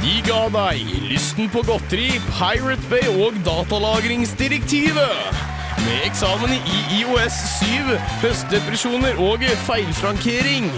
De 0.00 0.14
ga 0.24 0.46
deg 0.48 0.94
lysten 1.10 1.50
på 1.52 1.60
godteri, 1.68 2.14
Pirate 2.32 2.86
Bay 2.88 3.04
og 3.20 3.36
datalagringsdirektivet. 3.44 5.42
Med 5.84 6.06
eksamen 6.06 6.54
i 6.56 6.78
IOS 7.02 7.36
7, 7.58 7.90
høstdepresjoner 8.22 9.20
og 9.20 9.44
feilfrankering. 9.66 10.70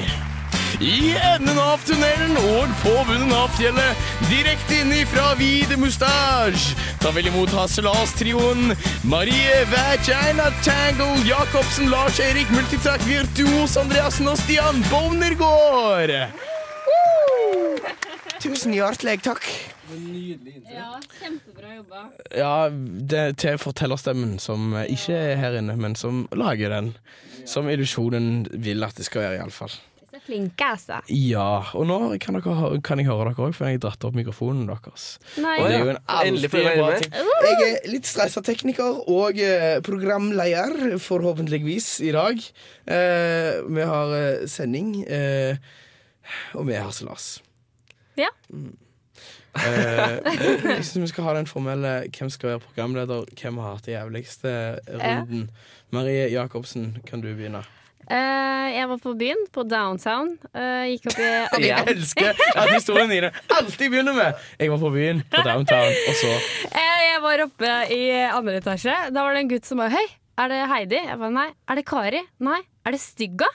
I 0.82 1.14
enden 1.14 1.58
av 1.62 1.78
tunnelen 1.86 2.34
og 2.56 2.70
på 2.82 2.94
bunnen 3.06 3.30
av 3.36 3.52
fjellet, 3.54 4.06
direkte 4.26 4.80
inn 4.82 4.90
ifra 4.96 5.36
Vide 5.38 5.78
Mustasj. 5.78 6.72
Ta 7.02 7.14
vel 7.14 7.30
imot 7.30 7.54
Hasselas-trioen 7.54 8.72
Marie 9.06 9.60
Vagina 9.70 10.50
Tangle 10.66 11.22
Jacobsen, 11.28 11.92
Lars 11.94 12.18
Erik 12.18 12.50
Multitrack 12.50 13.06
Virtuos 13.06 13.78
Andreassen 13.78 14.34
og 14.34 14.42
Stian 14.42 14.82
Bownergård. 14.90 16.10
Tusen 18.42 18.74
hjertelig 18.74 19.20
takk. 19.22 19.44
Ja, 20.66 20.96
kjempebra 21.20 21.76
jobba. 21.76 22.00
Ja, 22.34 22.54
det 22.72 23.20
er 23.20 23.36
til 23.38 23.58
fortellerstemmen 23.62 24.40
som 24.42 24.72
ikke 24.82 25.14
er 25.14 25.38
her 25.38 25.58
inne, 25.60 25.76
men 25.78 25.94
som 25.98 26.24
lager 26.34 26.72
den. 26.74 26.88
Som 27.46 27.70
illusjonen 27.70 28.48
vil 28.64 28.82
at 28.82 28.98
det 28.98 29.06
skal 29.06 29.22
være, 29.28 29.38
iallfall. 29.38 29.70
Så 30.12 30.18
flinke, 30.26 30.72
altså. 30.74 30.98
Ja, 31.14 31.62
og 31.78 31.86
nå 31.88 32.00
kan, 32.20 32.34
dere, 32.36 32.80
kan 32.84 33.00
jeg 33.00 33.08
høre 33.08 33.30
dere 33.30 33.46
òg, 33.46 33.54
for 33.54 33.68
jeg 33.68 33.78
har 33.78 33.84
dratt 33.86 34.08
opp 34.08 34.18
mikrofonen 34.18 34.66
deres. 34.68 35.06
Nei. 35.38 35.54
Og 35.60 35.68
det 35.68 35.78
er 35.78 35.86
jo 35.86 35.94
en 35.94 36.40
være 36.42 36.74
bra 36.82 36.90
ting. 36.98 37.14
Jeg 37.46 37.68
er 37.68 37.88
litt 37.94 38.10
stressa 38.10 38.42
tekniker 38.44 39.00
og 39.06 39.38
eh, 39.38 39.78
programleder, 39.86 40.98
forhåpentligvis, 41.02 41.94
i 42.10 42.12
dag. 42.18 42.42
Eh, 42.90 43.62
vi 43.70 43.88
har 43.94 44.18
eh, 44.18 44.44
sending, 44.50 44.92
eh, 45.06 45.56
og 46.58 46.66
vi 46.66 46.76
er 46.76 46.86
harselas. 46.90 47.36
Ja. 48.20 48.28
Eh, 49.52 50.16
jeg 50.24 50.84
syns 50.88 51.02
vi 51.04 51.10
skal 51.10 51.26
ha 51.26 51.34
den 51.36 51.46
formelle 51.50 51.90
hvem 52.08 52.30
skal 52.32 52.54
være 52.54 52.62
programleder, 52.64 53.26
hvem 53.36 53.58
har 53.60 53.74
hatt 53.76 53.84
det 53.88 53.94
jævligste 53.98 54.52
runden. 54.88 55.46
Marie 55.92 56.30
Jacobsen, 56.32 56.94
kan 57.08 57.20
du 57.20 57.28
begynne? 57.34 57.60
Eh, 58.10 58.68
jeg 58.74 58.88
var 58.90 58.98
på 58.98 59.12
byen, 59.18 59.44
på 59.54 59.62
downtown. 59.68 60.32
Eh, 60.56 60.88
gikk 60.94 61.10
opp 61.12 61.20
i 61.20 61.68
Jeg 61.68 61.84
elsker 61.92 62.32
at 62.32 62.72
historiene 62.72 63.12
dine 63.14 63.30
alltid 63.54 63.92
begynner 63.92 64.16
med 64.16 64.40
'Jeg 64.58 64.72
var 64.72 64.80
på 64.82 64.90
byen, 64.90 65.20
på 65.30 65.42
downtown', 65.46 65.94
og 66.08 66.14
så 66.18 66.32
Eh, 66.82 66.98
Jeg 67.12 67.20
var 67.22 67.44
oppe 67.44 67.70
i 67.94 68.00
andre 68.24 68.56
etasje. 68.58 68.96
Da 69.14 69.22
var 69.22 69.34
det 69.36 69.44
en 69.44 69.52
gutt 69.52 69.68
som 69.68 69.78
bare 69.78 69.90
Hei, 69.94 70.06
er 70.38 70.48
det 70.48 70.62
Heidi? 70.72 70.98
Jeg 70.98 71.18
bare 71.20 71.30
nei. 71.30 71.48
Er 71.68 71.74
det 71.78 71.84
Kari? 71.86 72.22
Nei. 72.40 72.58
Er 72.86 72.90
det 72.96 73.00
Stygga? 73.00 73.46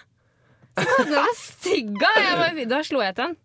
Så 0.77 0.85
kalte 0.85 1.09
han 1.17 1.25
meg 1.25 1.35
Stygga. 1.41 2.11
Bare, 2.37 2.65
da 2.69 2.79
slo 2.85 3.01
jeg 3.01 3.15
til 3.17 3.25
han. 3.25 3.35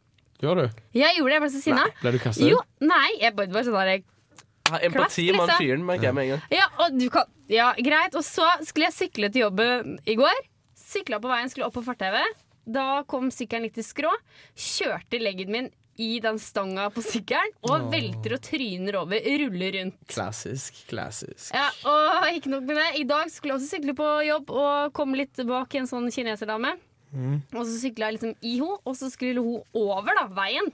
Gjør 0.43 0.59
du? 0.59 0.81
Jeg 0.99 1.17
gjorde 1.19 1.31
det, 1.31 1.37
jeg 1.39 1.43
ble 1.45 1.51
så 1.55 1.61
sinna. 1.63 1.85
Ble 2.03 2.13
du 2.13 2.19
kastet 2.23 2.49
Jo, 2.51 2.59
ut? 2.59 2.67
nei. 2.83 3.09
Jeg 3.23 3.37
bare, 3.39 3.53
bare 3.55 3.65
sånn 3.69 3.77
der, 3.79 3.93
Jeg 3.93 4.73
har 4.73 4.87
empati 4.89 5.27
med 5.31 5.39
han 5.41 5.49
liksom. 5.49 5.61
fyren, 5.63 5.85
merker 5.87 6.09
jeg 6.09 6.15
med 6.17 6.25
en 6.25 6.31
gang. 6.37 6.43
ja, 6.59 6.67
og 6.83 6.97
du 6.99 7.05
kan, 7.15 7.29
ja, 7.53 7.73
greit. 7.79 8.15
Og 8.19 8.25
så 8.27 8.47
skulle 8.67 8.89
jeg 8.91 8.97
sykle 8.99 9.31
til 9.35 9.45
jobben 9.47 9.99
i 10.09 10.17
går. 10.19 10.41
Sykla 10.83 11.21
på 11.23 11.31
veien, 11.31 11.49
skulle 11.53 11.67
opp 11.69 11.75
på 11.79 11.85
fortauet. 11.87 12.41
Da 12.67 13.03
kom 13.11 13.31
sykkelen 13.35 13.65
litt 13.69 13.79
i 13.79 13.85
skrå. 13.87 14.11
Kjørte 14.57 15.19
leggen 15.23 15.51
min 15.51 15.71
i 16.01 16.19
den 16.25 16.39
stanga 16.41 16.87
på 16.95 17.03
sykkelen 17.05 17.51
og 17.69 17.91
velter 17.93 18.33
og 18.39 18.41
tryner 18.47 18.97
over. 19.03 19.21
Ruller 19.43 19.75
rundt. 19.77 19.99
Klassisk, 20.09 20.79
klassisk. 20.89 21.51
Ja, 21.55 21.67
og 21.87 22.31
ikke 22.33 22.51
nok 22.55 22.65
med 22.65 22.79
det. 22.81 22.87
I 23.03 23.05
dag 23.05 23.29
skulle 23.31 23.55
jeg 23.55 23.61
også 23.61 23.77
sykle 23.77 23.95
på 23.99 24.09
jobb 24.27 24.51
og 24.51 24.93
kom 24.97 25.13
litt 25.19 25.37
bak 25.47 25.75
en 25.79 25.87
sånn 25.91 26.09
kineserdame. 26.15 26.75
Og 27.13 27.65
så 27.69 27.77
sykla 27.83 28.09
jeg 28.09 28.17
liksom 28.19 28.35
i 28.41 28.55
henne, 28.59 28.79
og 28.89 28.97
så 28.97 29.11
skulle 29.13 29.43
hun 29.45 29.63
over 29.77 30.15
da, 30.19 30.27
veien. 30.33 30.71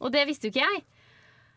Og 0.00 0.10
det 0.14 0.26
visste 0.26 0.48
jo 0.48 0.54
ikke 0.54 0.64
jeg. 0.66 0.82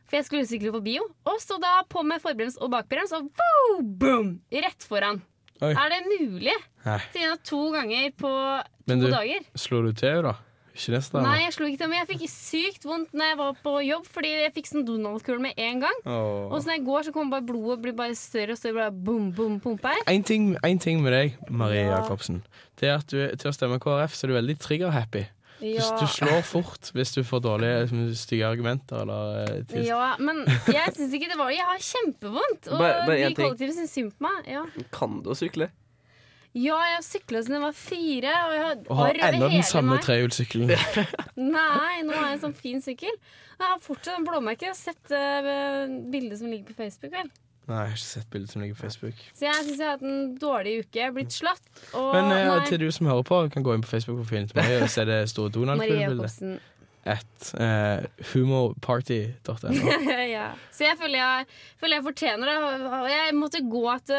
For 0.10 0.18
jeg 0.20 0.26
skulle 0.28 0.48
sykle 0.50 0.74
forbi 0.76 0.98
henne. 1.00 1.14
Og 1.26 1.40
så 1.42 1.58
da 1.64 1.80
på 1.90 2.04
med 2.06 2.22
forbrems 2.22 2.58
og 2.62 2.70
bakbrems, 2.76 3.14
og 3.18 3.30
wow, 3.32 3.82
boom! 3.82 4.34
Rett 4.54 4.84
foran. 4.86 5.22
Oi. 5.64 5.72
Er 5.72 5.90
det 5.94 6.02
mulig? 6.12 6.54
Siden 7.14 7.38
to 7.48 7.62
ganger 7.72 8.10
på 8.20 8.30
to 8.30 8.92
Men 8.92 9.00
du- 9.00 9.10
dager. 9.14 9.46
Slår 9.56 9.88
du 9.88 9.94
til, 9.94 10.22
da? 10.28 10.34
Ikke 10.74 10.96
neste 10.96 11.22
Nei, 11.22 11.36
jeg 11.44 11.54
slo 11.54 11.68
ikke 11.70 11.78
til, 11.84 11.90
men 11.92 12.00
jeg 12.02 12.08
fikk 12.18 12.30
sykt 12.34 12.86
vondt 12.90 13.12
når 13.14 13.28
jeg 13.30 13.38
var 13.38 13.58
på 13.62 13.74
jobb, 13.86 14.08
fordi 14.10 14.32
jeg 14.42 14.54
fikk 14.56 14.70
sånn 14.72 14.86
Donald-kule 14.88 15.40
med 15.44 15.54
en 15.62 15.84
gang. 15.84 16.00
Og 16.10 16.56
så 16.58 16.66
når 16.72 16.78
jeg 16.80 16.86
går, 16.88 17.04
så 17.06 17.14
kommer 17.14 17.36
bare 17.38 17.46
blodet 17.52 17.82
blir 17.84 17.94
bare 17.94 18.16
større 18.18 18.56
og 18.56 18.58
større. 18.58 18.74
Bare 18.80 18.92
boom, 18.92 19.30
boom, 19.38 19.60
pumper. 19.62 20.02
En 20.10 20.24
ting, 20.26 20.56
en 20.66 20.80
ting 20.82 21.04
med 21.06 21.14
deg, 21.14 21.38
Marie 21.54 21.84
Ja. 21.86 22.00
Jacobsen. 22.02 22.42
Det 22.82 22.90
er 22.90 22.96
at 22.98 23.08
du, 23.14 23.20
til 23.38 23.52
å 23.52 23.54
stemme 23.54 23.78
KrF, 23.80 24.16
så 24.18 24.26
er 24.26 24.34
du 24.34 24.38
veldig 24.40 24.58
trigger-happy. 24.66 25.26
Du, 25.62 25.68
Ja. 25.70 25.86
du 25.96 26.08
slår 26.12 26.42
fort 26.44 26.90
hvis 26.92 27.14
du 27.16 27.22
får 27.24 27.40
dårlige, 27.46 27.84
liksom, 27.86 28.02
stygge 28.20 28.50
argumenter 28.50 29.00
eller 29.06 29.46
eh, 29.78 29.86
Ja, 29.86 30.16
men 30.20 30.42
jeg 30.68 30.92
syns 30.98 31.14
ikke 31.14 31.30
det 31.30 31.38
var 31.40 31.54
det. 31.54 31.56
Jeg 31.62 31.70
har 31.70 31.78
kjempevondt. 31.80 32.68
Og 32.74 32.80
Bare- 32.82 33.06
bare 33.08 33.30
de 33.30 33.36
kollektivet 33.38 33.78
syns 33.78 33.94
synd 33.94 34.12
på 34.18 34.26
meg. 34.28 34.50
Ja. 34.52 34.66
Kan 34.92 35.22
du 35.24 35.30
å 35.30 35.38
sykle? 35.38 35.70
Ja, 36.54 36.76
jeg 36.86 36.98
har 37.00 37.06
sykla 37.06 37.40
siden 37.42 37.58
jeg 37.58 37.64
var 37.64 37.78
fire, 37.78 38.34
og 38.46 38.52
jeg 38.54 38.64
har 38.64 38.76
Og 38.86 39.00
har 39.00 39.22
ennå 39.30 39.48
den 39.50 39.64
samme 39.66 39.98
trehjulssykkelen. 40.06 40.74
Nei, 41.56 41.96
nå 42.06 42.14
har 42.14 42.28
jeg 42.28 42.36
en 42.36 42.44
sånn 42.44 42.58
fin 42.58 42.84
sykkel. 42.84 43.16
Jeg 43.58 43.64
har 43.66 43.80
fortsatt 43.82 44.20
en 44.20 44.28
blåmerke. 44.28 44.68
Jeg 44.68 44.76
har 44.76 44.78
sett 44.78 45.16
uh, 45.16 45.88
bildet 46.14 46.38
som 46.44 46.52
ligger 46.54 46.70
på 46.70 46.78
Facebook. 46.84 47.10
vel 47.16 47.32
Nei, 47.64 47.78
jeg 47.78 47.88
har 47.88 47.96
ikke 47.96 48.04
sett 48.04 48.30
bildet 48.30 48.52
som 48.52 48.62
ligger 48.62 48.76
på 48.76 48.84
Facebook. 48.84 49.20
Så 49.32 49.46
jeg 49.48 49.66
syns 49.66 49.78
jeg 49.80 49.88
har 49.88 49.94
hatt 49.96 50.02
en 50.04 50.34
dårlig 50.36 50.74
uke. 50.84 50.98
Jeg 51.00 51.06
har 51.08 51.14
blitt 51.16 51.34
slått. 51.34 51.70
Og 51.96 52.10
Men 52.12 52.28
uh, 52.28 52.40
nei, 52.50 52.58
til 52.68 52.82
du 52.84 52.90
som 52.92 53.08
hører 53.08 53.26
på, 53.30 53.40
kan 53.54 53.66
gå 53.66 53.78
inn 53.78 53.86
på 53.86 53.94
Facebook-profilen 53.94 54.50
til 54.52 54.60
meg 54.60 54.76
og 54.84 54.92
se 54.92 55.06
det 55.08 55.20
store 55.32 55.54
Donald-bildet. 55.56 56.60
At 57.04 57.50
uh, 57.60 58.06
humorparty.no. 58.32 59.72
ja. 60.38 60.46
Så 60.72 60.86
jeg 60.86 60.96
føler 61.02 61.20
jeg, 61.20 61.48
føler 61.82 61.98
jeg 61.98 62.06
fortjener 62.06 62.48
det. 62.48 62.56
Jeg 63.12 63.36
måtte 63.36 63.60
gå 63.68 63.84
til 64.08 64.16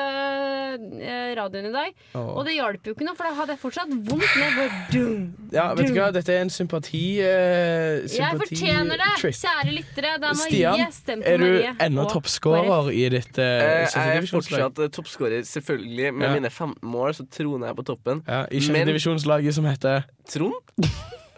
eh, 1.00 1.31
radioen 1.39 1.71
i 1.71 1.73
dag, 1.75 1.94
oh. 2.12 2.28
og 2.39 2.44
det 2.47 2.59
hjalp 2.59 2.87
jo 2.91 2.94
ikke 2.94 3.06
noe, 3.09 3.17
for 3.17 3.25
da 3.27 3.33
hadde 3.39 3.56
jeg 3.56 3.62
fortsatt 3.62 3.94
vondt. 4.11 4.28
Bare 4.34 4.67
dum, 4.93 5.25
Ja, 5.55 5.71
vet 5.78 5.89
du 5.89 5.97
hva, 5.97 6.11
dette 6.15 6.34
er 6.34 6.44
en 6.44 6.53
sympati... 6.53 7.03
Uh, 7.25 8.05
Jeg 8.05 8.39
fortjener 8.43 9.00
det, 9.00 9.11
kjære 9.23 9.73
lyttere. 9.73 10.15
Det 10.21 10.31
er 10.31 10.39
Marie. 10.43 10.91
Stian, 10.93 11.25
er 11.25 11.41
du 11.41 11.83
ennå 11.89 12.06
toppscorer 12.12 12.93
i 12.93 13.09
ditt 13.17 13.41
uh, 13.41 13.44
Eh, 13.65 13.89
jeg 13.89 14.17
er 14.21 14.28
fortsatt 14.28 14.78
eh, 14.84 14.91
toppskårer, 14.93 15.43
selvfølgelig. 15.49 16.12
Med 16.15 16.28
Ja. 16.28 16.34
mine 16.34 16.50
15 16.50 16.89
mål 16.89 17.15
så 17.15 17.27
troner 17.31 17.67
jeg 17.71 17.77
på 17.77 17.83
toppen. 17.83 18.23
Ja, 18.28 18.44
I 18.50 18.61
sjettedivisjonslaget 18.61 19.55
som 19.55 19.65
heter 19.69 20.05
Trond? 20.28 20.55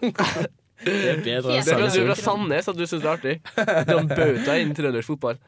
Det 0.85 0.93
er 1.09 1.21
bedre 1.25 1.55
enn 1.57 1.65
Det 1.65 1.73
er 1.73 1.79
du 1.81 2.01
er 2.03 2.09
fra 2.11 2.17
Sandnes 2.21 2.67
at 2.69 2.77
du 2.77 2.83
syns 2.85 3.03
det 3.03 3.09
er 3.09 3.15
artig. 3.15 3.35
Du 3.57 3.93
har 3.95 4.01
en 4.03 4.11
bauta 4.11 4.57
innen 4.61 4.75
trøndersk 4.77 5.09
fotball. 5.15 5.39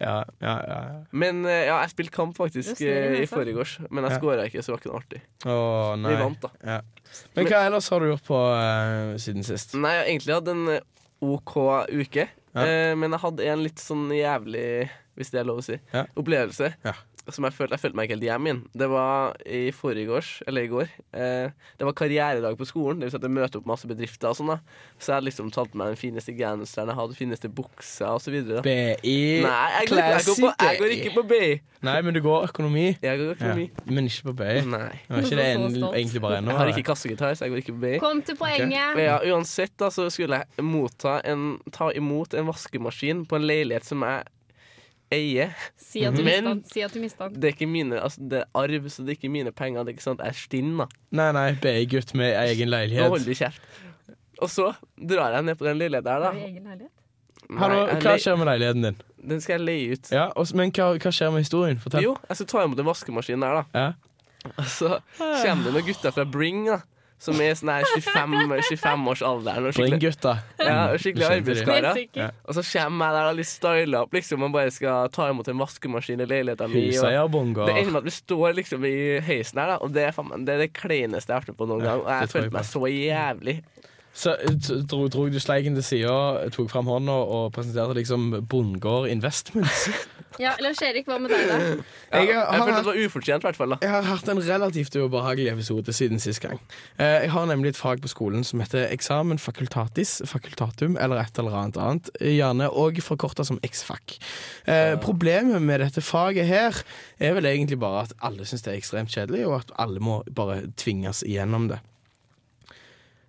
Ja, 0.00 0.22
ja, 0.40 0.52
ja. 0.62 0.76
ja. 0.78 0.98
Men 1.10 1.42
eh, 1.44 1.64
ja, 1.66 1.80
jeg 1.82 1.92
spilte 1.92 2.14
kamp 2.14 2.36
faktisk 2.38 2.80
i 2.84 2.88
eh, 2.92 3.16
i 3.24 3.26
forgårs, 3.28 3.76
men 3.90 4.06
jeg 4.06 4.14
Ja. 4.14 4.20
skåra 4.20 4.46
ikke, 4.46 4.62
så 4.62 4.70
det 4.70 4.76
var 4.76 4.82
ikke 4.84 4.92
noe 4.92 5.00
artig. 5.02 5.20
Åh, 5.44 5.90
nei. 6.00 6.12
Vi 6.14 6.20
vant, 6.22 6.46
da. 6.46 6.52
Ja. 6.70 6.78
Men 7.36 7.50
hva 7.50 7.64
ellers 7.66 7.90
har 7.92 8.00
du 8.04 8.08
gjort 8.12 8.24
på 8.30 8.38
uh, 8.38 9.16
siden 9.22 9.44
sist? 9.46 9.74
Nei, 9.74 9.92
jeg 9.96 10.02
har 10.04 10.12
egentlig 10.14 10.38
hatt 10.38 10.52
en 10.54 10.64
OK 11.34 11.56
uke. 11.90 12.28
Ja. 12.56 12.64
Eh, 12.64 12.94
men 12.96 13.12
jeg 13.12 13.22
hadde 13.26 13.50
en 13.52 13.66
litt 13.66 13.82
sånn 13.82 14.06
jævlig, 14.16 14.64
hvis 15.18 15.34
det 15.34 15.42
er 15.42 15.50
lov 15.50 15.60
å 15.60 15.66
si, 15.66 15.76
Ja. 15.92 16.06
opplevelse. 16.16 16.72
Som 17.34 17.46
jeg 17.48 17.56
følte, 17.56 17.74
jeg 17.74 17.82
følte 17.82 17.98
meg 17.98 18.06
ikke 18.06 18.14
helt 18.16 18.26
hjemme 18.28 18.50
inn. 18.52 18.58
Det 18.78 18.86
var 18.90 19.34
i 19.50 19.62
forgårs, 19.74 20.28
eller 20.46 20.66
i 20.66 20.70
går. 20.70 20.90
Eh, 21.16 21.48
det 21.78 21.88
var 21.88 21.94
karrieredag 21.98 22.58
på 22.58 22.68
skolen. 22.68 23.00
Det 23.00 23.08
vil 23.08 23.14
si 23.16 23.18
at 23.18 23.26
jeg 23.26 23.34
møter 23.34 23.58
opp 23.60 23.66
masse 23.66 23.88
bedrifter 23.90 24.30
og 24.30 24.38
sånn. 24.38 24.52
da 24.52 24.58
Så 24.98 25.10
jeg 25.10 25.16
hadde 25.16 25.28
liksom 25.30 25.50
tatt 25.54 25.74
med 25.74 25.90
den 25.90 25.98
fineste 25.98 26.34
genseren 26.38 26.92
jeg 26.92 26.98
hadde, 27.00 27.18
fineste 27.18 27.50
buksa 27.50 28.12
da. 28.16 28.62
BI 28.62 29.16
Nei, 29.42 29.64
jeg 29.80 29.90
går, 29.90 30.02
jeg, 30.02 30.26
går 30.28 30.38
på, 30.44 30.52
jeg 30.68 30.78
går 30.82 30.94
ikke 30.96 31.14
på 31.16 31.24
BI. 31.32 31.48
Nei, 31.86 31.96
men 32.06 32.14
du 32.16 32.20
går 32.24 32.46
økonomi. 32.50 32.86
Jeg 33.02 33.18
går 33.20 33.42
Ja. 33.42 33.54
Men 33.84 34.06
ikke 34.06 34.30
på 34.30 34.36
BI. 34.38 34.54
Nei. 34.70 34.92
Nå 35.08 35.18
er 35.18 35.26
ikke 35.26 35.40
det 35.40 35.48
en, 35.56 35.66
egentlig 35.90 36.22
bare 36.22 36.38
ennå. 36.38 36.54
Jeg 36.54 36.62
har 36.62 36.72
ikke 36.72 36.86
kassegitar, 36.92 37.34
så 37.34 37.46
jeg 37.46 37.54
går 37.56 37.64
ikke 37.64 37.74
på 37.74 37.82
BI. 37.82 37.98
Kom 38.02 38.22
til 38.22 38.38
poenget. 38.38 39.02
Ja, 39.02 39.18
uansett 39.34 39.74
da, 39.82 39.90
så 39.90 40.06
skulle 40.14 40.40
jeg 40.44 40.66
motta 40.66 41.18
en, 41.26 41.58
ta 41.74 41.90
imot 41.96 42.38
en 42.38 42.48
vaskemaskin 42.48 43.26
på 43.26 43.38
en 43.38 43.46
leilighet 43.50 43.86
som 43.86 44.06
jeg 44.06 44.24
eier. 45.12 45.52
Si 45.76 46.02
at 46.04 46.14
du 46.16 46.22
Men- 46.24 46.44
mista 46.44 46.48
den. 46.54 46.64
Si 46.64 46.80
at 46.82 46.92
du 46.92 47.00
den. 47.00 47.40
Det 47.40 47.44
er 47.50 47.52
ikke 47.54 47.68
mine, 47.70 48.00
altså 48.00 48.28
det 48.28 48.38
er 48.42 48.44
arv, 48.54 48.88
så 48.90 49.04
det 49.04 49.14
er 49.14 49.18
ikke 49.20 49.30
mine 49.30 49.52
penger. 49.52 49.84
Det 49.84 49.92
er 49.94 49.96
ikke 49.98 50.02
sant, 50.02 50.20
Jeg 50.20 50.28
er 50.28 50.32
stinn, 50.40 50.76
da. 50.78 50.86
Nei, 51.12 51.32
nei, 51.32 51.52
BI-gutt 51.62 52.14
med 52.14 52.34
egen 52.48 52.68
Nå 52.68 52.76
leilighet. 52.76 53.08
holder 53.08 53.24
du 53.24 53.34
kjeft. 53.34 53.60
Og 54.42 54.48
så 54.52 54.74
drar 54.98 55.32
jeg 55.32 55.44
ned 55.44 55.56
på 55.56 55.64
den 55.64 55.78
leiligheten 55.78 56.04
der, 56.04 56.18
da. 56.18 56.26
Har 56.26 56.32
du 56.34 56.38
egen 56.46 56.64
leilighet? 56.64 56.90
Hallo, 57.46 57.86
Nei, 57.86 57.92
jeg 57.94 58.02
hva 58.02 58.16
skjer 58.18 58.36
med 58.40 58.46
leiligheten 58.50 58.82
din? 58.82 58.96
Den 59.28 59.40
skal 59.40 59.58
jeg 59.58 59.66
leie 59.66 59.92
ut. 59.94 60.10
Ja, 60.10 60.24
og, 60.36 60.46
men 60.58 60.70
hva, 60.74 60.88
hva 60.98 61.12
skjer 61.14 61.30
med 61.32 61.44
historien? 61.46 61.78
Fortell. 61.78 62.02
Jo, 62.02 62.16
jeg 62.28 62.36
skal 62.36 62.46
ta 62.46 62.64
imot 62.66 62.78
en 62.82 62.88
vaskemaskin 62.90 63.40
der, 63.40 63.62
da. 63.62 63.64
Ja. 63.74 63.92
Og 64.58 64.64
så 64.70 64.90
kommer 65.18 65.64
det 65.64 65.72
noen 65.74 65.86
gutter 65.86 66.12
fra 66.14 66.24
Bring, 66.24 66.66
da. 66.66 66.80
Som 67.18 67.40
er 67.40 67.54
sånn 67.56 67.70
her 67.72 67.84
25 67.96 68.50
25-årsalderen. 68.60 69.66
og 69.66 69.72
skikkelig- 69.74 69.96
Bring-gutta. 69.96 70.34
Ja, 70.60 70.96
skikkelig 71.00 71.24
arbeidskarer. 71.40 72.08
Ja. 72.14 72.30
Og 72.44 72.54
så 72.54 72.62
kommer 72.72 73.06
jeg 73.06 73.14
der 73.16 73.32
litt 73.38 73.46
styla 73.46 74.02
opp, 74.02 74.12
liksom, 74.12 74.42
og 74.42 74.52
bare 74.52 74.70
skal 74.70 75.08
ta 75.08 75.30
imot 75.30 75.48
en 75.48 75.58
vaskemaskin 75.58 76.20
i 76.20 76.26
leiligheten 76.26 76.70
min. 76.70 76.90
og- 77.06 77.12
Det 77.66 77.76
ender 77.76 77.92
med 77.92 77.96
at 77.96 78.04
vi 78.04 78.10
står 78.10 78.54
liksom 78.54 78.84
i 78.84 79.20
heisen 79.20 79.58
her, 79.58 79.66
da, 79.66 79.76
og 79.80 79.92
det 79.92 80.02
er, 80.08 80.12
faen 80.12 80.44
det, 80.44 80.54
er 80.54 80.58
det 80.58 80.72
kleineste 80.74 81.28
jeg 81.28 81.34
har 81.36 81.40
vært 81.40 81.48
med 81.48 81.56
på 81.56 81.68
noen 81.68 81.80
Ja, 81.80 81.86
gang. 81.96 82.00
Og 82.00 82.06
jeg 82.20 82.28
følte 82.28 82.52
meg 82.52 82.62
så 82.62 82.80
jævlig. 82.84 83.62
Så 84.16 84.32
dro, 84.88 85.02
dro 85.12 85.26
du 85.28 85.36
sleiken 85.42 85.74
til 85.76 85.84
sida, 85.84 86.48
tok 86.54 86.70
fram 86.72 86.88
hånda 86.88 87.12
og 87.12 87.50
presenterte 87.52 87.98
liksom 87.98 88.30
Bondgård 88.48 89.10
Investments. 89.12 89.88
Ja, 90.36 90.50
Lars 90.60 90.82
Erik, 90.84 91.06
hva 91.08 91.16
med 91.16 91.30
deg, 91.32 91.46
da? 91.48 91.54
Ja, 91.56 92.18
Jeg 92.20 92.26
jeg, 92.28 92.36
har- 92.36 92.58
følte 92.60 92.80
det 92.82 92.88
var 92.90 92.98
ufortjent, 93.06 93.40
i 93.40 93.46
hvert 93.46 93.56
fall. 93.56 93.70
Jeg 93.80 93.88
har 93.88 94.02
hatt 94.04 94.26
en 94.28 94.40
relativt 94.44 94.96
ubehagelig 95.00 95.46
episode 95.54 95.94
siden 95.96 96.20
sist 96.20 96.42
gang. 96.44 96.58
Eh, 97.00 97.22
Jeg 97.24 97.30
har 97.32 97.46
nemlig 97.48 97.70
et 97.72 97.78
fag 97.80 98.02
på 98.04 98.10
skolen 98.12 98.44
som 98.44 98.60
heter 98.60 98.84
eksamen 98.92 99.40
facultatis, 99.40 100.18
facultatum 100.28 100.98
eller 101.00 101.22
et 101.22 101.40
eller 101.40 101.56
annet 101.56 101.80
annet. 101.80 102.10
Gjerne 102.20 102.68
òg 102.68 103.00
forkorta 103.00 103.46
som 103.48 103.56
X-fac. 103.64 104.18
Eh, 104.68 104.98
Problemet 105.00 105.62
med 105.64 105.80
dette 105.80 106.04
faget 106.04 106.44
her 106.52 106.82
er 107.18 107.32
vel 107.38 107.48
egentlig 107.54 107.80
bare 107.80 108.04
at 108.04 108.12
alle 108.20 108.44
syns 108.44 108.60
det 108.68 108.74
er 108.74 108.80
ekstremt 108.82 109.16
kjedelig, 109.16 109.46
og 109.48 109.62
at 109.62 109.72
alle 109.80 110.04
må 110.04 110.20
bare 110.36 110.66
tvinges 110.76 111.24
igjennom 111.24 111.70
det. 111.72 111.80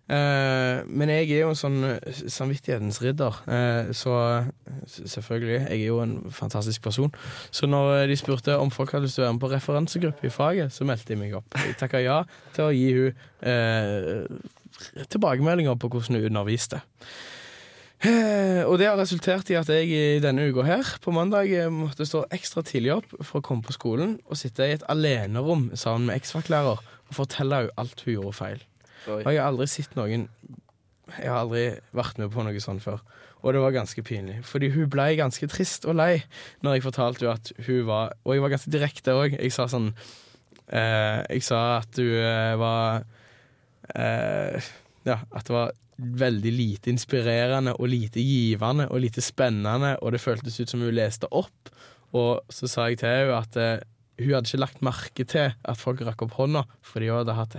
Eh, 0.07 0.86
men 0.88 1.12
jeg 1.12 1.25
er 1.36 1.42
jo 1.42 1.51
en 1.51 1.59
sånn 1.59 1.81
eh, 1.83 2.19
samvittighetens 2.31 3.01
ridder, 3.04 3.39
eh, 3.51 3.89
så 3.95 4.13
selvfølgelig. 4.88 5.57
Jeg 5.65 5.81
er 5.81 5.89
jo 5.89 6.00
en 6.04 6.15
fantastisk 6.31 6.86
person. 6.86 7.12
Så 7.51 7.68
når 7.68 8.07
de 8.07 8.19
spurte 8.19 8.56
om 8.56 8.71
folk 8.71 8.95
hadde 8.95 9.07
lyst 9.07 9.19
til 9.19 9.25
å 9.25 9.27
være 9.27 9.38
med 9.38 9.44
på 9.44 9.51
referansegruppe 9.51 10.30
i 10.30 10.33
faget, 10.33 10.71
så 10.75 10.88
meldte 10.88 11.12
de 11.12 11.19
meg 11.19 11.36
opp. 11.39 11.57
Jeg 11.59 11.75
takka 11.81 12.04
ja 12.04 12.21
til 12.56 12.69
å 12.69 12.75
gi 12.75 12.88
hun 12.95 13.25
eh, 13.44 15.04
tilbakemeldinger 15.12 15.75
på 15.75 15.92
hvordan 15.92 16.21
hun 16.21 16.30
underviste. 16.31 16.80
Og 17.98 18.75
det 18.77 18.86
har 18.86 19.00
resultert 19.00 19.50
i 19.50 19.56
at 19.57 19.71
jeg 19.74 19.88
i 19.89 20.19
denne 20.21 20.44
uka 20.51 20.62
her, 20.68 20.92
på 21.01 21.10
mandag, 21.12 21.50
måtte 21.74 22.06
stå 22.06 22.27
ekstra 22.36 22.62
tidlig 22.62 22.94
opp 23.00 23.15
for 23.25 23.42
å 23.42 23.45
komme 23.48 23.65
på 23.65 23.74
skolen 23.74 24.19
og 24.30 24.38
sitte 24.38 24.69
i 24.69 24.75
et 24.75 24.86
alenerom 24.86 25.71
sammen 25.74 26.12
med 26.12 26.21
X-Fac-lærer 26.21 26.77
og 26.77 27.18
fortelle 27.18 27.63
henne 27.63 27.81
alt 27.81 28.06
hun 28.06 28.13
gjorde 28.19 28.38
feil. 28.38 28.62
Og 29.07 29.31
jeg 29.31 29.39
har 29.39 29.50
aldri 29.51 29.68
sett 29.71 29.95
noen 29.98 30.27
Jeg 31.13 31.30
har 31.30 31.42
aldri 31.44 31.65
vært 31.95 32.19
med 32.21 32.31
på 32.33 32.44
noe 32.44 32.63
sånt 32.63 32.83
før. 32.83 33.01
Og 33.45 33.54
det 33.54 33.62
var 33.62 33.75
ganske 33.75 34.04
pinlig. 34.04 34.39
Fordi 34.48 34.69
hun 34.74 34.89
ble 34.92 35.12
ganske 35.19 35.48
trist 35.51 35.86
og 35.88 35.98
lei 36.00 36.24
når 36.65 36.77
jeg 36.77 36.88
fortalte 36.88 37.25
henne 37.25 37.38
at 37.38 37.68
hun 37.68 37.83
var 37.88 38.15
Og 38.25 38.36
jeg 38.36 38.44
var 38.44 38.54
ganske 38.56 38.74
direkte 38.74 39.15
òg. 39.15 39.38
Jeg 39.38 39.54
sa 39.56 39.68
sånn 39.71 39.92
eh, 39.94 41.21
Jeg 41.31 41.45
sa 41.48 41.62
at 41.80 42.00
hun 42.01 42.15
eh, 42.21 42.56
var 42.59 43.04
eh, 43.95 44.71
Ja, 45.07 45.21
at 45.31 45.48
det 45.48 45.56
var 45.56 45.75
veldig 45.98 46.51
lite 46.53 46.92
inspirerende 46.94 47.74
og 47.80 47.89
lite 47.89 48.21
givende 48.21 48.86
og 48.92 49.00
lite 49.01 49.21
spennende, 49.25 49.95
og 50.06 50.12
det 50.13 50.21
føltes 50.21 50.60
ut 50.60 50.69
som 50.69 50.83
hun 50.86 50.94
leste 50.94 51.25
opp. 51.33 51.71
Og 52.13 52.44
så 52.53 52.69
sa 52.69 52.86
jeg 52.92 53.00
til 53.01 53.10
henne 53.10 53.39
at 53.39 53.57
eh, 53.57 53.86
hun 54.21 54.36
hadde 54.36 54.50
ikke 54.50 54.62
lagt 54.62 54.83
merke 54.86 55.25
til 55.30 55.53
at 55.53 55.77
folk 55.80 56.01
rakk 56.06 56.24
opp 56.25 56.38
hånda, 56.38 56.65
fordi 56.86 57.10
hun 57.10 57.21
hadde 57.21 57.38
hatt 57.38 57.57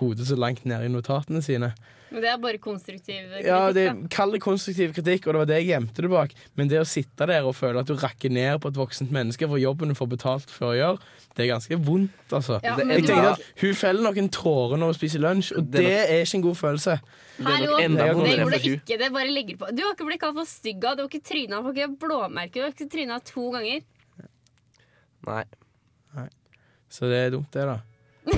hodet 0.00 0.26
så 0.28 0.36
langt 0.38 0.64
ned 0.68 0.86
i 0.86 0.90
notatene 0.92 1.42
sine. 1.44 1.72
Men 2.08 2.24
det 2.24 2.28
er 2.30 2.38
bare 2.40 2.58
konstruktiv 2.62 3.26
kritikk. 3.28 3.46
Ja, 3.46 3.72
det. 3.76 3.84
Kall 4.14 4.32
det 4.32 4.40
konstruktiv 4.40 4.94
kritikk, 4.96 5.26
og 5.26 5.34
det 5.34 5.40
var 5.42 5.48
det 5.50 5.58
jeg 5.60 5.68
gjemte 5.74 6.04
det 6.04 6.10
bak. 6.12 6.32
Men 6.56 6.70
det 6.70 6.78
å 6.80 6.86
sitte 6.88 7.26
der 7.28 7.44
og 7.44 7.52
føle 7.58 7.82
at 7.82 7.90
du 7.90 7.98
rakker 8.00 8.32
ned 8.32 8.62
på 8.62 8.70
et 8.72 8.78
voksent 8.80 9.12
menneske 9.12 9.48
for 9.50 9.60
jobben 9.60 9.92
du 9.92 9.96
får 9.98 10.08
betalt 10.14 10.52
for 10.52 10.70
å 10.70 10.78
gjøre, 10.78 11.10
det 11.36 11.44
er 11.44 11.50
ganske 11.52 11.78
vondt, 11.84 12.32
altså. 12.34 12.56
Ja, 12.64 12.72
men 12.80 12.94
Jeg 12.96 13.04
tenkte 13.10 13.34
at 13.36 13.44
Hun 13.60 13.76
feller 13.78 14.08
noen 14.08 14.30
tårer 14.34 14.80
når 14.80 14.94
hun 14.94 14.96
spiser 14.96 15.22
lunsj, 15.22 15.52
og 15.58 15.68
Det 15.68 15.84
det 15.84 15.98
er 16.00 16.24
ikke 16.24 16.40
en 16.40 16.46
god 16.48 16.58
følelse. 16.62 16.96
Det 17.36 17.44
er 17.44 17.50
Hallo, 17.52 17.68
nok 17.68 17.84
enda 17.84 18.08
Det 18.08 18.08
det 18.08 18.32
gjorde 18.38 18.56
det 18.56 18.72
ikke. 18.72 18.98
Det 19.04 19.12
bare 19.18 19.34
legger 19.36 19.60
på. 19.60 19.70
Du 19.76 19.84
har 19.84 19.92
ikke 19.94 20.08
blitt 20.08 20.24
kalt 20.24 20.40
for 20.40 20.50
stygga, 20.50 20.96
du 20.96 21.04
har 21.04 21.12
ikke 21.12 21.28
tryna, 21.28 21.60
du 21.60 21.68
har 21.68 21.76
ikke 21.76 22.00
blåmerke, 22.06 22.56
du 22.56 22.64
har 22.64 22.74
ikke 22.74 22.88
tryna 22.96 23.20
to 23.28 23.50
ganger. 23.54 23.84
Nei. 25.28 25.44
Så 26.88 27.04
det 27.12 27.20
er 27.20 27.30
dumt, 27.36 27.52
det, 27.52 27.68
da. 27.68 27.78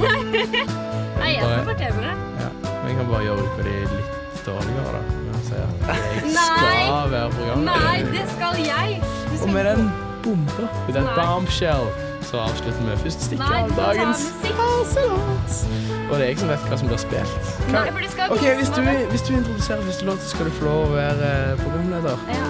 Nei, 0.01 1.31
jeg 1.35 1.43
som 1.43 1.65
fortjener 1.69 2.07
det. 2.07 2.15
Ja. 2.41 2.51
Vi 2.87 2.95
kan 2.99 3.11
bare 3.11 3.23
gjøre 3.27 3.47
ut 3.47 3.57
på 3.57 3.67
de 3.67 3.75
litt 3.95 4.45
dårligere, 4.47 4.95
da. 4.95 5.03
Å 5.31 5.43
si 5.47 5.59
at 5.61 5.91
jeg 6.19 6.35
skal 6.37 7.11
være 7.15 7.33
programleder. 7.37 7.89
Nei, 7.89 7.99
det 8.15 8.25
skal 8.37 8.63
jeg! 8.65 9.01
Skal 9.03 9.43
Og 9.49 9.53
med 9.57 9.71
den 9.71 9.91
bomba, 10.25 10.71
med 10.87 10.97
den 10.99 11.11
bombshell, 11.17 11.91
så 12.29 12.45
avslutter 12.45 12.83
vi 12.87 12.99
første 13.05 13.31
stikket 13.31 13.57
av 13.57 13.77
dagens. 13.79 14.27
Harselas. 14.59 15.63
Og 16.11 16.17
det 16.19 16.25
er 16.25 16.29
jeg 16.33 16.41
som 16.43 16.51
vet 16.51 16.67
hva 16.67 16.79
som 16.81 16.91
blir 16.91 17.01
spilt. 17.01 17.51
Nei, 17.71 17.85
for 17.91 18.03
det 18.03 18.11
skal 18.11 18.35
okay, 18.35 18.55
Hvis 18.59 18.73
du, 18.75 18.83
hvis 19.13 19.25
du 19.27 19.33
introduserer 19.39 19.85
første 19.87 20.09
låt, 20.09 20.25
så 20.25 20.35
skal 20.35 20.51
du 20.51 20.57
få 20.59 20.67
lov 20.67 20.81
å 20.89 20.95
være 20.97 21.31
eh, 21.31 21.61
programleder. 21.63 22.25
Ja, 22.35 22.49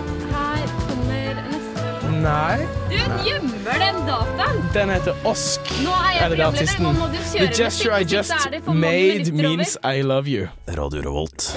Nei. 2.20 2.67
Du 2.90 2.96
gjemmer 3.25 3.78
den 3.78 4.00
dataen! 4.06 4.58
Den 4.75 4.90
heter 4.93 5.17
Osk. 5.25 5.61
Nå 5.81 5.90
er 5.90 6.11
jeg 6.12 6.20
Er 6.20 6.34
programleder, 6.34 6.82
nå 6.84 6.93
må 6.93 7.06
du 7.08 7.17
The 7.32 7.49
gesture 7.49 8.00
I 8.00 8.05
just 8.05 8.34
made 8.69 9.32
means 9.32 9.78
I 9.84 10.02
love 10.02 10.28
you. 10.28 10.49
Radio 10.69 11.00
Revolt. 11.00 11.55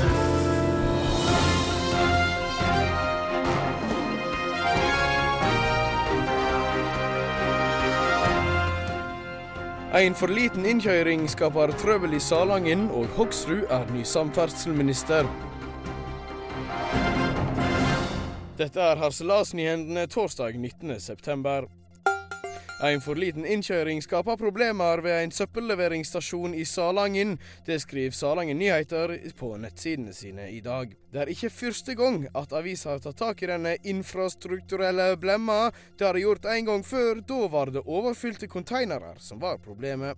En 9.94 10.15
for 10.18 10.31
liten 10.31 10.65
innkjøring 10.65 11.27
skaper 11.30 11.75
trøbbel 11.77 12.15
i 12.18 12.19
Salangen, 12.24 12.88
og 12.89 13.12
Hoksrud 13.18 13.68
er 13.69 13.83
ny 13.94 14.01
samferdselsminister. 14.07 15.27
Dette 18.63 18.80
er 18.80 18.95
Harselasnyhendene 18.95 20.06
torsdag 20.07 20.56
19. 20.56 21.00
september. 21.01 21.65
En 22.83 23.01
for 23.04 23.19
liten 23.19 23.44
innkjøring 23.44 24.00
skaper 24.06 24.38
problemer 24.39 25.01
ved 25.04 25.18
en 25.18 25.33
søppelleveringsstasjon 25.36 26.56
i 26.56 26.63
Salangen. 26.63 27.36
Det 27.68 27.81
skriver 27.83 28.15
Salangen 28.15 28.62
Nyheter 28.62 29.18
på 29.36 29.50
nettsidene 29.60 30.15
sine 30.15 30.48
i 30.48 30.62
dag. 30.63 30.95
Det 31.12 31.25
er 31.25 31.33
ikke 31.36 31.51
første 31.51 31.95
gang 32.00 32.24
at 32.31 32.56
avisa 32.56 32.94
har 32.94 33.04
tatt 33.04 33.19
tak 33.19 33.44
i 33.44 33.51
denne 33.51 33.75
infrastrukturelle 33.83 35.10
blemma. 35.19 35.65
Det 36.00 36.07
har 36.07 36.15
de 36.15 36.24
gjort 36.24 36.48
en 36.56 36.71
gang 36.71 36.86
før. 36.88 37.19
Da 37.19 37.48
var 37.51 37.74
det 37.74 37.83
overfylte 37.83 38.48
konteinere 38.48 39.18
som 39.19 39.44
var 39.44 39.60
problemet. 39.60 40.15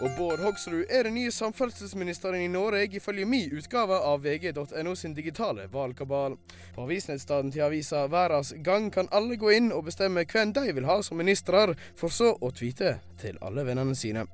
Og 0.00 0.08
Bård 0.16 0.40
Hoksrud 0.40 0.88
er 0.88 1.04
den 1.04 1.14
nye 1.14 1.32
samferdselsministeren 1.32 2.40
i 2.40 2.48
Norge, 2.48 2.86
ifølge 2.96 3.26
min 3.28 3.52
utgave 3.52 3.98
av 4.00 4.22
vg.no 4.24 4.94
sin 4.96 5.12
digitale 5.12 5.66
valgkabal. 5.72 6.38
På 6.72 6.86
avisnettstedet 6.86 7.52
til 7.52 7.66
avisa 7.66 8.06
Verdens 8.08 8.54
Gang 8.64 8.88
kan 8.94 9.12
alle 9.12 9.36
gå 9.36 9.52
inn 9.52 9.68
og 9.76 9.84
bestemme 9.92 10.24
hvem 10.24 10.56
de 10.56 10.70
vil 10.72 10.88
ha 10.88 11.02
som 11.04 11.20
ministre, 11.20 11.74
for 12.00 12.08
så 12.08 12.32
å 12.32 12.48
tweete 12.48 12.96
til 13.20 13.36
alle 13.44 13.68
vennene 13.68 13.92
sine. 13.92 14.24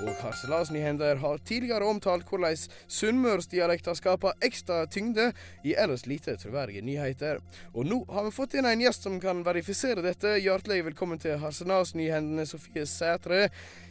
Og 0.00 0.16
Harselasnyhender 0.22 1.18
har 1.20 1.40
tidligere 1.44 1.84
omtalt 1.84 2.28
hvordan 2.30 2.56
sunnmørsdialekter 2.88 3.96
skaper 3.98 4.38
ekstra 4.46 4.86
tyngde 4.88 5.26
i 5.66 5.74
ellers 5.76 6.06
lite 6.08 6.38
troverdige 6.40 6.80
nyheter. 6.86 7.42
Og 7.74 7.84
nå 7.84 7.98
har 8.08 8.24
vi 8.24 8.32
fått 8.32 8.56
inn 8.56 8.68
en 8.68 8.80
gjest 8.80 9.04
som 9.04 9.18
kan 9.20 9.42
verifisere 9.44 10.00
dette. 10.04 10.38
Hjertelig 10.40 10.86
velkommen 10.86 11.20
til 11.20 11.36
Harselasnyhendene, 11.42 12.46
Sofie 12.48 12.86
Sætre, 12.88 13.50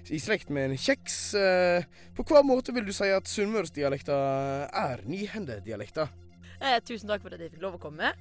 i 0.10 0.22
slekt 0.22 0.50
med 0.50 0.72
en 0.72 0.82
kjeks. 0.82 1.20
Eh, 1.38 1.86
På 2.18 2.26
hva 2.26 2.42
måte 2.46 2.74
vil 2.74 2.88
du 2.88 2.94
si 2.96 3.12
at 3.14 3.30
sunnmørsdialekter 3.30 4.66
er 4.74 5.04
nyhendedialekter? 5.06 6.10
Eh, 6.58 6.80
tusen 6.90 7.12
takk 7.12 7.22
for 7.22 7.38
at 7.38 7.44
jeg 7.46 7.54
fikk 7.54 7.68
lov 7.68 7.78
å 7.78 7.84
komme. 7.84 8.16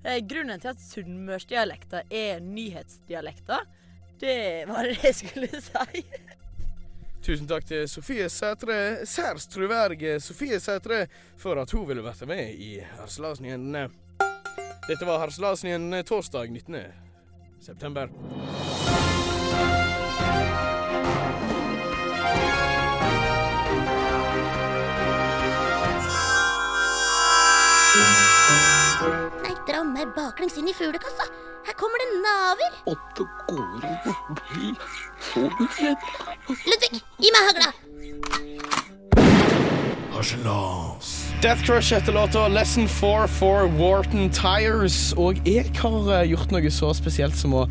Eh, 0.00 0.22
grunnen 0.24 0.64
til 0.64 0.72
at 0.72 0.80
sunnmørsdialekter 0.80 2.08
er 2.08 2.40
nyhetsdialekter, 2.40 3.68
det 4.24 4.38
var 4.70 4.88
det 4.88 4.96
jeg 5.02 5.20
skulle 5.20 5.60
si. 5.60 6.06
Tusen 7.24 7.46
takk 7.48 7.64
til 7.64 7.86
Sofie 7.88 8.26
Sætre, 8.28 9.06
særs 9.08 9.46
troverdige 9.48 10.18
Sofie 10.20 10.58
Sætre, 10.60 11.06
for 11.40 11.56
at 11.56 11.70
hun 11.72 11.86
ville 11.88 12.02
vært 12.04 12.26
med 12.28 12.50
i 12.52 12.74
Harselasnyhendene. 12.98 13.86
Dette 14.84 15.06
var 15.08 15.22
Harselasnyhendene 15.22 16.02
torsdag 16.04 16.52
19. 16.52 16.76
september. 17.64 18.12
Nei, 29.40 29.56
dra 29.64 29.80
meg 29.88 30.12
baklengs 30.12 30.60
inn 30.60 30.68
i 30.68 30.76
fuglekassa. 30.76 31.53
Her 31.64 31.74
kommer 31.80 31.98
det 32.02 32.08
naver. 32.24 32.70
Og 32.90 32.96
det 33.16 33.26
går 33.48 33.84
an 33.88 34.08
å 34.10 34.36
bli 34.40 34.72
så 35.30 35.44
redd. 35.78 36.08
Ludvig, 36.68 37.00
gi 37.24 37.32
meg 37.34 37.50
hagla. 37.50 37.70
Death 41.42 41.64
Crush 41.66 41.92
heter 41.94 42.12
låta 42.12 42.48
Lesson 42.48 42.88
4 42.88 43.26
for 43.28 43.66
Wharton 43.78 44.30
Tires. 44.32 45.12
Og 45.16 45.40
jeg 45.44 45.68
har 45.80 46.10
eh, 46.20 46.30
gjort 46.30 46.52
noe 46.54 46.70
så 46.72 46.92
spesielt 46.96 47.36
som 47.36 47.56
å 47.58 47.64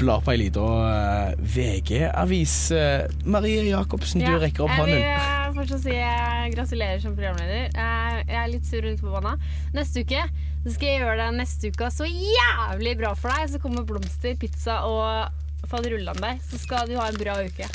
bla 0.00 0.16
på 0.24 0.32
ei 0.32 0.38
lita 0.40 0.62
uh, 0.64 1.34
VG-avis. 1.54 2.54
Eh, 2.72 3.04
Marie 3.28 3.66
Jacobsen, 3.68 4.22
du 4.24 4.30
Ja, 4.30 4.38
rekker 4.40 4.64
opp 4.64 4.72
hånden. 4.78 4.96
Jeg 4.96 5.04
vil 5.04 5.50
eh, 5.50 5.56
fortsatt 5.58 5.82
si 5.84 5.96
eh, 5.98 6.46
gratulerer 6.54 7.02
som 7.02 7.14
programleder. 7.18 7.68
Eh, 7.74 8.22
Jeg 8.30 8.38
er 8.44 8.48
litt 8.54 8.66
sur 8.70 8.80
rundt 8.86 9.02
på 9.04 9.12
banen. 9.12 9.42
Neste 9.76 10.06
uke 10.06 10.24
så 10.60 10.74
skal 10.74 10.90
jeg 10.90 11.00
gjøre 11.00 11.16
deg 11.22 11.36
neste 11.38 11.70
uke 11.72 11.86
så 11.88 12.06
jævlig 12.08 12.96
bra 13.00 13.14
for 13.16 13.32
deg. 13.32 13.46
Så 13.52 13.60
kommer 13.62 13.86
blomster, 13.88 14.34
pizza 14.36 14.82
og 14.84 15.70
faderullan 15.70 16.20
Så 16.44 16.60
skal 16.60 16.90
du 16.90 16.98
ha 17.00 17.06
en 17.08 17.20
bra 17.20 17.38
uke. 17.40 17.68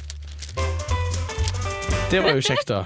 Det 2.11 2.21
var 2.21 2.37
jo 2.37 2.43
kjekt, 2.45 2.69
da. 2.69 2.83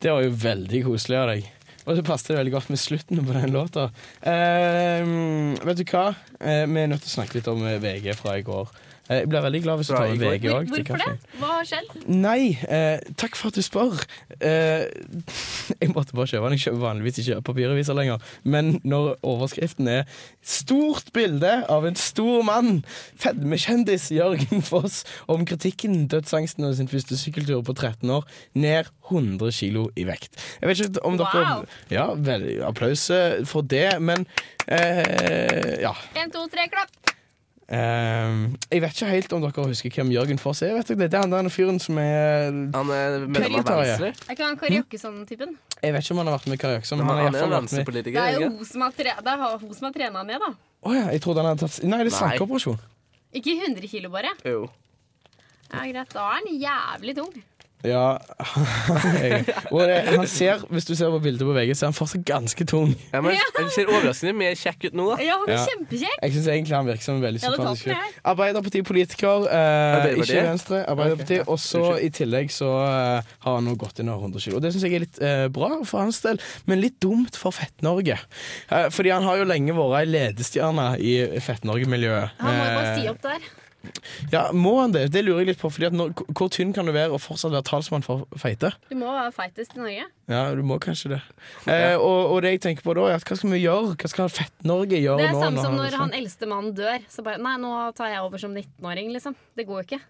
Det 0.00 0.12
var 0.12 0.20
jo 0.26 0.34
veldig 0.42 0.82
koselig 0.84 1.16
av 1.16 1.32
deg. 1.32 1.48
Og 1.88 1.96
så 1.96 2.04
passet 2.04 2.30
det 2.30 2.36
veldig 2.36 2.52
godt 2.52 2.68
med 2.70 2.80
slutten 2.82 3.22
på 3.24 3.34
den 3.38 3.54
låta. 3.56 3.88
Uh, 4.20 5.56
vet 5.64 5.80
du 5.80 5.86
hva? 5.88 6.10
Uh, 6.36 6.66
vi 6.68 6.82
er 6.84 6.92
nødt 6.92 7.02
til 7.06 7.10
å 7.10 7.16
snakke 7.16 7.38
litt 7.38 7.48
om 7.50 7.64
eh, 7.64 7.80
VG 7.80 8.12
fra 8.20 8.36
i 8.36 8.44
går. 8.44 8.68
Eh, 9.10 9.20
Jeg 9.24 9.28
blir 9.28 9.42
veldig 9.42 9.60
glad 9.64 9.80
hvis 9.80 9.88
du 9.90 9.94
tar 9.96 10.08
med? 10.14 10.22
VG 10.22 10.44
òg 10.54 10.68
Hvorfor 10.70 11.00
det? 11.02 11.14
Hva 11.40 11.48
har 11.56 11.66
skjedd? 11.66 11.94
Nei, 12.06 12.58
eh, 12.70 13.00
takk 13.18 13.34
for 13.38 13.50
at 13.50 13.58
du 13.58 13.62
spør. 13.66 13.98
Eh, 14.38 14.86
jeg 15.82 15.90
måtte 15.96 16.14
bare 16.14 16.30
kjøpe 16.30 16.46
den. 16.46 16.58
Jeg 16.58 16.64
kjøper 16.68 16.84
vanligvis 16.84 17.18
ikke 17.24 17.40
papiraviser 17.50 17.98
lenger. 17.98 18.22
Men 18.44 18.78
når 18.84 19.16
overskriften 19.26 19.88
er 19.90 20.04
'Stort 20.42 21.10
bilde 21.12 21.50
av 21.68 21.84
en 21.86 21.96
stor 21.98 22.42
mann', 22.46 22.84
fedmekjendis 23.18 24.10
Jørgen 24.14 24.62
Foss, 24.62 25.04
om 25.28 25.44
kritikken 25.46 26.06
dødsangsten 26.08 26.64
og 26.64 26.76
sin 26.76 26.88
første 26.88 27.18
sykkeltur 27.18 27.62
på 27.66 27.74
13 27.74 28.10
år, 28.10 28.24
ned 28.54 28.86
100 29.10 29.50
kilo 29.52 29.88
i 29.96 30.04
vekt. 30.06 30.38
Jeg 30.62 30.68
vet 30.68 30.80
ikke 30.86 31.04
om 31.04 31.18
dere 31.18 31.40
Wow. 31.40 31.64
Ja, 31.90 32.06
vel, 32.14 32.62
applaus 32.62 33.08
eh, 33.10 33.44
for 33.48 33.62
det, 33.62 34.00
men 34.00 34.26
eh, 34.68 35.80
ja. 35.82 35.94
En, 36.16 36.30
to, 36.30 36.46
tre, 36.52 36.68
klapp! 36.70 37.16
Eh, 37.70 38.30
jeg 38.66 38.82
vet 38.82 38.96
ikke 38.96 39.08
helt 39.12 39.32
om 39.36 39.44
dere 39.44 39.64
husker 39.70 39.94
hvem 39.94 40.08
Jørgen 40.10 40.40
Foss 40.42 40.64
er. 40.66 40.72
Vet 40.74 40.88
dere 40.90 41.04
det? 41.04 41.10
det 41.12 41.18
er 41.20 41.22
han 41.22 41.30
der 41.30 41.50
fyren 41.54 41.78
som 41.78 42.00
er 42.02 42.50
Han 42.74 42.90
er 42.90 43.26
medlem 43.30 43.60
av 43.62 43.84
Venstre. 43.84 44.10
Er 44.26 44.34
ikke 44.34 44.48
han 44.48 44.58
Kari 44.58 44.80
Jakkesson-typen? 44.80 45.54
Jeg 45.78 45.94
vet 45.94 46.02
ikke 46.02 46.16
om 46.16 46.22
han 46.22 46.30
har 46.32 46.38
vært 46.40 46.50
med 46.50 46.58
i 46.58 46.64
men 46.66 47.06
Han 47.06 47.06
han 47.06 47.20
er 47.20 47.44
han 47.44 47.54
er 47.54 47.84
med 47.86 48.02
Det 48.04 48.16
er 48.16 48.40
jo 48.40 48.48
hun 48.50 48.66
som 48.66 48.82
har, 48.82 48.96
tre 48.98 49.14
det 49.22 49.36
hun 49.62 49.74
som 49.78 49.86
har 49.86 49.94
trena 49.94 50.24
ned, 50.26 50.42
da. 50.42 50.50
Oh, 50.82 50.96
ja, 50.96 51.06
jeg 51.14 51.22
trodde 51.22 51.44
han 51.44 51.52
hadde 51.52 51.68
tatt 51.68 51.84
Nei, 51.86 52.02
det 52.02 52.10
er 52.10 52.16
sankeoperasjon. 52.18 52.80
Ikke 53.38 53.54
100 53.54 53.86
kilo, 53.86 54.10
bare. 54.10 54.34
Jo. 54.42 54.66
Ja, 55.70 55.84
Greit, 55.86 56.10
da 56.10 56.26
er 56.26 56.40
han 56.40 56.50
jævlig 56.50 57.14
tung. 57.20 57.34
Ja 57.86 58.18
jeg, 59.22 59.44
han 60.10 60.26
ser, 60.28 60.60
Hvis 60.68 60.84
du 60.84 60.92
ser 60.98 61.08
på 61.14 61.20
bildet 61.24 61.46
på 61.48 61.54
VG, 61.56 61.70
så 61.78 61.86
er 61.86 61.90
han 61.92 61.96
fortsatt 61.96 62.24
ganske 62.28 62.64
tung. 62.68 62.90
Ja, 63.12 63.22
men 63.24 63.38
Han 63.56 63.70
ser 63.72 63.88
overraskende 63.88 64.34
mer 64.36 64.56
kjekk 64.58 64.88
ut 64.90 64.96
nå, 64.98 65.06
da. 65.14 65.16
Ja, 65.24 65.38
han 65.40 65.48
er 65.48 65.54
Ja. 65.56 65.62
kjempekjekk. 65.70 66.18
Jeg 66.22 66.34
syns 66.34 66.48
egentlig 66.52 66.76
han 66.76 66.88
virker 66.90 67.06
som 67.06 67.16
en 67.16 67.24
veldig 67.24 67.40
sympatisk 67.40 67.86
fyr. 67.86 67.94
jeg. 67.94 68.12
Arbeiderpartipolitiker, 68.32 69.46
eh, 69.48 70.08
ikke 70.20 70.42
Venstre. 70.50 70.82
Arbeiderpartiet. 70.92 71.48
Og 71.48 71.58
så 71.62 71.84
i 72.04 72.10
tillegg 72.14 72.52
så 72.54 72.68
eh, 72.84 73.30
har 73.46 73.56
han 73.58 73.64
nå 73.70 73.76
gått 73.80 74.02
inn 74.04 74.12
over 74.12 74.28
100 74.28 74.44
kg. 74.44 74.58
Og 74.58 74.62
det 74.66 74.74
syns 74.74 74.84
jeg 74.86 74.98
er 74.98 75.04
litt 75.06 75.22
eh, 75.24 75.46
bra 75.48 75.70
for 75.88 76.04
hans 76.04 76.20
del, 76.24 76.40
men 76.68 76.80
litt 76.84 77.00
dumt 77.00 77.36
for 77.40 77.54
Fett-Norge. 77.56 78.18
Eh, 78.70 78.88
fordi 78.92 79.14
han 79.14 79.24
har 79.24 79.40
jo 79.40 79.48
lenge 79.48 79.72
vært 79.76 80.02
ei 80.02 80.06
ledestjerne 80.10 80.90
i 81.00 81.16
Fett-Norge-miljøet. 81.40 82.36
Han 82.44 82.54
må 82.56 82.64
jo 82.64 82.76
bare 82.76 82.86
Eh, 82.90 83.00
si 83.00 83.08
opp 83.08 83.20
der. 83.24 83.50
Ja, 84.32 84.50
Må 84.52 84.74
han 84.80 84.92
det? 84.92 85.06
Det 85.14 85.22
lurer 85.24 85.40
jeg 85.42 85.52
litt 85.54 85.60
på. 85.62 85.70
Fordi 85.72 85.86
at 85.88 85.96
når, 85.96 86.12
Hvor 86.36 86.50
tynn 86.52 86.74
kan 86.76 86.86
du 86.88 86.92
være 86.92 87.14
og 87.16 87.22
fortsatt 87.24 87.54
være 87.54 87.66
talsmann 87.70 88.04
for 88.04 88.26
feite? 88.40 88.72
Du 88.90 88.96
må 89.00 89.08
være 89.08 89.32
feitest 89.32 89.76
i 89.76 89.80
Norge. 89.80 90.06
Ja, 90.30 90.42
du 90.54 90.62
må 90.66 90.78
kanskje 90.82 91.14
det. 91.16 91.20
Eh, 91.66 91.96
og, 91.96 92.34
og 92.34 92.42
det 92.44 92.52
jeg 92.56 92.62
tenker 92.66 92.86
på 92.86 92.94
da, 92.98 93.08
er 93.08 93.18
at 93.18 93.24
hva 93.26 93.38
skal 93.40 93.54
vi 93.54 93.62
gjøre? 93.64 93.96
Hva 93.96 94.12
skal 94.12 94.30
Fett-Norge 94.36 95.00
gjøre 95.00 95.18
nå? 95.18 95.24
Det 95.24 95.28
er 95.30 95.36
nå? 95.36 95.42
samme 95.46 95.64
som 95.64 95.74
han- 95.74 95.80
når 95.82 95.98
han 96.04 96.16
eldste 96.20 96.50
mannen 96.50 96.74
dør. 96.76 97.04
Så 97.08 97.24
bare 97.26 97.40
Nei, 97.40 97.56
nå 97.62 97.74
tar 97.96 98.12
jeg 98.12 98.20
over 98.24 98.38
som 98.42 98.54
19-åring, 98.54 99.12
liksom. 99.16 99.36
Det 99.56 99.66
går 99.66 99.82
jo 99.82 99.88
ikke. 99.88 100.02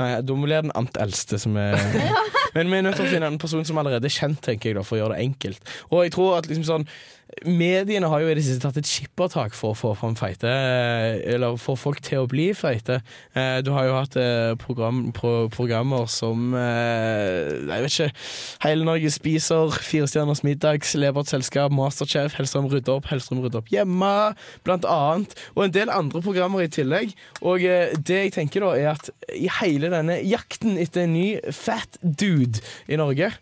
Nei, 0.00 0.10
Da 0.20 0.34
må 0.36 0.44
vi 0.44 0.50
lære 0.52 0.66
den 0.68 0.74
ant 0.76 0.96
eldste 1.00 1.38
som 1.40 1.56
er 1.56 1.76
Men 2.56 2.70
vi 2.72 2.76
er 2.78 2.82
nødt 2.84 2.96
til 2.98 3.06
å 3.06 3.10
finne 3.10 3.28
en 3.30 3.38
person 3.40 3.64
som 3.68 3.78
allerede 3.80 4.08
er 4.08 4.12
kjent, 4.12 4.40
tenker 4.44 4.70
jeg 4.70 4.76
da, 4.78 4.82
for 4.84 4.96
å 4.96 5.02
gjøre 5.02 5.16
det 5.16 5.24
enkelt. 5.24 5.72
Og 5.90 6.02
jeg 6.04 6.12
tror 6.16 6.38
at 6.38 6.48
liksom 6.48 6.64
sånn 6.68 6.84
Mediene 7.42 8.06
har 8.06 8.22
jo 8.22 8.28
i 8.30 8.34
det 8.38 8.44
siste 8.46 8.62
tatt 8.62 8.76
et 8.78 8.86
skippertak 8.86 9.54
for 9.58 9.74
å 9.74 9.76
få 9.76 9.90
fram 9.98 10.14
feite, 10.14 10.46
eh, 10.46 11.16
eller 11.34 11.58
få 11.58 11.74
folk 11.74 11.98
til 12.00 12.22
å 12.22 12.28
bli 12.30 12.52
feite. 12.54 13.00
Eh, 13.34 13.60
Du 13.66 13.72
har 13.74 13.88
jo 13.88 13.96
hatt 13.96 14.14
eh, 14.16 14.54
program, 14.54 15.12
pro, 15.12 15.48
programmer 15.50 16.06
som 16.06 16.54
Jeg 16.54 17.82
vet 17.82 17.90
ikke. 17.90 18.10
Hele 18.62 18.86
Norge 18.86 19.10
spiser, 19.10 19.74
Fire 19.82 20.06
stjerners 20.06 20.44
middags, 20.46 20.94
Lebert 20.94 21.26
selskap, 21.26 21.74
Masterchef, 21.74 22.38
Hellstrøm 22.38 22.70
rydder 22.70 22.94
opp, 23.00 23.10
Hellstrøm 23.10 23.42
rydder 23.42 23.58
opp 23.58 23.74
hjemme, 23.74 24.14
blant 24.62 24.86
annet. 24.86 25.34
Og 25.56 25.64
en 25.66 25.74
del 25.74 25.90
andre 25.90 26.22
programmer 26.22 26.62
i 26.62 26.70
tillegg. 26.70 27.14
Og 27.42 27.60
det 28.06 28.22
jeg 28.22 28.34
tenker 28.38 28.62
da, 28.62 28.72
er 28.78 28.92
at 28.94 29.10
i 29.34 29.50
hele 29.60 29.90
denne 29.90 30.20
jakten 30.22 30.78
etter 30.78 31.04
en 31.04 31.16
ny 31.18 31.28
fat 31.50 31.98
dude 32.02 32.62
i 32.88 32.96
Norge, 33.00 33.32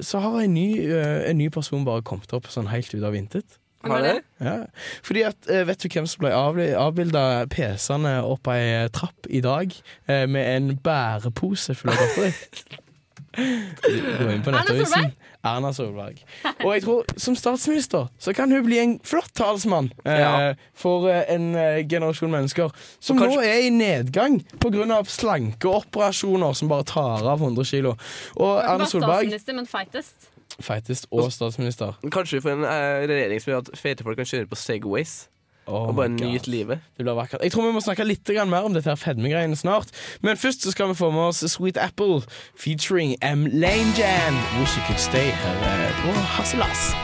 så 0.00 0.18
har 0.24 0.40
en 0.42 0.54
ny, 0.54 0.68
eh, 0.90 1.30
en 1.30 1.38
ny 1.38 1.48
person 1.54 1.84
bare 1.86 2.02
kommet 2.02 2.32
opp 2.34 2.48
sånn 2.50 2.70
helt 2.72 2.94
ut 2.94 3.04
av 3.06 3.14
intet. 3.14 3.58
Har 3.82 4.02
det? 4.02 4.22
Ja. 4.38 4.56
Fordi 5.02 5.22
at, 5.26 5.36
eh, 5.50 5.64
Vet 5.66 5.82
du 5.82 5.88
hvem 5.88 6.06
som 6.06 6.22
ble 6.22 6.30
avbilda 6.78 7.46
pesende 7.50 8.14
opp 8.22 8.46
ei 8.52 8.88
trapp 8.94 9.26
i 9.28 9.40
dag 9.42 9.74
eh, 10.06 10.26
med 10.26 10.56
en 10.56 10.76
bærepose 10.78 11.74
full 11.74 11.90
av 11.90 11.98
godteri? 11.98 12.32
Gå 13.36 14.30
inn 14.32 14.42
på 14.44 14.52
nettavisen. 14.54 14.86
Solberg? 14.92 15.12
Erna 15.42 15.72
Solberg. 15.74 16.20
Og 16.62 16.68
jeg 16.76 16.82
tror 16.84 17.14
som 17.18 17.34
statsminister 17.38 18.06
så 18.22 18.34
kan 18.36 18.52
hun 18.54 18.62
bli 18.66 18.78
en 18.78 18.92
flott 19.06 19.32
talsmann 19.34 19.88
eh, 20.06 20.20
Ja. 20.20 20.52
for 20.78 21.08
eh, 21.10 21.24
en 21.34 21.48
eh, 21.58 21.80
generasjon 21.90 22.30
mennesker 22.30 22.70
som 23.02 23.18
kanskje- 23.18 23.40
nå 23.40 23.46
er 23.48 23.66
i 23.66 23.70
nedgang 23.74 24.38
pga. 24.62 25.00
slankeoperasjoner 25.04 26.54
som 26.54 26.68
bare 26.70 26.84
tar 26.84 27.26
av 27.26 27.40
100 27.42 27.64
kilo. 27.64 27.96
Og 28.36 28.58
Erna 28.62 28.86
Solberg, 28.86 29.26
statsminister, 29.26 29.54
men 29.58 29.66
feitest. 29.66 30.28
feitest 30.60 31.06
og 31.10 31.32
statsminister. 31.32 31.96
Kanskje 32.12 32.38
vi 32.38 32.44
får 32.46 32.52
en 32.58 32.64
eh, 32.64 33.06
regjering 33.10 33.40
som 33.42 33.52
gjør 33.52 33.64
at 33.66 33.78
feite 33.78 34.04
folk 34.06 34.16
kan 34.22 34.28
kjøre 34.28 34.46
på 34.52 34.56
Segways 34.60 35.28
Oh 35.66 35.88
og 35.88 35.94
bare 35.96 36.08
nyte 36.08 36.50
livet. 36.50 36.80
Det 36.96 37.04
blir 37.04 37.14
vakkert. 37.14 37.42
Jeg 37.42 37.52
tror 37.52 37.66
vi 37.66 37.72
må 37.72 37.80
snakke 37.80 38.04
litt 38.04 38.28
mer 38.50 38.66
om 38.66 38.74
dette 38.74 38.90
her 38.90 38.98
fedmegreiene 38.98 39.56
snart. 39.56 39.92
Men 40.20 40.36
først 40.36 40.62
så 40.62 40.70
skal 40.70 40.88
vi 40.88 40.94
få 40.94 41.10
med 41.10 41.20
oss 41.20 41.44
Sweet 41.52 41.78
Apple 41.78 42.22
featuring 42.58 43.14
M. 43.22 43.46
Lane 43.46 43.94
Jan. 43.98 44.34
Wish 44.58 44.76
you 44.76 44.82
could 44.86 44.98
stay 44.98 45.30
her 45.30 45.56
eh, 45.62 45.92
på 46.02 46.10
Hasselas. 46.34 46.94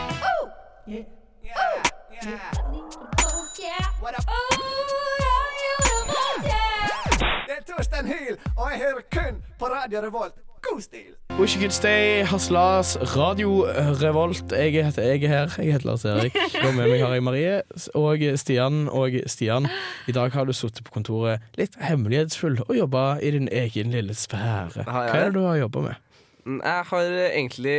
Det 7.47 7.55
er 7.57 7.63
Torstein 7.67 8.07
Hyl, 8.07 8.37
og 8.57 8.71
jeg 8.71 8.79
hører 8.79 9.03
kun 9.13 9.43
på 9.59 9.65
Radio 9.65 10.01
Revolt. 10.01 10.48
God 10.63 10.81
stil! 10.83 11.15
Wish 11.39 11.55
you 11.55 11.61
could 11.61 11.73
stay 11.73 12.25
Haslas, 12.25 12.97
Radio 13.17 13.65
Revolt. 14.03 14.51
Jeg 14.53 14.85
heter 14.85 15.03
jeg 15.03 15.23
er 15.23 15.29
her. 15.29 15.55
Jeg 15.59 15.73
heter 15.73 15.87
Lars 15.87 16.05
Erik. 16.05 16.35
Og 16.67 16.75
med 16.75 16.89
meg 16.91 17.03
har 17.05 17.15
jeg 17.15 17.23
Marie 17.23 17.53
og 17.95 18.25
Stian. 18.41 18.89
Og 18.89 19.15
Stian, 19.31 19.69
i 20.09 20.13
dag 20.17 20.33
har 20.35 20.49
du 20.49 20.53
sittet 20.57 20.83
på 20.87 20.95
kontoret 20.97 21.45
litt 21.61 21.77
hemmelighetsfull 21.83 22.59
og 22.67 22.75
jobba 22.77 23.05
i 23.23 23.31
din 23.37 23.47
egen 23.53 23.95
lille 23.95 24.17
sfære. 24.19 24.83
Hva 24.89 25.05
er 25.13 25.29
det? 25.29 25.37
du 25.37 25.45
har 25.47 25.61
jobba 25.61 25.85
med? 25.87 26.03
Mm, 26.45 26.59
Jeg 26.65 26.85
har 26.91 27.15
egentlig 27.29 27.79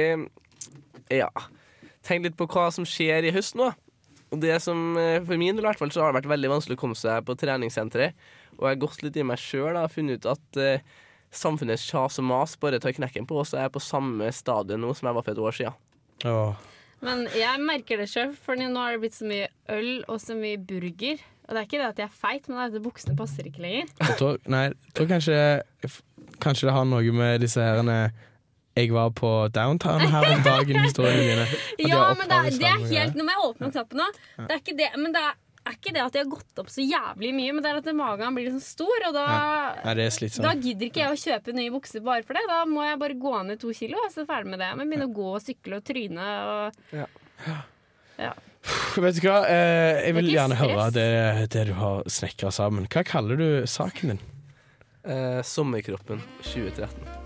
ja, 1.11 1.29
tenkt 2.05 2.29
litt 2.29 2.39
på 2.39 2.47
hva 2.47 2.69
som 2.71 2.87
skjer 2.87 3.27
i 3.27 3.35
høst 3.35 3.59
nå. 3.59 3.73
Og 4.29 4.39
det 4.39 4.61
som, 4.61 4.95
eh, 4.97 5.19
For 5.25 5.35
min 5.41 5.57
del 5.57 5.65
i 5.65 5.67
hvert 5.67 5.79
fall, 5.81 5.91
så 5.91 6.05
har 6.05 6.13
det 6.13 6.21
vært 6.21 6.31
veldig 6.37 6.53
vanskelig 6.55 6.77
å 6.77 6.83
komme 6.85 6.95
seg 6.95 7.25
på 7.25 7.35
treningssenteret. 7.35 8.15
Og 8.59 8.67
jeg 8.69 8.75
har 8.77 8.81
gått 8.87 9.03
litt 9.03 9.17
i 9.17 9.23
meg 9.25 9.41
sjøl 9.41 9.75
og 9.75 9.91
funnet 9.91 10.21
ut 10.23 10.31
at 10.37 10.57
eh, 10.61 10.79
samfunnets 11.31 11.85
kjas 11.89 12.19
og 12.21 12.27
mas 12.29 12.55
bare 12.59 12.79
tar 12.81 12.95
knekken 12.97 13.27
på 13.29 13.39
oss. 13.41 13.53
Og 13.53 13.61
jeg 13.61 13.69
er 13.69 13.73
på 13.75 13.83
samme 13.83 14.29
stadie 14.35 14.79
nå 14.79 14.93
som 14.97 15.09
jeg 15.09 15.17
var 15.17 15.25
for 15.25 15.35
et 15.35 15.43
år 15.49 15.57
siden. 15.59 15.79
Åh. 16.29 16.69
Men 17.05 17.27
jeg 17.31 17.63
merker 17.63 18.01
det 18.01 18.09
sjøl, 18.11 18.33
for 18.35 18.59
nå 18.59 18.73
har 18.75 18.95
det 18.95 19.03
blitt 19.05 19.15
så 19.15 19.27
mye 19.27 19.47
øl 19.71 19.91
og 20.09 20.17
så 20.19 20.35
mye 20.35 20.59
burger. 20.59 21.21
Og 21.47 21.55
det 21.55 21.61
er 21.61 21.67
ikke 21.67 21.79
det 21.79 21.87
at 21.87 22.01
jeg 22.01 22.09
er 22.09 22.17
feit, 22.21 22.49
men 22.49 22.59
det 22.59 22.65
er 22.65 22.79
at 22.81 22.83
buksene 22.85 23.15
passer 23.17 23.47
ikke 23.47 23.63
lenger. 23.63 23.93
Jeg 24.03 24.17
tror, 24.19 24.41
nei, 24.51 24.65
jeg 24.69 24.97
tror 24.97 25.07
kanskje, 25.09 25.37
kanskje 26.43 26.67
det 26.69 26.75
har 26.75 26.89
noe 26.89 27.15
med 27.15 27.39
disse 27.45 27.63
herrene 27.63 28.01
jeg 28.79 28.93
var 28.93 29.09
på 29.11 29.29
downtown 29.51 29.99
her 29.99 30.27
om 30.29 30.43
dagen, 30.45 30.77
historiene 30.85 31.25
mine. 31.25 31.45
Ja, 31.83 32.03
har 32.03 32.15
men 32.19 32.29
det 32.29 32.37
er, 32.37 32.59
det 32.61 32.69
er 32.69 32.83
helt 32.85 33.17
Nå 33.17 33.25
må 33.27 33.33
jeg 33.33 33.47
åpne 33.47 33.67
opp 33.67 33.73
knappen 33.73 33.99
nå. 33.99 34.07
Det 34.37 34.53
er 34.53 34.61
ikke 34.61 34.75
det, 34.77 34.89
men 34.95 35.15
det 35.15 35.23
er, 35.25 35.33
er 35.69 35.77
ikke 35.77 35.93
det 35.95 36.03
at 36.03 36.17
jeg 36.17 36.25
har 36.25 36.31
gått 36.31 36.61
opp 36.61 36.71
så 36.73 36.83
jævlig 36.83 37.31
mye, 37.37 37.53
men 37.55 37.63
det 37.65 37.71
er 37.71 37.79
at 37.79 37.89
magen 37.97 38.35
blir 38.37 38.49
liksom 38.49 38.63
stor, 38.65 39.07
og 39.09 39.15
da 39.15 39.25
ja, 39.29 39.95
det 39.97 40.07
er 40.09 40.41
Da 40.43 40.53
gidder 40.57 40.89
ikke 40.89 41.03
jeg 41.03 41.15
å 41.15 41.21
kjøpe 41.23 41.55
nye 41.57 41.73
bukser 41.73 42.03
bare 42.05 42.25
for 42.27 42.37
det. 42.37 42.45
Da 42.49 42.59
må 42.69 42.83
jeg 42.87 42.99
bare 43.01 43.17
gå 43.19 43.33
ned 43.47 43.61
to 43.61 43.73
kilo, 43.75 44.01
og 44.03 44.11
så 44.11 44.21
er 44.21 44.25
jeg 44.25 44.31
ferdig 44.33 44.53
med 44.53 44.63
det. 44.63 44.69
Men 44.79 44.91
begynne 44.91 45.09
å 45.09 45.17
gå 45.19 45.31
og 45.35 45.43
sykle 45.45 45.79
og 45.79 45.87
tryne 45.87 46.29
og 46.49 46.95
Ja. 46.99 47.07
Ja. 48.19 48.33
Vet 48.99 49.15
du 49.15 49.23
hva, 49.23 49.45
eh, 49.47 50.01
jeg 50.03 50.15
vil 50.17 50.27
Det 50.27 50.33
er 50.33 50.35
gjerne 50.35 50.59
høre 50.59 50.89
det, 50.91 51.49
det 51.53 51.65
du 51.69 51.73
har 51.79 52.03
snekra 52.11 52.51
sammen. 52.51 52.89
Hva 52.91 53.05
kaller 53.07 53.39
du 53.39 53.47
saken 53.65 54.13
din? 54.13 54.21
Eh, 55.07 55.41
sommerkroppen 55.47 56.19
2013. 56.43 57.19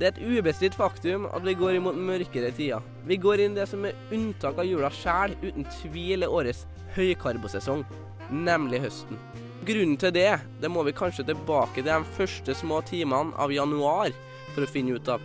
Det 0.00 0.08
er 0.08 0.14
et 0.16 0.22
ubestridt 0.24 0.74
faktum 0.74 1.28
at 1.28 1.44
vi 1.44 1.52
går 1.54 1.76
imot 1.78 1.98
mørkere 2.00 2.50
tider. 2.56 2.82
Vi 3.06 3.18
går 3.20 3.44
inn 3.44 3.54
det 3.54 3.68
som 3.70 3.84
er 3.84 3.92
unntak 4.10 4.56
av 4.58 4.66
jula 4.66 4.88
sjæl, 4.90 5.36
uten 5.44 5.68
tvil 5.82 6.24
er 6.24 6.32
årets 6.32 6.64
høykarbosesong, 6.96 7.84
nemlig 8.30 8.82
høsten. 8.86 9.20
Grunnen 9.66 9.98
til 10.00 10.14
det, 10.16 10.40
det 10.62 10.70
må 10.72 10.82
vi 10.86 10.96
kanskje 10.96 11.28
tilbake 11.28 11.82
til 11.82 11.90
de 11.90 12.16
første 12.16 12.56
små 12.58 12.80
timene 12.88 13.36
av 13.38 13.52
januar 13.54 14.10
for 14.54 14.64
å 14.64 14.70
finne 14.70 14.98
ut 14.98 15.10
av. 15.12 15.22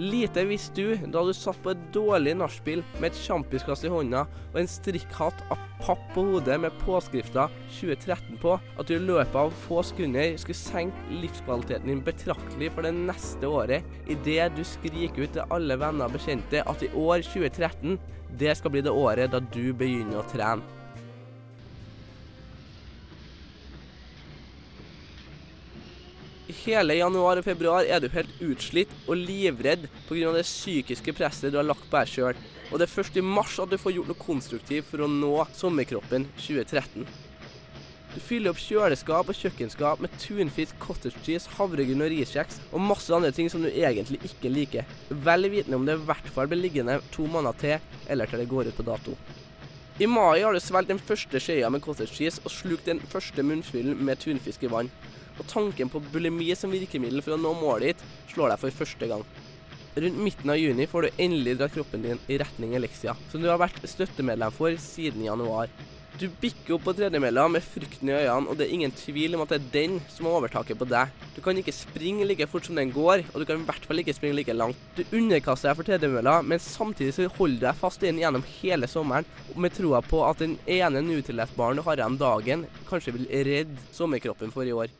Lite 0.00 0.46
visste 0.48 0.80
du 0.80 1.08
da 1.12 1.20
du 1.26 1.34
satt 1.36 1.58
på 1.60 1.74
et 1.74 1.80
dårlig 1.92 2.32
nachspiel 2.40 2.80
med 3.02 3.10
et 3.10 3.18
sjampisglass 3.20 3.82
i 3.84 3.90
hånda 3.92 4.22
og 4.46 4.56
en 4.56 4.70
strikkhatt 4.70 5.42
av 5.52 5.60
papp 5.82 6.06
på 6.14 6.24
hodet 6.24 6.56
med 6.62 6.78
påskrifta 6.80 7.50
2013 7.74 8.38
på, 8.40 8.54
at 8.56 8.88
du 8.88 8.94
i 8.96 9.02
løpet 9.02 9.36
av 9.36 9.52
få 9.66 9.82
sekunder 9.84 10.38
skulle 10.40 10.56
senke 10.56 11.20
livskvaliteten 11.20 11.92
din 11.92 12.00
betraktelig 12.06 12.72
for 12.72 12.88
det 12.88 12.94
neste 12.96 13.52
året, 13.52 13.84
idet 14.08 14.48
du 14.56 14.64
skriker 14.64 15.26
ut 15.26 15.36
til 15.36 15.56
alle 15.56 15.76
venner 15.80 16.08
og 16.08 16.16
bekjente 16.16 16.64
at 16.64 16.84
i 16.86 16.92
år 16.96 17.20
2013, 17.28 18.00
det 18.40 18.56
skal 18.56 18.72
bli 18.72 18.84
det 18.86 18.96
året 18.96 19.34
da 19.34 19.42
du 19.52 19.66
begynner 19.76 20.22
å 20.22 20.28
trene. 20.32 20.79
Hele 26.64 26.96
januar 26.98 27.40
og 27.40 27.46
februar 27.46 27.86
er 27.86 28.02
du 28.02 28.08
helt 28.12 28.42
utslitt 28.44 28.92
og 29.06 29.18
livredd 29.18 29.88
pga. 30.08 30.32
det 30.34 30.44
psykiske 30.46 31.14
presset 31.16 31.52
du 31.52 31.58
har 31.60 31.66
lagt 31.66 31.86
på 31.88 31.96
deg 31.96 32.12
sjøl. 32.12 32.44
Og 32.70 32.78
det 32.78 32.86
er 32.86 32.94
først 32.94 33.16
i 33.16 33.24
mars 33.24 33.58
at 33.58 33.70
du 33.70 33.78
får 33.80 33.96
gjort 33.96 34.12
noe 34.12 34.20
konstruktivt 34.20 34.88
for 34.90 35.04
å 35.04 35.10
nå 35.10 35.34
sommerkroppen 35.56 36.28
2013. 36.36 37.08
Du 38.10 38.18
fyller 38.18 38.50
opp 38.50 38.58
kjøleskap 38.58 39.28
og 39.30 39.36
kjøkkenskap 39.38 40.00
med 40.02 40.14
tunfisk, 40.18 40.74
cottage 40.82 41.20
cheese, 41.22 41.50
havregryn 41.54 42.02
og 42.02 42.10
riskjeks 42.10 42.58
og 42.72 42.82
masse 42.82 43.12
andre 43.14 43.30
ting 43.34 43.46
som 43.52 43.62
du 43.62 43.68
egentlig 43.70 44.18
ikke 44.26 44.50
liker. 44.50 44.96
Vel 45.26 45.46
vitende 45.52 45.78
om 45.78 45.86
det 45.86 45.94
i 45.94 46.08
hvert 46.08 46.32
fall 46.34 46.50
blir 46.50 46.58
liggende 46.58 46.98
to 47.14 47.28
måneder 47.30 47.60
til, 47.62 47.94
eller 48.10 48.26
til 48.26 48.42
det 48.42 48.50
går 48.50 48.72
ut 48.72 48.80
på 48.80 48.88
dato. 48.88 49.14
I 50.00 50.08
mai 50.10 50.40
har 50.40 50.56
du 50.56 50.58
svelget 50.64 50.94
den 50.94 51.02
første 51.04 51.38
skjea 51.44 51.68
med 51.70 51.84
cottage 51.84 52.16
cheese 52.16 52.42
og 52.42 52.50
slukt 52.50 52.86
den 52.88 53.02
første 53.12 53.44
munnfyllen 53.46 53.98
med 54.00 54.18
tunfisk 54.22 54.64
i 54.66 54.70
vann. 54.72 54.90
Og 55.38 55.46
tanken 55.48 55.92
på 55.92 56.02
bulimi 56.12 56.50
som 56.58 56.72
virkemiddel 56.72 57.22
for 57.24 57.36
å 57.36 57.40
nå 57.40 57.54
målet 57.60 57.94
ditt 57.94 58.34
slår 58.34 58.54
deg 58.54 58.64
for 58.64 58.82
første 58.82 59.10
gang. 59.12 59.24
Rundt 60.00 60.20
midten 60.22 60.50
av 60.52 60.58
juni 60.58 60.86
får 60.86 61.02
du 61.06 61.22
endelig 61.24 61.56
dratt 61.58 61.72
kroppen 61.74 62.04
din 62.04 62.20
i 62.30 62.36
retning 62.38 62.76
Elixia, 62.78 63.16
som 63.30 63.42
du 63.42 63.48
har 63.50 63.58
vært 63.58 63.80
støttemedlem 63.90 64.54
for 64.54 64.76
siden 64.78 65.24
januar. 65.26 65.72
Du 66.20 66.26
bikker 66.40 66.74
opp 66.74 66.82
på 66.84 66.92
tredemølla 66.98 67.46
med 67.48 67.64
frykten 67.64 68.10
i 68.10 68.14
øynene, 68.14 68.50
og 68.50 68.58
det 68.58 68.66
er 68.66 68.74
ingen 68.76 68.92
tvil 68.92 69.34
om 69.34 69.44
at 69.44 69.54
det 69.54 69.58
er 69.60 69.68
den 69.72 69.94
som 70.12 70.26
har 70.28 70.36
overtaket 70.40 70.78
på 70.78 70.88
deg. 70.90 71.14
Du 71.32 71.40
kan 71.42 71.56
ikke 71.56 71.72
springe 71.74 72.26
like 72.26 72.48
fort 72.50 72.66
som 72.68 72.76
den 72.76 72.92
går, 72.92 73.24
og 73.30 73.40
du 73.40 73.46
kan 73.48 73.62
i 73.62 73.66
hvert 73.66 73.86
fall 73.88 74.02
ikke 74.02 74.14
springe 74.14 74.36
like 74.36 74.54
langt. 74.54 74.78
Du 74.98 75.02
underkaster 75.16 75.70
deg 75.70 75.78
for 75.78 75.88
tredemølla, 75.88 76.36
men 76.44 76.60
samtidig 76.60 77.16
så 77.16 77.30
holder 77.38 77.56
du 77.56 77.66
deg 77.66 77.82
fast 77.82 78.04
i 78.04 78.10
den 78.10 78.20
gjennom 78.20 78.46
hele 78.60 78.90
sommeren, 78.90 79.28
med 79.56 79.74
troa 79.74 80.02
på 80.04 80.22
at 80.28 80.42
den 80.44 80.58
ene 80.68 81.02
Nutrilett-baren 81.06 81.80
du 81.80 81.86
har 81.86 82.02
igjen 82.02 82.20
dagen, 82.20 82.66
kanskje 82.90 83.16
vil 83.16 83.30
redde 83.50 83.88
sommerkroppen 83.96 84.52
for 84.54 84.68
i 84.68 84.76
år. 84.76 84.92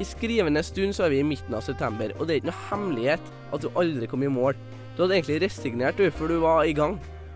I 0.00 0.04
skrivende 0.08 0.62
stund 0.64 0.94
så 0.96 1.04
er 1.04 1.12
vi 1.12 1.18
i 1.20 1.24
midten 1.26 1.52
av 1.52 1.64
september, 1.66 2.12
og 2.16 2.24
det 2.24 2.32
er 2.32 2.38
ikke 2.40 2.48
noe 2.48 2.66
hemmelighet 2.70 3.26
at 3.52 3.60
du 3.60 3.66
aldri 3.76 4.06
kom 4.08 4.22
i 4.24 4.30
mål. 4.32 4.56
Du 4.96 5.02
hadde 5.02 5.18
egentlig 5.18 5.42
resignert 5.42 6.00
du, 6.00 6.06
før 6.08 6.32
du 6.32 6.38
var 6.40 6.64
i 6.64 6.72
gang. 6.76 6.94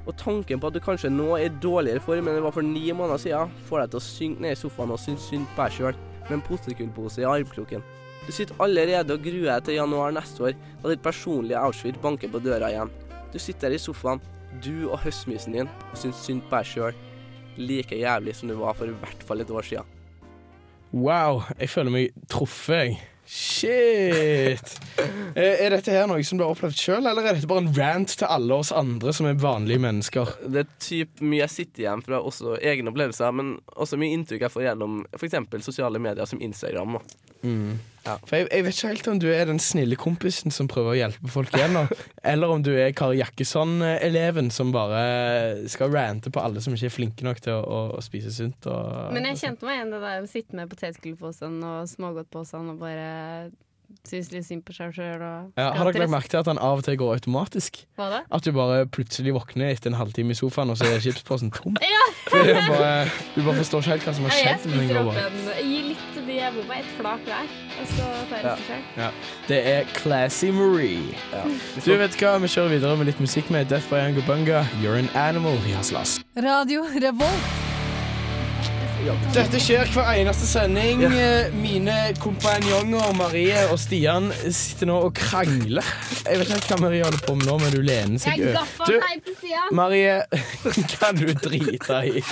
Og 0.09 0.16
tanken 0.21 0.61
på 0.61 0.71
at 0.71 0.76
du 0.76 0.80
kanskje 0.85 1.11
nå 1.12 1.35
er 1.37 1.47
i 1.50 1.52
dårligere 1.61 2.00
form 2.04 2.28
enn 2.28 2.38
det 2.38 2.44
var 2.44 2.54
for 2.56 2.64
ni 2.64 2.87
måneder 2.92 3.21
siden, 3.21 3.52
får 3.68 3.83
deg 3.83 3.92
til 3.92 4.00
å 4.00 4.04
synke 4.06 4.44
ned 4.44 4.56
i 4.56 4.61
sofaen 4.61 4.94
og 4.97 5.00
synes 5.00 5.28
synd 5.28 5.49
på 5.52 5.61
deg 5.61 5.76
sjøl, 5.76 6.00
med 6.25 6.37
en 6.38 6.44
potetgullpose 6.49 7.21
i 7.21 7.28
armkroken. 7.28 7.85
Du 8.25 8.33
sitter 8.33 8.56
allerede 8.64 9.12
og 9.12 9.25
gruer 9.26 9.50
deg 9.50 9.66
til 9.66 9.78
januar 9.83 10.14
neste 10.16 10.49
år, 10.49 10.61
da 10.80 10.92
ditt 10.92 11.04
personlige 11.04 11.61
Auschwitz 11.61 12.00
banker 12.00 12.33
på 12.33 12.40
døra 12.44 12.73
igjen. 12.73 12.92
Du 13.33 13.37
sitter 13.37 13.68
der 13.68 13.76
i 13.76 13.83
sofaen, 13.83 14.25
du 14.64 14.87
og 14.87 15.02
høstmysen 15.04 15.56
din, 15.59 15.73
og 15.90 16.00
syns 16.00 16.25
synd 16.25 16.47
på 16.49 16.56
deg 16.56 16.73
sjøl. 16.73 17.02
Like 17.61 18.00
jævlig 18.00 18.37
som 18.40 18.49
du 18.49 18.56
var 18.62 18.76
for 18.78 18.88
i 18.88 18.97
hvert 19.04 19.28
fall 19.28 19.44
et 19.44 19.52
år 19.52 19.68
siden. 19.68 19.94
Wow, 20.95 21.43
jeg 21.59 21.73
føler 21.73 21.91
meg 21.91 22.25
truffet, 22.31 22.85
jeg. 22.87 23.03
Shit! 23.27 24.75
Er 25.35 25.65
er 25.65 25.73
dette 25.75 25.91
her 25.91 26.05
noe 26.07 26.23
som 26.23 26.39
du 26.39 26.45
har 26.45 26.53
opplevd 26.55 26.77
sjøl, 26.79 27.09
eller 27.09 27.25
er 27.27 27.35
dette 27.35 27.49
bare 27.51 27.65
en 27.65 27.73
rant 27.75 28.13
til 28.15 28.29
alle 28.31 28.55
oss 28.55 28.71
andre 28.77 29.11
som 29.17 29.27
er 29.27 29.41
vanlige 29.43 29.83
mennesker? 29.83 30.37
Det 30.47 30.61
er 30.63 30.69
typ 30.79 31.23
mye 31.25 31.41
jeg 31.41 31.51
sitter 31.51 31.83
igjen 31.83 32.05
fra 32.07 32.21
også 32.23 32.55
egne 32.63 32.93
opplevelser, 32.93 33.35
men 33.35 33.57
også 33.75 33.99
mye 33.99 34.15
inntrykk 34.15 34.45
jeg 34.47 34.55
får 34.55 34.67
gjennom 34.69 35.01
f.eks. 35.19 35.41
sosiale 35.67 35.99
medier 35.99 36.31
som 36.31 36.43
Instagram. 36.45 37.01
Da. 38.05 38.19
For 38.29 38.37
jeg, 38.37 38.49
jeg 38.53 38.65
vet 38.67 38.77
ikke 38.77 38.91
helt 38.91 39.09
om 39.09 39.21
du 39.23 39.27
er 39.33 39.47
den 39.49 39.61
snille 39.63 39.97
kompisen 40.01 40.53
som 40.53 40.69
prøver 40.69 40.93
å 40.93 40.99
hjelpe 40.99 41.31
folk 41.33 41.55
igjen 41.57 41.79
eller 42.33 42.53
om 42.53 42.65
du 42.65 42.73
er 42.77 42.93
Kari 42.97 43.21
Jakkesson-eleven 43.23 44.51
som 44.55 44.73
bare 44.75 45.65
skal 45.73 45.93
rante 45.95 46.33
på 46.35 46.43
alle 46.43 46.61
som 46.65 46.77
ikke 46.77 46.91
er 46.91 46.95
flinke 46.95 47.27
nok 47.27 47.41
til 47.45 47.57
å, 47.57 47.63
å, 47.65 47.81
å 47.97 48.05
spise 48.05 48.33
sunt. 48.35 48.69
Og, 48.69 49.13
Men 49.17 49.30
jeg 49.30 49.41
kjente 49.45 49.69
meg 49.69 49.80
igjen 49.80 49.95
det 49.95 50.02
der 50.04 50.25
å 50.25 50.30
sitte 50.30 50.59
med 50.59 50.73
potetgullposen 50.73 51.61
og 51.65 51.89
smågodtposen 51.95 52.75
og 52.75 52.83
bare 52.85 53.09
synes 54.09 54.30
litt 54.33 54.47
synd 54.49 54.65
på 54.67 54.75
seg 54.76 54.95
sjøl. 54.97 55.23
ja, 55.57 55.71
Har 55.76 55.91
dere 55.91 56.04
lagt 56.04 56.13
merke 56.13 56.30
til 56.33 56.41
at 56.43 56.50
han 56.50 56.59
av 56.59 56.80
og 56.80 56.85
til 56.87 56.97
går 57.00 57.15
automatisk? 57.19 57.85
Hva 57.99 58.09
da? 58.13 58.21
At 58.35 58.45
du 58.47 58.52
bare 58.57 58.85
plutselig 58.87 59.35
våkner 59.37 59.71
etter 59.73 59.93
en 59.93 59.99
halvtime 60.00 60.35
i 60.35 60.39
sofaen, 60.39 60.71
og 60.73 60.78
så 60.80 60.89
er 60.91 61.00
chipsposen 61.04 61.52
tom? 61.54 61.76
Ja! 61.95 62.04
Bare, 62.35 63.11
du 63.35 63.43
bare 63.45 63.57
forstår 63.61 63.85
ikke 63.85 63.91
helt 63.95 64.07
hva 64.09 64.15
som 64.17 64.25
har 64.26 64.33
Ja, 64.35 64.45
jeg 64.49 64.61
skjedd. 64.61 64.71
men 64.71 64.78
den 64.78 64.89
spiser 64.89 65.00
opp 65.04 65.19
en 65.21 65.69
Gi 65.69 65.83
litt 65.91 66.07
til 66.15 66.25
de 66.26 66.39
jeg 66.39 66.54
bor 66.57 66.67
med, 66.71 66.78
et 66.80 66.95
flak 66.99 67.26
hver, 67.28 67.52
og 67.80 67.91
så 67.93 68.09
tar 68.30 68.37
jeg 68.39 68.47
resten 68.49 68.67
selv. 68.71 68.97
Ja. 69.02 69.11
Det 69.50 69.61
er 69.75 69.93
Classy 69.99 70.50
Marie. 70.54 71.15
Du 71.85 71.93
vet 72.00 72.19
hva, 72.21 72.35
Vi 72.43 72.50
kjører 72.57 72.75
videre 72.75 72.97
med 72.97 73.13
litt 73.13 73.21
musikk 73.23 73.52
med 73.54 73.69
Death 73.71 73.89
by 73.93 74.00
Angobunga, 74.09 74.65
You're 74.83 74.99
an 74.99 75.09
animal 75.15 75.54
i 75.69 75.76
Radio 76.41 76.83
Revolt. 77.00 77.74
Dette 79.34 79.58
skjer 79.60 79.90
hver 79.93 80.06
eneste 80.17 80.47
sending. 80.49 81.02
Ja. 81.04 81.49
Mine 81.52 81.97
kompanjonger 82.23 83.12
Marie 83.19 83.64
og 83.69 83.76
Stian 83.82 84.30
sitter 84.49 84.88
nå 84.88 84.97
og 85.08 85.12
krangler. 85.19 85.84
Jeg 86.25 86.40
vet 86.40 86.54
ikke 86.54 86.71
hva 86.73 86.78
Marie 86.86 87.04
holder 87.04 87.25
på 87.26 87.34
med 87.36 87.50
nå, 87.50 87.58
men 87.60 87.75
du 87.75 87.82
lener 87.84 88.23
seg 88.23 88.40
over. 88.47 88.64
Du. 88.88 88.97
Marie, 89.76 90.17
kan 90.97 91.21
du 91.21 91.28
drite 91.36 92.00
i? 92.14 92.25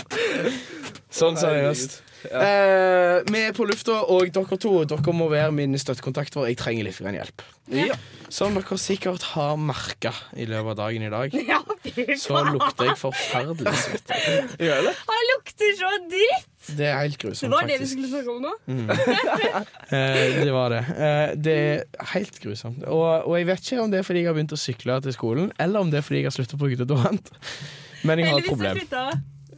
Sånn 1.13 1.37
seriøst. 1.37 2.01
Eh, 2.31 3.23
vi 3.33 3.41
er 3.49 3.55
på 3.57 3.65
lufta, 3.69 3.99
og 4.13 4.29
dere 4.35 4.59
to 4.61 4.73
Dere 4.89 5.15
må 5.17 5.27
være 5.33 5.53
min 5.57 5.75
støttekontakt, 5.81 6.35
for 6.37 6.47
jeg 6.47 6.59
trenger 6.61 6.87
litt 6.87 7.01
hjelp. 7.03 7.43
Ja. 7.73 7.97
Som 8.33 8.55
dere 8.57 8.79
sikkert 8.81 9.23
har 9.35 9.57
merka 9.61 10.13
i 10.39 10.47
løpet 10.49 10.73
av 10.75 10.79
dagen 10.85 11.03
i 11.07 11.11
dag, 11.13 11.35
Ja, 11.53 11.61
fy 11.85 12.07
så 12.21 12.43
lukter 12.49 12.91
jeg 12.93 12.99
forferdelig 13.01 13.75
svett. 13.83 14.15
Gjør 14.67 14.87
det? 14.89 14.95
Han 15.11 15.29
lukter 15.33 15.75
så 15.81 15.93
dritt! 16.13 16.49
Det 16.79 16.87
er 16.87 17.01
helt 17.01 17.17
Det 17.19 17.25
grusomt, 17.27 17.51
var 17.57 17.67
det 17.67 17.75
vi 17.75 17.79
faktisk. 17.81 17.93
skulle 17.93 18.11
snakke 18.13 18.31
om 18.31 18.45
nå. 18.47 18.53
Eh, 19.93 20.39
det 20.47 20.53
var 20.55 20.71
det. 20.73 20.79
Eh, 20.95 21.33
det 21.37 21.55
er 21.59 22.07
helt 22.15 22.39
grusomt. 22.41 22.85
Og, 22.87 23.27
og 23.29 23.35
jeg 23.37 23.49
vet 23.51 23.67
ikke 23.67 23.83
om 23.83 23.91
det 23.93 23.99
er 24.01 24.07
fordi 24.07 24.23
jeg 24.23 24.31
har 24.31 24.37
begynt 24.39 24.55
å 24.57 24.61
sykle 24.63 24.97
til 25.05 25.13
skolen, 25.17 25.51
eller 25.61 25.83
om 25.85 25.91
det 25.93 25.99
er 26.01 26.07
fordi 26.07 26.23
jeg 26.23 26.31
har 26.31 26.37
sluttet 26.39 26.57
å 26.57 26.61
bruke 26.63 26.79
deodorant. 26.81 27.29
Men 28.07 28.23
jeg 28.23 28.31
har 28.31 28.39
et 28.39 28.47
Heldigvis 28.47 28.49
har 28.49 28.57
problem. 28.57 28.81
slutta. 28.81 29.05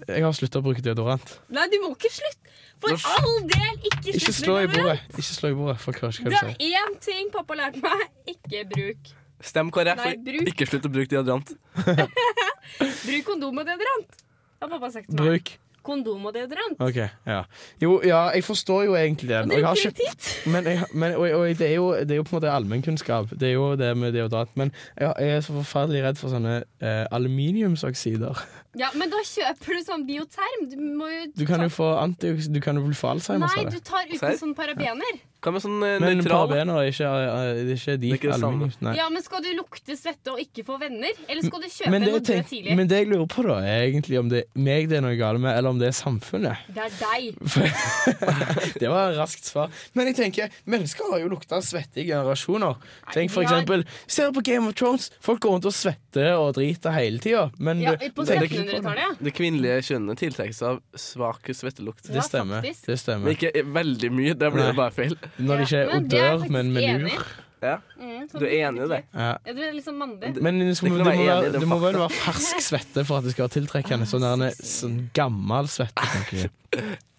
Jeg 0.08 0.24
har 0.24 0.32
sluttet 0.36 0.58
å 0.60 0.64
bruke 0.64 0.82
deodorant. 0.84 1.34
Nei, 1.54 1.66
du 1.72 1.78
må 1.84 1.92
ikke 1.96 2.10
slutte. 2.12 2.40
For 2.84 2.90
all 3.08 3.36
del, 3.48 3.76
ikke 3.88 4.12
Ikke 4.12 4.20
slutt 4.26 4.36
slå 4.42 4.54
i 4.60 4.66
med 4.66 4.74
det. 4.74 4.82
bordet. 4.82 5.04
Ikke 5.14 5.26
slå 5.38 5.50
i 5.50 5.54
bordet. 5.56 5.76
Folk 5.80 6.00
hører 6.02 6.18
ikke 6.18 6.24
Det 6.24 6.34
hva 6.34 6.40
du 6.40 6.50
er 6.50 6.56
sier. 6.58 6.88
én 6.88 6.96
ting 7.06 7.30
pappa 7.32 7.54
lærte 7.56 7.80
meg. 7.84 8.06
Ikke 8.34 8.64
bruk. 8.74 9.12
Stem 9.44 9.70
KrF 9.72 10.00
for 10.02 10.22
bruk. 10.26 10.48
ikke 10.52 10.66
slutt 10.68 10.86
å 10.88 10.92
bruke 10.92 11.10
deodorant. 11.14 11.54
Bruk 13.04 13.24
kondom 13.28 13.58
og 13.60 13.66
deodorant. 13.68 14.16
Har 14.62 14.70
pappa 14.72 14.90
sagt 14.94 15.10
til 15.10 15.18
meg. 15.20 15.24
Bruk. 15.28 15.52
Kondom 15.84 16.22
og 16.30 16.32
deodorant. 16.32 16.78
OK. 16.80 16.96
Ja. 17.28 17.42
Jo, 17.82 17.98
ja, 18.08 18.22
jeg 18.32 18.44
forstår 18.46 18.86
jo 18.86 18.94
egentlig 18.96 19.28
det. 19.28 19.36
Og 19.42 19.44
Og 19.44 19.50
det 19.52 19.58
er 19.68 19.80
kjøpt 19.82 20.46
men, 20.48 20.64
jeg, 20.64 20.86
men 20.94 21.12
og, 21.18 21.26
og 21.36 21.58
det, 21.60 21.66
er 21.68 21.74
jo, 21.76 21.90
det 22.00 22.10
er 22.16 22.20
jo 22.22 22.24
på 22.24 22.32
en 22.32 22.38
måte 22.40 22.52
allmennkunnskap. 22.54 23.34
Det 23.36 23.50
er 23.50 23.52
jo 23.58 23.66
det 23.76 23.90
med 24.00 24.14
deodorant. 24.16 24.54
Men 24.56 24.72
jeg, 24.96 25.12
jeg 25.20 25.36
er 25.36 25.40
så 25.44 25.52
forferdelig 25.58 26.02
redd 26.06 26.16
for 26.22 26.32
sånne 26.32 26.54
eh, 26.80 27.04
aluminiumsoksider. 27.12 28.40
Ja, 28.76 28.88
men 28.94 29.10
da 29.10 29.16
kjøper 29.22 29.76
du 29.78 29.82
sånn 29.86 30.06
bioterm. 30.08 30.64
Du 30.70 30.76
må 30.98 31.06
jo 31.12 31.26
Du 31.36 31.44
kan 31.46 31.60
jo 31.62 31.68
få 31.70 31.92
anti, 32.02 32.32
du 32.50 32.60
kan 32.60 32.76
jo 32.76 32.88
få 32.96 33.12
Alzheimer 33.14 33.46
Nei, 33.54 33.64
du 33.70 33.78
tar 33.80 34.04
uten 34.08 34.18
Serr? 34.18 34.36
sånn 34.40 34.54
parabener. 34.58 35.20
Hva 35.44 35.52
med 35.52 35.60
sånn 35.60 35.76
eh, 35.84 35.98
Men 36.00 36.18
nøytral? 36.22 36.48
parabener 36.48 36.78
er 36.80 36.88
ikke, 36.88 37.04
eh, 37.04 37.48
er 37.68 37.72
ikke 37.74 37.94
de 37.94 37.98
Det 38.00 38.10
er 38.10 38.16
ikke 38.16 38.30
det 38.32 38.40
samme. 38.40 38.54
aluminium. 38.64 38.80
Nei. 38.86 38.94
Ja, 38.96 39.08
men 39.12 39.22
skal 39.22 39.42
du 39.44 39.50
lukte 39.58 39.92
svette 40.00 40.32
og 40.32 40.38
ikke 40.40 40.64
få 40.64 40.78
venner? 40.80 41.12
Eller 41.28 41.42
skal 41.44 41.60
du 41.60 41.68
kjøpe 41.68 41.90
Men 41.92 42.02
det, 42.06 42.12
dø 42.14 42.20
tenk, 42.32 42.46
tidlig? 42.48 42.76
men 42.78 42.88
det 42.88 42.96
jeg 43.02 43.08
lurer 43.12 43.28
på, 43.28 43.44
da, 43.44 43.58
er 43.60 43.84
egentlig 43.90 44.18
om 44.22 44.28
det 44.32 44.40
er 44.46 44.60
meg 44.64 44.88
det 44.88 44.96
er 44.96 45.04
noe 45.04 45.18
galt 45.20 45.40
med, 45.44 45.52
eller 45.58 45.68
om 45.74 45.78
det 45.78 45.88
er 45.92 45.96
samfunnet. 45.98 46.56
Det 46.72 46.80
er 46.80 46.96
deg. 46.98 47.36
Det 48.80 48.88
var 48.90 49.12
et 49.12 49.18
raskt 49.18 49.44
svar. 49.48 49.68
Men 49.94 50.08
jeg 50.10 50.16
tenker, 50.18 50.50
mennesker 50.66 51.10
har 51.12 51.20
jo 51.22 51.28
lukta 51.32 51.60
svette 51.64 52.00
i 52.02 52.06
generasjoner. 52.08 52.76
Tenk 53.12 53.30
for 53.30 53.42
har- 53.44 53.60
eksempel, 53.62 53.84
Ser 54.06 54.30
du 54.32 54.40
på 54.40 54.44
Game 54.44 54.66
of 54.68 54.74
Thrones? 54.74 55.10
Folk 55.20 55.40
går 55.40 55.50
rundt 55.58 55.66
og 55.68 55.72
svetter 55.76 56.34
og 56.40 56.54
driter 56.56 56.92
hele 56.96 57.18
tida. 57.18 57.50
Men 57.58 57.80
Ja, 57.84 57.92
på 57.96 58.24
det. 58.26 58.38
1700-tallet. 58.66 59.22
Det 59.28 59.32
kvinnelige 59.36 59.78
kjønnet 59.90 60.20
tiltrekkes 60.20 60.60
av 60.66 60.82
svak 60.98 61.50
svettelukt. 61.54 62.08
Ja, 62.08 62.18
Det 62.18 62.26
stemmer. 62.26 62.64
Det 62.64 63.18
Men 63.22 63.32
ikke 63.34 63.64
veldig 63.78 64.12
mye. 64.12 64.36
Da 64.38 64.50
blir 64.54 64.70
det 64.70 64.76
bare 64.78 64.94
feil. 64.94 65.16
Når 65.38 65.62
det 65.62 65.66
ikke 65.68 65.82
er 65.82 65.90
men 65.94 66.08
det 66.08 66.22
odør, 66.22 66.46
men 66.56 66.72
menur. 66.74 67.26
Ja. 67.64 67.78
Mm, 67.96 68.26
sånn 68.28 68.42
Du 68.42 68.44
er 68.44 68.54
enig 68.68 68.84
i 68.84 68.88
det? 68.90 69.00
Ja. 69.14 69.30
Ja, 69.46 69.54
du 69.56 69.62
er 69.64 69.72
liksom 69.72 69.96
mandig. 70.00 70.34
Men 70.44 70.60
det, 70.60 70.74
Det 70.74 70.90
må, 70.90 70.98
det, 70.98 71.06
må 71.06 71.14
enig 71.14 71.28
være, 71.30 71.52
det 71.54 71.62
det 71.62 71.68
må 71.70 71.78
vel 71.80 71.98
være 72.02 72.12
fersk 72.12 72.60
svette 72.64 73.04
for 73.08 73.20
at 73.20 73.26
det 73.26 73.34
skal 73.34 73.46
være 73.46 73.56
tiltrekkende. 73.56 74.08
Sånn, 74.10 74.26
der, 74.26 74.58
sånn 74.74 74.98
gammel 75.16 75.70
svette, 75.72 76.08
tenker 76.12 76.42
jeg. 76.44 76.52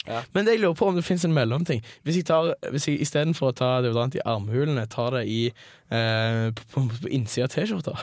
Ja. 0.05 0.19
Men 0.35 0.45
det 0.45 0.53
jeg 0.53 0.61
lurer 0.61 0.77
på 0.77 0.91
om 0.91 0.99
det 0.99 1.05
fins 1.05 1.25
en 1.25 1.33
mellomting. 1.33 1.81
Hvis 2.05 2.19
jeg, 2.19 2.27
tar, 2.29 2.51
hvis 2.69 2.85
jeg 2.91 3.01
istedenfor 3.01 3.49
å 3.49 3.57
ta 3.57 3.71
deodorant 3.81 4.13
i 4.13 4.21
armhulene, 4.21 4.85
tar 4.91 5.17
det 5.17 5.23
i 5.31 5.39
eh, 5.49 6.51
på, 6.53 6.67
på, 6.75 6.85
på 7.07 7.09
innsida 7.09 7.49
av 7.49 7.55
T-skjorta 7.55 7.97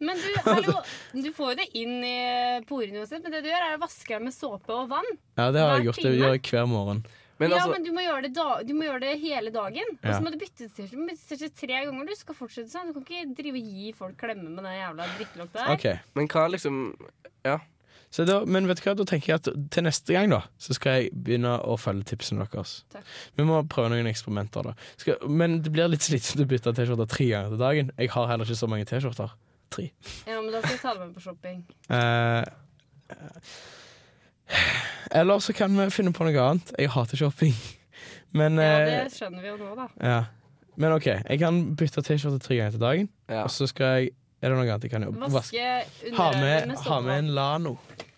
Men 0.00 0.16
du, 0.16 0.28
hallo, 0.46 0.74
du 1.12 1.30
får 1.34 1.54
jo 1.54 1.56
det 1.58 1.68
inn 1.80 1.96
i 2.06 2.16
porene 2.68 3.00
uansett, 3.02 3.22
men 3.24 3.32
det 3.34 3.40
du 3.42 3.48
gjør, 3.50 3.64
er 3.72 3.78
å 3.78 3.80
vaske 3.82 4.12
deg 4.14 4.22
med 4.28 4.34
såpe 4.36 4.70
og 4.74 4.90
vann. 4.92 5.08
Ja, 5.38 5.48
det 5.50 5.60
har 5.64 5.78
jeg 5.78 5.88
gjort. 5.88 6.02
Det 6.04 6.12
gjør 6.18 6.36
jeg 6.36 6.44
hver 6.52 6.68
morgen. 6.70 7.00
Men 7.38 7.52
ja, 7.52 7.58
altså, 7.60 7.70
men 7.70 7.84
du 7.86 7.92
må 7.94 8.02
gjøre 8.02 8.22
det, 8.26 8.32
da, 8.34 8.44
du 8.66 8.72
må 8.74 8.82
gjøre 8.88 9.00
det 9.04 9.12
hele 9.22 9.50
dagen. 9.54 9.90
Og 10.00 10.06
Ja. 10.08 10.16
så 10.18 10.22
må 10.24 10.32
du 10.34 10.38
bytte 10.40 10.66
til 10.74 11.50
tre 11.54 11.84
ganger. 11.86 12.06
Du 12.08 12.14
skal 12.18 12.34
fortsette 12.34 12.70
sånn. 12.72 12.88
Du 12.90 12.96
kan 12.98 13.04
ikke 13.06 13.34
drive 13.38 13.60
og 13.60 13.68
gi 13.78 13.92
folk 13.94 14.16
klemme 14.18 14.48
med 14.50 14.64
den 14.66 14.74
jævla 14.74 15.06
drittelukta 15.18 15.60
der. 15.62 15.74
Ok 15.76 16.16
men 16.18 16.26
hva 16.34 16.48
liksom 16.50 16.80
Ja. 17.46 17.60
så 18.10 18.26
da, 18.26 18.44
Men 18.44 18.66
vet 18.66 18.82
du 18.82 18.88
hva, 18.90 18.96
da 18.96 19.04
tenker 19.04 19.26
jeg 19.26 19.34
at 19.38 19.70
til 19.70 19.82
neste 19.86 20.12
gang 20.16 20.30
da 20.30 20.40
Så 20.58 20.74
skal 20.74 21.02
jeg 21.02 21.12
begynne 21.14 21.54
å 21.62 21.78
følge 21.78 22.10
tipsene 22.10 22.42
deres. 22.50 22.82
Takk. 22.90 23.04
Vi 23.36 23.44
må 23.44 23.62
prøve 23.68 23.90
noen 23.94 24.10
eksperimenter. 24.10 24.62
da 24.64 24.74
skal, 24.96 25.18
Men 25.28 25.62
det 25.62 25.70
blir 25.70 25.86
litt 25.88 26.02
slitsomt 26.10 26.42
å 26.42 26.48
bytte 26.50 26.74
T-skjorter 26.74 27.06
tre 27.06 27.28
ganger 27.30 27.50
til 27.54 27.58
dagen. 27.62 27.92
Jeg 27.98 28.10
har 28.10 28.26
heller 28.26 28.44
ikke 28.50 28.58
så 28.66 28.68
mange 28.68 28.84
T-skjorter. 28.84 29.30
Tre. 29.70 29.90
Ja, 30.26 30.38
men 30.40 30.50
da 30.54 30.60
skal 30.62 30.74
jeg 30.76 30.80
ta 30.82 30.94
det 30.96 31.00
med 31.06 31.14
på 31.18 31.20
shopping. 31.24 31.58
Eh, 31.92 32.44
eller 35.10 35.38
så 35.44 35.52
kan 35.56 35.74
vi 35.76 35.88
finne 35.92 36.12
på 36.16 36.24
noe 36.28 36.44
annet. 36.50 36.72
Jeg 36.78 36.90
hater 36.94 37.20
shopping. 37.20 37.54
Men, 38.38 38.58
Ja, 38.60 38.80
eh, 38.84 39.04
det 39.08 39.14
skjønner 39.16 39.40
vi 39.44 39.48
jo 39.48 39.56
nå, 39.60 39.70
da. 39.76 39.86
ja. 40.04 40.18
Men 40.78 40.92
OK, 40.94 41.06
jeg 41.10 41.38
kan 41.40 41.56
bytte 41.74 42.02
T-skjorte 42.06 42.38
tre 42.44 42.54
ganger 42.60 42.74
til 42.76 42.82
dagen. 42.82 43.08
ja. 43.32 43.40
Og 43.42 43.50
så 43.50 43.66
skal 43.66 43.86
jeg 43.98 44.10
Er 44.38 44.52
det 44.52 44.58
noe 44.60 44.68
annet 44.68 44.84
jeg 44.86 44.92
kan 44.92 45.02
gjøre? 45.02 45.28
Vaske 45.34 45.62
Ha 46.14 46.26
med, 46.38 46.68
med 46.70 46.82
ha 46.86 46.98
med 47.02 47.16
en 47.24 47.30
Lano 47.34 47.72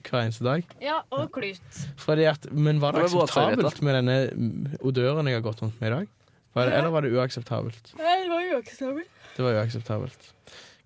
hver 0.04 0.18
eneste 0.26 0.44
dag. 0.44 0.66
Ja, 0.82 0.98
og 1.14 1.30
klut. 1.32 1.78
Fordi 2.02 2.26
at, 2.28 2.44
men 2.52 2.80
var 2.82 2.92
det 2.92 3.06
akseptabelt 3.06 3.80
med 3.86 3.94
denne 3.96 4.16
mm, 4.34 4.66
odøren 4.84 5.30
jeg 5.30 5.38
har 5.38 5.44
gått 5.46 5.62
rundt 5.64 5.78
med 5.80 5.88
i 5.88 5.94
dag? 5.94 6.10
Var 6.58 6.66
det, 6.68 6.74
eller 6.80 6.90
var 6.92 7.06
det 7.06 7.12
uakseptabelt? 7.14 7.92
Nei, 7.96 8.16
det 8.24 8.28
var 8.34 8.48
uakseptabelt. 8.58 9.08
Det 9.38 9.46
var 9.46 9.56
uakseptabelt. 9.62 10.28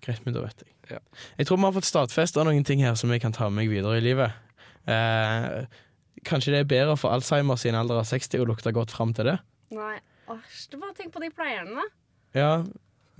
Greit, 0.05 0.21
men 0.25 0.35
da 0.35 0.43
vet 0.45 0.61
jeg. 0.63 0.71
Ja. 0.95 0.99
Jeg 1.39 1.47
tror 1.49 1.57
vi 1.59 1.65
har 1.67 1.75
fått 1.75 1.89
stadfesta 1.89 2.43
noen 2.45 2.65
ting 2.67 2.83
her 2.85 2.95
som 2.99 3.11
jeg 3.13 3.23
kan 3.23 3.33
ta 3.35 3.49
med 3.49 3.63
meg 3.63 3.71
videre 3.73 3.97
i 3.99 4.05
livet. 4.05 4.35
Eh, 4.85 5.65
kanskje 6.29 6.53
det 6.53 6.59
er 6.63 6.69
bedre 6.69 6.97
for 7.01 7.13
Alzheimer 7.15 7.57
i 7.65 7.71
en 7.71 7.79
alder 7.79 8.01
av 8.03 8.09
60 8.09 8.43
å 8.43 8.47
lukte 8.49 8.73
godt 8.75 8.93
fram 8.93 9.15
til 9.17 9.31
det? 9.31 9.39
Nei. 9.73 9.97
Æsj, 10.25 10.77
bare 10.81 10.95
tenk 10.97 11.13
på 11.13 11.21
de 11.21 11.29
pleierne, 11.33 11.77
da. 11.77 11.85
Ja, 12.35 12.51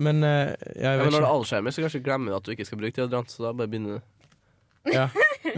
men 0.01 0.23
eh, 0.25 0.55
jeg 0.75 0.81
Ja, 0.83 0.95
men 0.97 1.05
vet 1.05 1.13
når 1.13 1.21
du 1.21 1.25
er 1.25 1.31
Alzheimer, 1.31 1.73
så 1.73 1.85
kanskje 1.85 2.01
glemmer 2.05 2.33
du 2.33 2.37
at 2.39 2.47
du 2.47 2.53
ikke 2.55 2.65
skal 2.67 2.81
bruke 2.81 2.97
deodorant. 2.97 3.31
Så 3.31 3.45
da 3.45 3.53
bare 3.53 3.69
begynner 3.71 3.99
du. 3.99 4.31
Ja. 4.93 5.07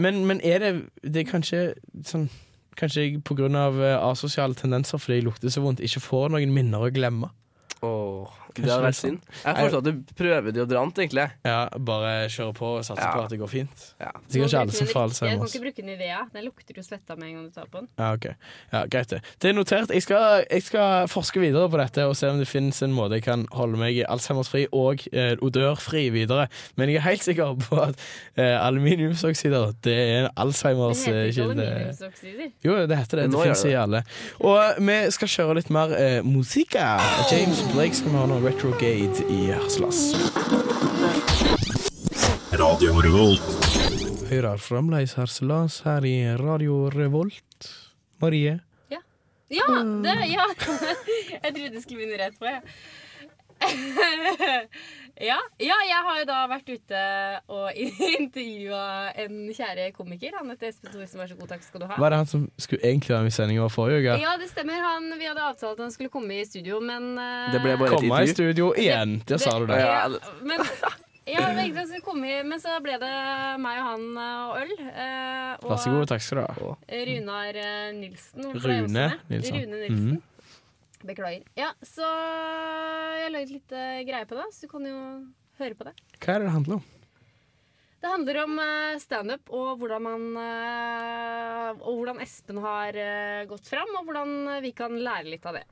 Men, 0.00 0.22
men 0.28 0.38
er 0.40 0.62
det 0.62 0.68
Det 1.04 1.20
er 1.20 1.26
kanskje 1.28 1.58
sånn 2.08 2.28
Kanskje 2.78 3.02
jeg 3.02 3.18
på 3.26 3.34
grunn 3.36 3.56
av 3.58 3.76
eh, 3.82 3.96
asosiale 3.98 4.54
tendenser 4.56 5.00
fordi 5.02 5.18
jeg 5.18 5.26
lukter 5.26 5.50
så 5.52 5.60
vondt, 5.64 5.80
ikke 5.82 6.00
får 6.04 6.28
noen 6.30 6.52
minner 6.54 6.84
å 6.86 6.90
glemme. 6.94 7.26
Åh, 7.82 8.36
det 8.64 8.70
hadde 8.72 8.84
vært 8.88 8.98
synd. 8.98 9.18
Jeg 9.44 9.56
foreslår 9.58 9.78
at 9.78 9.84
du 9.84 10.14
prøver 10.18 10.52
deodorant, 10.56 10.98
egentlig. 10.98 11.26
Ja, 11.44 11.58
Bare 11.78 12.12
kjøre 12.28 12.54
på 12.54 12.66
og 12.78 12.84
satse 12.84 13.02
Ja. 13.04 13.12
på 13.14 13.22
at 13.24 13.30
det 13.30 13.38
går 13.40 13.50
fint. 13.52 13.84
Ja. 14.00 14.10
Sikkert 14.28 14.48
ikke 14.52 14.60
alle 14.60 14.72
som 14.72 14.86
faller 14.86 15.14
seg. 15.14 15.28
Alzheimers. 15.28 15.52
kan 15.52 15.60
ikke 15.60 15.64
bruke 15.66 15.86
Nivea. 15.86 16.20
Den 16.34 16.44
lukter 16.44 16.74
jo 16.76 16.82
svetta 16.82 17.16
med 17.18 17.28
en 17.28 17.34
gang 17.34 17.44
du 17.46 17.50
tar 17.54 17.66
på 17.72 17.78
den. 17.82 17.88
Ja, 17.98 18.12
ok. 18.12 18.26
Ja, 18.72 18.84
Greit, 18.86 19.10
det. 19.10 19.20
Det 19.40 19.50
er 19.50 19.52
notert. 19.54 19.90
Jeg 19.94 20.02
skal, 20.02 20.44
jeg 20.50 20.62
skal 20.62 21.08
forske 21.08 21.40
videre 21.40 21.68
på 21.70 21.78
dette 21.78 22.04
og 22.08 22.16
se 22.16 22.28
om 22.30 22.38
det 22.38 22.48
finnes 22.48 22.82
en 22.82 22.92
måte 22.92 23.14
jeg 23.18 23.22
kan 23.24 23.46
holde 23.52 23.78
meg 23.80 24.02
alzheimersfri 24.08 24.66
og 24.72 25.04
eh, 25.12 25.36
odørfri 25.42 26.08
videre. 26.10 26.48
Men 26.76 26.88
jeg 26.90 26.96
er 26.96 27.06
helt 27.08 27.22
sikker 27.24 27.54
på 27.68 27.80
at 27.82 27.94
eh, 28.36 28.56
aluminiumsoksider 28.66 29.72
det 29.84 29.94
er 29.94 30.18
en 30.18 30.24
Det 30.28 30.32
Alzheimers 30.36 31.04
heter 31.06 31.18
eh, 31.22 31.28
ikke 31.30 31.42
aluminiumsoksider. 31.42 32.50
Jo, 32.64 32.76
det 32.86 32.96
heter 32.98 33.16
det. 33.22 33.30
Det 33.32 33.42
finnes 33.42 33.64
i 33.64 33.72
alle. 33.78 34.02
Og 34.40 34.78
vi 34.78 34.98
skal 35.14 35.28
kjøre 35.28 35.54
litt 35.60 35.70
mer 35.74 35.94
eh, 35.98 36.20
musikk. 36.26 36.74
James 37.32 37.62
Blake 37.72 37.94
skal 37.98 38.10
vi 38.12 38.16
ha 38.20 38.26
nå. 38.30 38.40
Retrogade 38.48 39.24
i 39.28 39.50
Haslas. 39.52 40.14
Radio 42.52 42.94
Revolt. 43.04 43.42
Hører 44.30 44.56
fremdeles 44.56 45.12
Harselas 45.18 45.82
her 45.84 46.06
i 46.08 46.14
Radio 46.40 46.86
Revolt. 46.88 47.68
Marie. 48.24 48.54
Ja, 48.88 49.02
det, 50.04 50.14
ja. 50.32 50.46
Jeg 51.42 51.52
trodde 51.54 51.74
det 51.74 51.82
skulle 51.84 52.00
begynne 52.00 52.22
rett 52.22 52.40
på, 52.40 52.48
jeg. 52.48 52.64
Ja. 52.64 52.97
ja, 55.28 55.38
jeg 55.58 56.00
har 56.06 56.18
jo 56.20 56.26
da 56.28 56.38
vært 56.50 56.68
ute 56.70 57.00
og 57.50 57.80
intervjua 58.18 58.82
en 59.24 59.40
kjære 59.54 59.88
komiker. 59.96 60.36
Han 60.38 60.52
heter 60.52 60.70
Espen 60.70 60.92
Thoresen, 60.92 61.18
vær 61.22 61.32
så 61.32 61.38
god, 61.40 61.50
takk 61.54 61.64
skal 61.66 61.82
du 61.82 61.88
ha. 61.90 61.98
Var 61.98 62.14
det 62.14 62.20
han 62.22 62.30
som 62.30 62.44
skulle 62.60 62.84
egentlig 62.86 63.14
være 63.16 63.26
med 63.26 63.32
i 63.32 63.36
sendinga 63.38 63.64
vår 63.66 63.74
forrige 63.74 64.04
uke? 64.04 64.18
Ja, 64.22 64.36
det 64.40 64.50
stemmer. 64.52 64.78
Han, 64.84 65.10
vi 65.18 65.26
hadde 65.30 65.42
avtalt 65.48 65.74
at 65.78 65.84
han 65.88 65.94
skulle 65.94 66.12
komme 66.14 66.38
i 66.38 66.46
studio, 66.48 66.78
men 66.84 67.10
uh, 67.18 67.50
Det 67.54 67.62
ble 67.64 67.74
bare 67.80 67.98
Komme 67.98 68.22
i 68.24 68.30
studio 68.32 68.70
igjen. 68.78 69.18
Der 69.28 69.42
sa 69.42 69.58
du 69.58 69.66
da. 69.70 69.80
Ja, 69.82 69.98
Ja, 70.08 70.22
men 70.48 70.62
ja, 71.28 71.42
egentlig 71.60 71.82
skulle 71.90 72.04
komme, 72.06 72.30
i- 72.38 72.44
men 72.48 72.56
så 72.62 72.78
ble 72.80 72.94
det 73.02 73.10
meg 73.60 73.82
og 73.82 73.88
han 73.90 74.06
eh, 74.16 74.38
og 74.46 74.62
øl. 74.62 74.70
Uh, 74.86 75.50
og 75.58 75.66
Vær 75.74 75.82
så 75.82 75.90
god, 75.92 76.06
takk 76.14 76.24
skal 76.24 76.38
du 76.40 76.46
ha. 76.46 76.70
Runar 77.10 77.58
eh, 77.66 77.90
Nilsen. 77.98 78.46
Rune 78.54 79.10
Nilsen. 79.28 79.58
Rune 79.58 79.82
Nilsen. 79.82 79.98
Mm 79.98 80.08
Nilsson. 80.08 80.24
Beklager. 81.06 81.44
Ja, 81.58 81.72
så 81.84 82.02
jeg 82.02 83.26
har 83.26 83.34
lagd 83.34 83.52
litt 83.54 83.70
greier 83.70 84.06
greie 84.08 84.28
på 84.28 84.38
det, 84.38 84.48
så 84.54 84.66
du 84.66 84.72
kan 84.72 84.86
jo 84.88 85.00
høre 85.60 85.78
på 85.78 85.86
det. 85.86 85.94
Hva 86.18 86.34
er 86.34 86.42
det 86.42 86.48
det 86.48 86.54
handler 86.56 86.80
om? 86.80 86.86
Det 88.00 88.06
handler 88.06 88.36
om 88.44 88.58
eh, 88.62 88.98
standup 89.02 89.50
og 89.50 89.80
hvordan 89.80 90.04
man 90.04 90.26
eh, 90.38 91.70
Og 91.82 91.96
hvordan 91.98 92.20
Espen 92.22 92.60
har 92.62 92.94
eh, 92.94 93.46
gått 93.50 93.66
fram, 93.66 93.90
og 93.98 94.06
hvordan 94.06 94.34
eh, 94.54 94.60
vi 94.62 94.70
kan 94.76 94.94
lære 94.94 95.32
litt 95.32 95.48
av 95.50 95.58
det. 95.58 95.64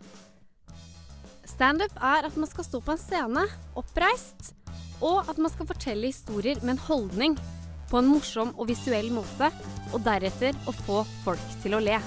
Standup 1.47 1.95
er 2.03 2.27
at 2.27 2.37
man 2.37 2.51
skal 2.51 2.67
stå 2.67 2.83
på 2.83 2.97
en 2.97 3.01
scene, 3.01 3.47
oppreist, 3.79 4.51
og 4.99 5.31
at 5.31 5.39
man 5.39 5.53
skal 5.55 5.71
fortelle 5.71 6.11
historier 6.11 6.59
med 6.65 6.75
en 6.75 6.85
holdning. 6.89 7.39
På 7.87 8.01
en 8.01 8.11
morsom 8.11 8.51
og 8.59 8.67
visuell 8.73 9.13
måte, 9.15 9.53
og 9.95 10.03
deretter 10.03 10.59
å 10.67 10.75
få 10.75 11.05
folk 11.23 11.61
til 11.63 11.79
å 11.79 11.85
le. 11.87 12.01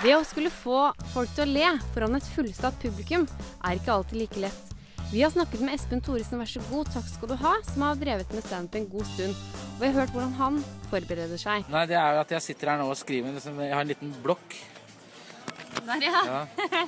Det 0.00 0.14
å 0.16 0.22
skulle 0.24 0.48
få 0.48 0.90
folk 1.12 1.32
til 1.36 1.44
å 1.44 1.52
le 1.52 1.70
foran 1.92 2.16
et 2.16 2.28
fullsatt 2.32 2.76
publikum 2.80 3.26
er 3.68 3.76
ikke 3.76 3.92
alltid 3.92 4.16
like 4.22 4.40
lett. 4.40 4.70
Vi 5.10 5.20
har 5.20 5.32
snakket 5.34 5.60
med 5.60 5.74
Espen 5.74 6.00
Thoresen, 6.00 6.38
vær 6.40 6.48
så 6.48 6.62
god, 6.70 6.88
takk 6.94 7.08
skal 7.10 7.28
du 7.32 7.34
ha, 7.42 7.52
som 7.66 7.82
har 7.84 7.98
drevet 8.00 8.30
med 8.32 8.44
standup 8.46 8.78
en 8.78 8.86
god 8.88 9.08
stund. 9.10 9.36
Og 9.74 9.82
vi 9.82 9.90
har 9.90 9.96
hørt 9.98 10.14
hvordan 10.14 10.32
han 10.38 10.60
forbereder 10.88 11.40
seg. 11.42 11.66
Nei, 11.68 11.82
det 11.90 11.98
er 12.00 12.16
jo 12.16 12.22
at 12.22 12.32
jeg 12.36 12.46
sitter 12.46 12.72
her 12.72 12.80
nå 12.80 12.86
og 12.88 12.96
skriver 12.96 13.34
liksom, 13.36 13.60
Jeg 13.60 13.74
har 13.74 13.84
en 13.84 13.90
liten 13.90 14.14
blokk. 14.24 14.56
Der, 15.84 16.06
ja. 16.06 16.22
Ja. 16.30 16.84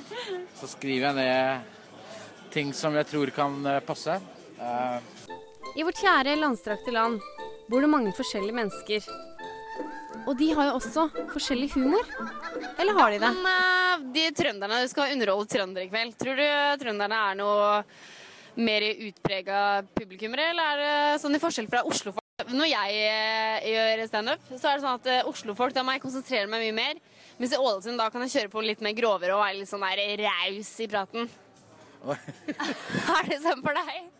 Så 0.59 0.71
skriver 0.73 1.11
jeg 1.11 1.19
ned 1.19 2.49
ting 2.55 2.73
som 2.77 2.97
jeg 2.97 3.11
tror 3.11 3.29
kan 3.35 3.59
eh, 3.69 3.81
passe. 3.85 4.17
Uh. 4.57 4.97
I 5.77 5.85
vårt 5.85 6.01
kjære 6.01 6.37
landstrakte 6.39 6.93
land 6.95 7.21
bor 7.69 7.83
det 7.83 7.91
mange 7.93 8.15
forskjellige 8.17 8.57
mennesker. 8.57 9.05
Og 10.23 10.35
de 10.39 10.49
har 10.55 10.69
jo 10.69 10.79
også 10.79 11.05
forskjellig 11.33 11.69
humor. 11.75 12.07
Eller 12.79 12.97
har 12.97 13.13
de 13.13 13.21
det? 13.21 13.31
Men 13.35 13.51
eh, 13.51 14.03
de 14.15 14.25
trønderne, 14.37 14.81
du 14.83 14.91
skal 14.91 15.13
underholde 15.15 15.49
trøndere 15.51 15.87
i 15.87 15.91
kveld. 15.91 16.15
Tror 16.19 16.39
du 16.39 16.45
trønderne 16.83 17.21
er 17.29 17.39
noe 17.39 17.71
mer 18.53 18.85
utprega 19.07 19.59
publikummere, 19.97 20.51
eller 20.53 20.73
er 20.73 20.83
det 20.83 21.21
sånn 21.23 21.35
i 21.35 21.41
forskjell 21.41 21.69
fra 21.71 21.81
Oslo-folk? 21.89 22.21
Når 22.53 22.69
jeg 22.69 23.03
eh, 23.07 23.67
gjør 23.73 24.03
standup, 24.09 24.47
så 24.53 24.69
er 24.69 24.77
det 24.77 24.85
sånn 24.85 24.99
at 24.99 25.09
eh, 25.09 25.29
Oslo-folk, 25.29 25.75
da 25.75 25.83
må 25.85 25.95
jeg 25.95 26.03
konsentrere 26.05 26.49
meg 26.49 26.67
mye 26.67 26.77
mer. 26.77 27.03
Mens 27.39 27.55
i 27.55 27.59
Ålesund, 27.59 27.99
da 27.99 28.09
kan 28.13 28.23
jeg 28.25 28.35
kjøre 28.35 28.53
på 28.53 28.65
litt 28.65 28.83
mer 28.85 28.95
grovere 28.97 29.35
og 29.35 29.43
være 29.43 29.59
litt 29.61 29.71
sånn 29.71 29.85
der 29.85 30.25
raus 30.25 30.73
i 30.83 30.89
praten. 30.91 31.29
er 32.09 33.29
det 33.29 33.39
sånn 33.43 33.63
for 33.63 33.79
deg? 33.79 34.12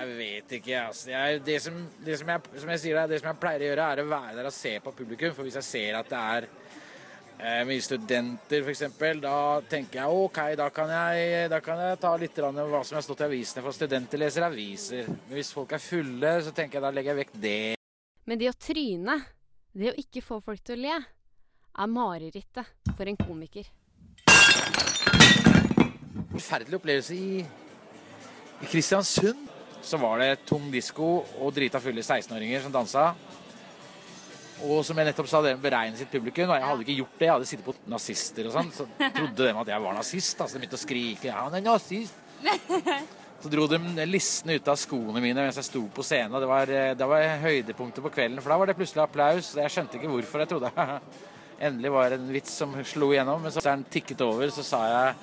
Jeg 0.00 0.16
vet 0.16 0.52
ikke, 0.56 0.76
altså. 0.86 1.10
Jeg, 1.12 1.40
det 1.44 1.56
som, 1.62 1.76
det 2.04 2.18
som, 2.18 2.28
jeg, 2.32 2.60
som 2.62 2.70
jeg 2.72 2.80
sier, 2.80 3.00
det 3.10 3.18
som 3.20 3.28
jeg 3.28 3.40
pleier 3.40 3.64
å 3.64 3.68
gjøre, 3.70 3.88
er 3.92 4.00
å 4.00 4.10
være 4.10 4.36
der 4.38 4.48
og 4.48 4.54
se 4.56 4.72
på 4.80 4.94
publikum. 4.96 5.34
For 5.36 5.44
hvis 5.44 5.58
jeg 5.60 5.66
ser 5.66 5.98
at 5.98 6.08
det 6.08 6.20
er 6.20 6.46
eh, 6.46 7.60
mye 7.68 7.84
studenter, 7.84 8.64
f.eks., 8.64 8.86
da 9.20 9.34
tenker 9.68 10.00
jeg 10.00 10.22
OK, 10.22 10.40
da 10.60 10.70
kan 10.74 10.92
jeg, 10.94 11.50
da 11.52 11.60
kan 11.64 11.82
jeg 11.84 12.00
ta 12.00 12.14
litt 12.22 12.40
om 12.46 12.62
hva 12.72 12.80
som 12.86 12.96
har 12.96 13.04
stått 13.04 13.24
i 13.26 13.28
avisene. 13.28 13.64
For 13.66 13.76
studenter 13.76 14.22
leser 14.24 14.48
aviser. 14.48 15.10
Men 15.26 15.36
hvis 15.36 15.52
folk 15.56 15.76
er 15.76 15.84
fulle, 15.84 16.32
så 16.46 16.54
tenker 16.56 16.80
jeg 16.80 16.86
da 16.86 16.94
legger 16.96 17.14
jeg 17.14 17.22
vekk 17.24 17.36
det. 17.44 17.60
Men 18.30 18.40
det 18.40 18.48
å 18.52 18.56
tryne, 18.56 19.18
det 19.76 19.92
å 19.92 19.98
ikke 20.00 20.24
få 20.24 20.40
folk 20.44 20.64
til 20.64 20.78
å 20.78 20.84
le, 20.86 20.96
er 21.80 21.92
marerittet 21.92 22.96
for 22.96 23.06
en 23.08 23.20
komiker. 23.20 23.68
forferdelig 26.40 26.80
opplevelse 26.80 27.14
i, 27.14 27.44
i 27.44 28.68
Kristiansund. 28.70 29.49
Så 29.82 29.98
var 30.00 30.20
det 30.20 30.42
tung 30.48 30.68
disko 30.72 31.10
og 31.40 31.52
drita 31.56 31.80
fulle 31.82 32.02
16-åringer 32.04 32.66
som 32.66 32.74
dansa. 32.74 33.10
Og 34.60 34.82
som 34.84 34.98
jeg 35.00 35.08
nettopp 35.08 35.28
sa, 35.30 35.40
det 35.44 35.54
beregnet 35.60 36.00
sitt 36.00 36.10
publikum. 36.12 36.50
Og 36.50 36.58
jeg 36.58 36.68
hadde 36.68 36.84
ikke 36.84 36.98
gjort 36.98 37.14
det. 37.16 37.26
Jeg 37.26 37.32
hadde 37.32 37.48
sittet 37.48 37.68
på 37.70 37.76
nazister 37.88 38.50
og 38.50 38.56
sånn. 38.56 38.74
Så 38.76 38.86
trodde 39.00 39.46
de 39.46 39.54
at 39.62 39.72
jeg 39.72 39.84
var 39.86 39.96
nazist. 39.96 40.36
Altså, 40.36 40.56
de 40.56 40.62
begynte 40.62 40.76
å 40.76 40.82
skrike. 40.84 41.30
Ja, 41.30 41.46
han 41.46 41.56
er 41.56 41.64
nazist. 41.64 42.18
Så 43.40 43.48
dro 43.48 43.64
de 43.70 43.78
listene 44.04 44.58
ut 44.60 44.68
av 44.68 44.76
skoene 44.76 45.22
mine 45.24 45.46
mens 45.46 45.56
jeg 45.56 45.64
sto 45.70 45.80
på 45.96 46.04
scenen. 46.04 46.36
Det 46.42 46.48
var, 46.50 46.72
det 47.00 47.06
var 47.08 47.24
høydepunktet 47.40 48.04
på 48.04 48.12
kvelden, 48.12 48.42
for 48.44 48.52
da 48.52 48.58
var 48.60 48.68
det 48.68 48.76
plutselig 48.76 49.00
applaus. 49.06 49.54
Jeg 49.56 49.72
skjønte 49.72 49.96
ikke 49.96 50.10
hvorfor. 50.12 50.44
Jeg 50.44 50.50
trodde 50.52 50.98
endelig 51.70 51.94
var 51.94 52.12
det 52.12 52.20
en 52.20 52.34
vits 52.36 52.58
som 52.60 52.76
slo 52.84 53.14
igjennom. 53.14 53.40
Men 53.40 53.54
så 53.54 53.64
den 53.64 53.86
tikket 53.88 54.20
over, 54.26 54.52
så 54.52 54.66
sa 54.66 54.82
jeg 54.90 55.16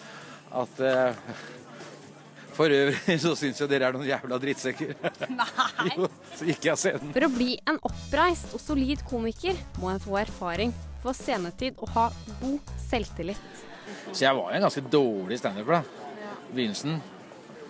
at 0.64 0.82
eh, 0.82 1.22
For 2.58 2.74
øvrig 2.74 3.18
så 3.22 3.36
syns 3.38 3.60
jeg 3.62 3.70
dere 3.70 3.90
er 3.92 3.96
noen 3.96 4.08
jævla 4.10 4.40
drittsekker. 4.42 4.96
Nei. 5.30 5.92
Jo, 5.94 6.08
så 6.34 6.48
gikk 6.48 6.66
jeg 6.66 6.74
av 6.74 6.80
scenen. 6.82 7.12
For 7.14 7.28
å 7.28 7.32
bli 7.34 7.52
en 7.70 7.78
oppreist 7.86 8.56
og 8.58 8.64
solid 8.64 9.04
komiker 9.08 9.60
må 9.82 9.92
en 9.94 10.02
få 10.02 10.18
erfaring, 10.24 10.74
få 11.04 11.14
scenetid 11.14 11.78
og 11.78 11.92
ha 11.94 12.08
god 12.42 12.74
selvtillit. 12.88 13.62
Så 14.10 14.24
jeg 14.26 14.34
var 14.34 14.50
jo 14.50 14.58
en 14.58 14.66
ganske 14.66 14.84
dårlig 14.92 15.38
standuper 15.42 15.78
da, 15.78 15.82
i 16.50 16.56
begynnelsen. 16.58 16.98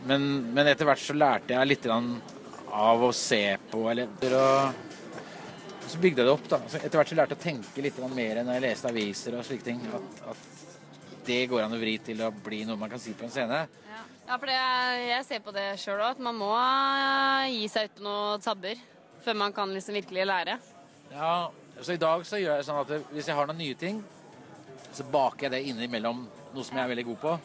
Men, 0.07 0.27
men 0.55 0.69
etter 0.71 0.87
hvert 0.87 1.03
så 1.03 1.15
lærte 1.17 1.55
jeg 1.57 1.71
litt 1.71 1.87
av 1.91 3.03
å 3.03 3.13
se 3.15 3.41
på 3.71 3.87
eller 3.91 4.37
og 4.37 4.83
Så 5.87 5.99
bygde 6.03 6.21
jeg 6.21 6.27
det 6.27 6.33
opp. 6.33 6.47
da. 6.51 6.59
Så 6.67 6.79
etter 6.79 6.99
hvert 6.99 7.11
så 7.11 7.15
lærte 7.17 7.35
jeg 7.35 7.39
å 7.41 7.45
tenke 7.47 7.83
litt 7.83 7.99
mer 8.13 8.41
enn 8.41 8.53
jeg 8.55 8.63
leste 8.63 8.89
aviser 8.91 9.37
og 9.39 9.45
slike 9.47 9.67
ting. 9.67 9.83
At, 9.95 10.23
at 10.31 11.25
det 11.27 11.41
går 11.51 11.65
an 11.65 11.75
å 11.75 11.79
vri 11.81 11.97
til 12.03 12.21
å 12.23 12.31
bli 12.31 12.63
noe 12.67 12.79
man 12.79 12.91
kan 12.91 13.01
si 13.03 13.11
på 13.17 13.27
en 13.27 13.31
scene. 13.33 13.61
Ja, 13.67 14.01
for 14.35 14.49
det, 14.51 14.57
jeg 15.07 15.25
ser 15.27 15.43
på 15.45 15.53
det 15.55 15.67
sjøl 15.79 16.01
òg, 16.01 16.17
at 16.17 16.23
man 16.23 16.35
må 16.35 16.51
eh, 16.57 17.53
gi 17.53 17.69
seg 17.71 17.87
ut 17.87 17.99
på 17.99 18.05
noen 18.07 18.43
tabber 18.43 18.81
før 19.23 19.39
man 19.39 19.55
kan 19.55 19.71
liksom 19.71 19.95
virkelig 19.97 20.27
lære. 20.27 20.57
Ja, 21.13 21.49
så 21.79 21.95
i 21.95 22.01
dag 22.01 22.25
så 22.27 22.39
gjør 22.41 22.59
jeg 22.59 22.67
sånn 22.67 22.81
at 22.81 23.13
hvis 23.13 23.29
jeg 23.29 23.37
har 23.37 23.47
noen 23.47 23.61
nye 23.61 23.77
ting, 23.79 24.01
så 24.95 25.05
baker 25.11 25.47
jeg 25.47 25.55
det 25.55 25.71
innimellom 25.71 26.25
noe 26.53 26.65
som 26.65 26.77
jeg 26.77 26.83
er 26.85 26.91
veldig 26.91 27.07
god 27.11 27.19
på. 27.23 27.37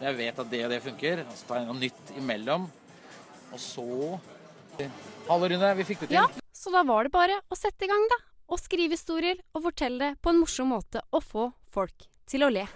Jeg 0.00 0.16
vet 0.18 0.40
at 0.42 0.50
det 0.52 0.62
og 0.66 0.72
det 0.72 0.82
funker. 0.84 1.22
Og 1.24 1.36
så 1.36 1.48
tar 1.48 1.60
jeg 1.60 1.68
noe 1.70 1.80
nytt 1.80 2.12
imellom. 2.20 2.66
Og 3.52 3.62
så 3.62 3.86
Hallo, 5.26 5.48
Rune. 5.48 5.70
Vi 5.78 5.86
fikk 5.88 6.02
det 6.04 6.10
til. 6.10 6.18
Ja, 6.18 6.26
så 6.52 6.72
da 6.74 6.82
var 6.86 7.06
det 7.06 7.14
bare 7.14 7.40
å 7.48 7.56
sette 7.56 7.86
i 7.86 7.90
gang, 7.90 8.04
da. 8.12 8.20
Og 8.52 8.60
skrive 8.62 8.94
historier 8.94 9.40
og 9.56 9.64
fortelle 9.64 10.12
det 10.12 10.20
på 10.22 10.30
en 10.30 10.42
morsom 10.42 10.70
måte 10.70 11.02
og 11.10 11.24
få 11.24 11.48
folk 11.72 12.06
til 12.28 12.46
å 12.46 12.52
le. 12.52 12.66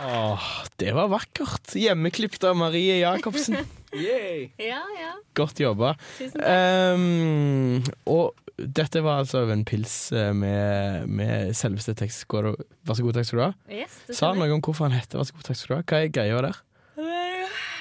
Åh, 0.00 0.44
det 0.76 0.92
var 0.92 1.08
vakkert. 1.08 1.74
Hjemmeklipt 1.74 2.44
av 2.44 2.56
Marie 2.56 2.98
Jacobsen. 2.98 3.56
Ja, 3.90 4.84
ja. 4.94 5.16
Godt 5.34 5.58
jobba. 5.58 5.96
Tusen 6.14 6.44
Um, 6.46 7.80
og 8.06 8.38
dette 8.54 9.00
var 9.02 9.24
altså 9.24 9.40
en 9.50 9.64
pils 9.66 10.12
eh, 10.14 10.30
med, 10.36 11.08
med 11.10 11.56
selveste 11.58 11.96
tekst. 11.98 12.22
Vær 12.30 12.54
så 12.94 13.02
god, 13.02 13.16
takk 13.16 13.26
skal 13.26 13.40
du 13.40 13.42
ha. 13.42 13.50
Yes, 13.80 13.96
Sa 14.14 14.30
han 14.30 14.38
noe 14.38 14.54
om 14.54 14.62
hvorfor 14.62 14.86
han 14.86 14.94
heter 14.94 15.18
Vær 15.18 15.26
så 15.26 15.34
god, 15.34 15.48
takk 15.48 15.58
skal 15.58 15.72
du 15.72 15.76
ha? 15.80 15.86
Hva 15.90 16.04
er 16.04 16.14
greia 16.14 16.44
der? 16.46 16.60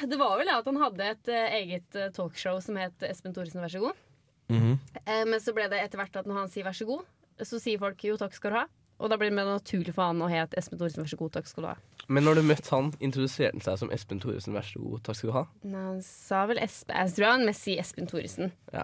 Det 0.10 0.18
var 0.18 0.34
vel 0.40 0.50
at 0.50 0.66
han 0.72 0.82
hadde 0.82 1.12
et 1.14 1.32
eh, 1.36 1.56
eget 1.60 2.00
eh, 2.00 2.10
talkshow 2.16 2.58
som 2.64 2.82
het 2.82 3.06
Espen 3.06 3.36
Thoresen, 3.36 3.62
vær 3.62 3.76
så 3.76 3.84
god. 3.84 4.04
Mm 4.50 4.60
-hmm. 4.66 5.26
men 5.30 5.40
så 5.40 5.54
ble 5.54 5.70
det 5.70 5.78
etter 5.78 6.00
hvert 6.00 6.16
at 6.16 6.26
når 6.26 6.40
han 6.40 6.50
sier 6.50 6.66
vær 6.66 6.74
så 6.74 6.86
god, 6.86 7.06
så 7.44 7.60
sier 7.60 7.78
folk 7.78 8.04
jo 8.04 8.18
takk 8.18 8.34
skal 8.34 8.52
du 8.52 8.58
ha. 8.58 8.66
Og 9.00 9.08
da 9.12 9.16
blir 9.16 9.32
det 9.32 9.38
mer 9.38 9.48
naturlig 9.48 9.94
for 9.96 10.10
han 10.10 10.20
å 10.20 10.28
hete 10.28 10.58
Espen 10.60 10.80
Thoresen, 10.80 11.06
vær 11.06 11.12
så 11.12 11.18
god, 11.20 11.32
takk 11.38 11.48
skal 11.48 11.64
du 11.64 11.68
ha. 11.70 11.76
Men 12.12 12.26
når 12.26 12.40
du 12.40 12.42
møtte 12.50 12.72
han, 12.74 12.90
introduserte 13.06 13.56
han 13.56 13.64
seg 13.64 13.78
som 13.80 13.92
Espen 13.96 14.20
Thoresen, 14.20 14.56
vær 14.58 14.66
så 14.68 14.82
god, 14.84 15.04
takk 15.06 15.20
skal 15.20 15.30
du 15.30 15.36
ha. 15.38 15.44
Nei, 15.64 15.84
han 15.86 16.02
sa 16.04 16.42
vel 16.50 16.60
Espen 16.64 16.98
Jeg 16.98 17.14
tror 17.16 17.28
han 17.30 17.46
mest 17.48 17.64
sier 17.68 17.84
Espen 17.84 18.10
Thoresen. 18.12 18.52
Ja, 18.76 18.84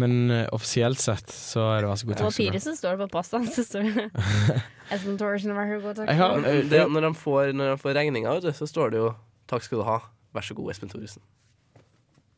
men 0.00 0.14
uh, 0.30 0.44
offisielt 0.54 1.02
sett 1.02 1.34
så 1.34 1.66
er 1.72 1.82
det 1.82 1.90
vær 1.90 1.98
så 2.02 2.10
god, 2.10 2.20
takk 2.20 2.30
skal 2.30 2.46
du 2.46 2.46
ha. 2.46 2.52
papiret 2.52 2.66
så 2.68 2.76
står 2.78 2.94
det 2.94 3.08
på 3.08 3.10
passet 3.16 3.38
hans, 3.40 3.58
så 3.58 3.66
står 3.66 3.90
det 3.90 4.06
Espen 4.94 5.18
Thoresen, 5.18 5.56
vær 5.58 5.74
så 5.74 5.82
god, 5.82 5.98
takk 5.98 6.14
skal 6.14 6.38
du 6.38 6.78
ha. 6.78 6.86
når, 6.94 7.08
han 7.10 7.18
får, 7.24 7.52
når 7.58 7.74
han 7.74 7.82
får 7.82 7.98
regninga, 7.98 8.38
så 8.62 8.70
står 8.70 8.94
det 8.94 9.02
jo 9.02 9.12
'takk 9.50 9.66
skal 9.66 9.82
du 9.82 9.88
ha', 9.88 10.00
vær 10.36 10.46
så 10.46 10.54
god, 10.54 10.70
Espen 10.76 10.92
Thoresen. 10.92 11.26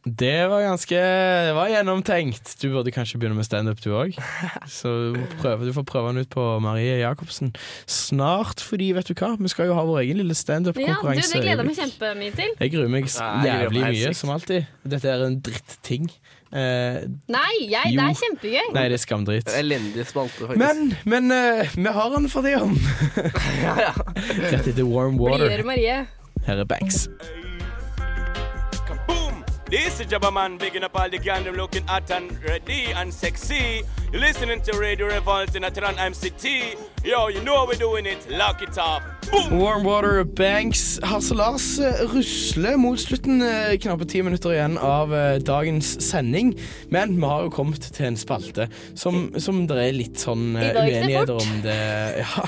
Det 0.03 0.49
var 0.51 0.65
ganske 0.65 0.99
Det 0.99 1.55
var 1.55 1.69
gjennomtenkt. 1.71 2.57
Du 2.59 2.69
burde 2.73 2.91
kanskje 2.91 3.21
begynne 3.21 3.39
med 3.39 3.47
standup, 3.47 3.79
du 3.85 3.93
òg. 3.95 4.17
Så 4.81 5.15
prøve, 5.39 5.67
du 5.69 5.73
får 5.77 5.87
prøve 5.87 6.11
den 6.11 6.25
ut 6.25 6.31
på 6.33 6.43
Marie 6.59 6.99
Jacobsen 6.99 7.53
snart, 7.87 8.61
fordi 8.67 8.91
vet 8.97 9.07
du 9.07 9.15
hva, 9.15 9.37
vi 9.39 9.51
skal 9.53 9.71
jo 9.71 9.77
ha 9.79 9.85
vår 9.87 10.03
egen 10.03 10.19
lille 10.19 10.35
Ja, 10.35 10.39
du, 10.39 10.43
standup-konkurranse. 10.43 11.37
det 11.37 11.45
gleder 11.47 11.69
meg 11.69 11.79
kjempemye 11.79 12.35
til. 12.35 12.55
Jeg 12.59 12.73
gruer 12.75 12.91
meg 12.91 13.07
jævlig 13.07 13.85
mye, 13.87 14.15
som 14.19 14.33
alltid. 14.35 14.67
Dette 14.83 15.13
er 15.13 15.27
en 15.29 15.39
dritting. 15.39 16.11
Eh, 16.53 16.99
Nei, 17.33 17.53
jeg, 17.71 17.95
det 17.95 18.03
er 18.03 18.19
kjempegøy. 18.19 18.73
nei, 18.75 18.83
det 18.93 18.99
er 18.99 19.01
skamdrit. 19.01 19.55
Elendig 19.57 20.05
spalte, 20.11 20.51
faktisk. 20.51 20.59
Men, 20.61 20.91
men 21.09 21.31
uh, 21.33 21.77
vi 21.79 21.95
har 21.95 22.11
den 22.17 22.29
for 22.29 22.45
det 22.45 22.59
om. 22.61 22.75
Rett 24.51 24.67
etter 24.67 24.85
Warm 24.85 25.17
Water. 25.23 25.47
Blidere 25.47 25.65
Marie. 25.71 26.03
Her 26.45 26.67
er 26.67 26.69
Banks. 26.69 27.07
This 29.73 30.01
is 30.01 30.07
Jabba 30.09 30.31
Man, 30.31 30.59
bigging 30.59 30.85
up 30.85 30.95
all 31.01 31.09
the 31.09 31.17
gang, 31.17 31.45
them 31.45 31.55
looking 31.55 31.87
hot 31.87 32.11
and 32.11 32.31
ready 32.45 32.93
and 32.93 33.09
sexy. 33.11 33.81
You're 34.13 34.21
listening 34.21 34.61
to 34.63 34.79
Radio 34.79 35.07
Revolt 35.07 35.55
in 35.57 35.63
Atran 35.63 35.97
MCT. 35.97 36.77
Yo, 37.05 37.29
you 37.29 37.41
know 37.43 37.57
how 37.57 37.67
we're 37.67 37.79
doing 37.79 38.05
it. 38.07 38.29
Lock 38.31 38.63
it 38.63 38.77
up. 38.79 39.03
Boom! 39.33 39.59
Warm 39.59 39.85
Water 39.85 40.23
Banks 40.25 41.01
Hasse 41.03 41.33
Lars 41.35 41.81
rusler 42.13 42.77
mot 42.77 42.99
slutten. 43.01 43.41
eh, 43.43 43.79
Knappe 43.81 44.05
ti 44.07 44.21
minutter 44.23 44.53
igjen 44.53 44.77
av 44.79 45.15
eh, 45.15 45.39
dagens 45.41 45.95
sending. 46.05 46.53
Men 46.93 47.17
vi 47.17 47.25
har 47.27 47.47
jo 47.47 47.51
kommet 47.51 47.81
til 47.97 48.11
en 48.11 48.19
spalte 48.21 48.67
som, 48.95 49.31
som 49.41 49.63
det 49.67 49.79
er 49.81 49.97
litt 49.97 50.21
sånn 50.21 50.53
eh, 50.61 50.77
uenigheter 50.77 51.33
om 51.41 51.55
det 51.65 51.79
Ja, 52.21 52.45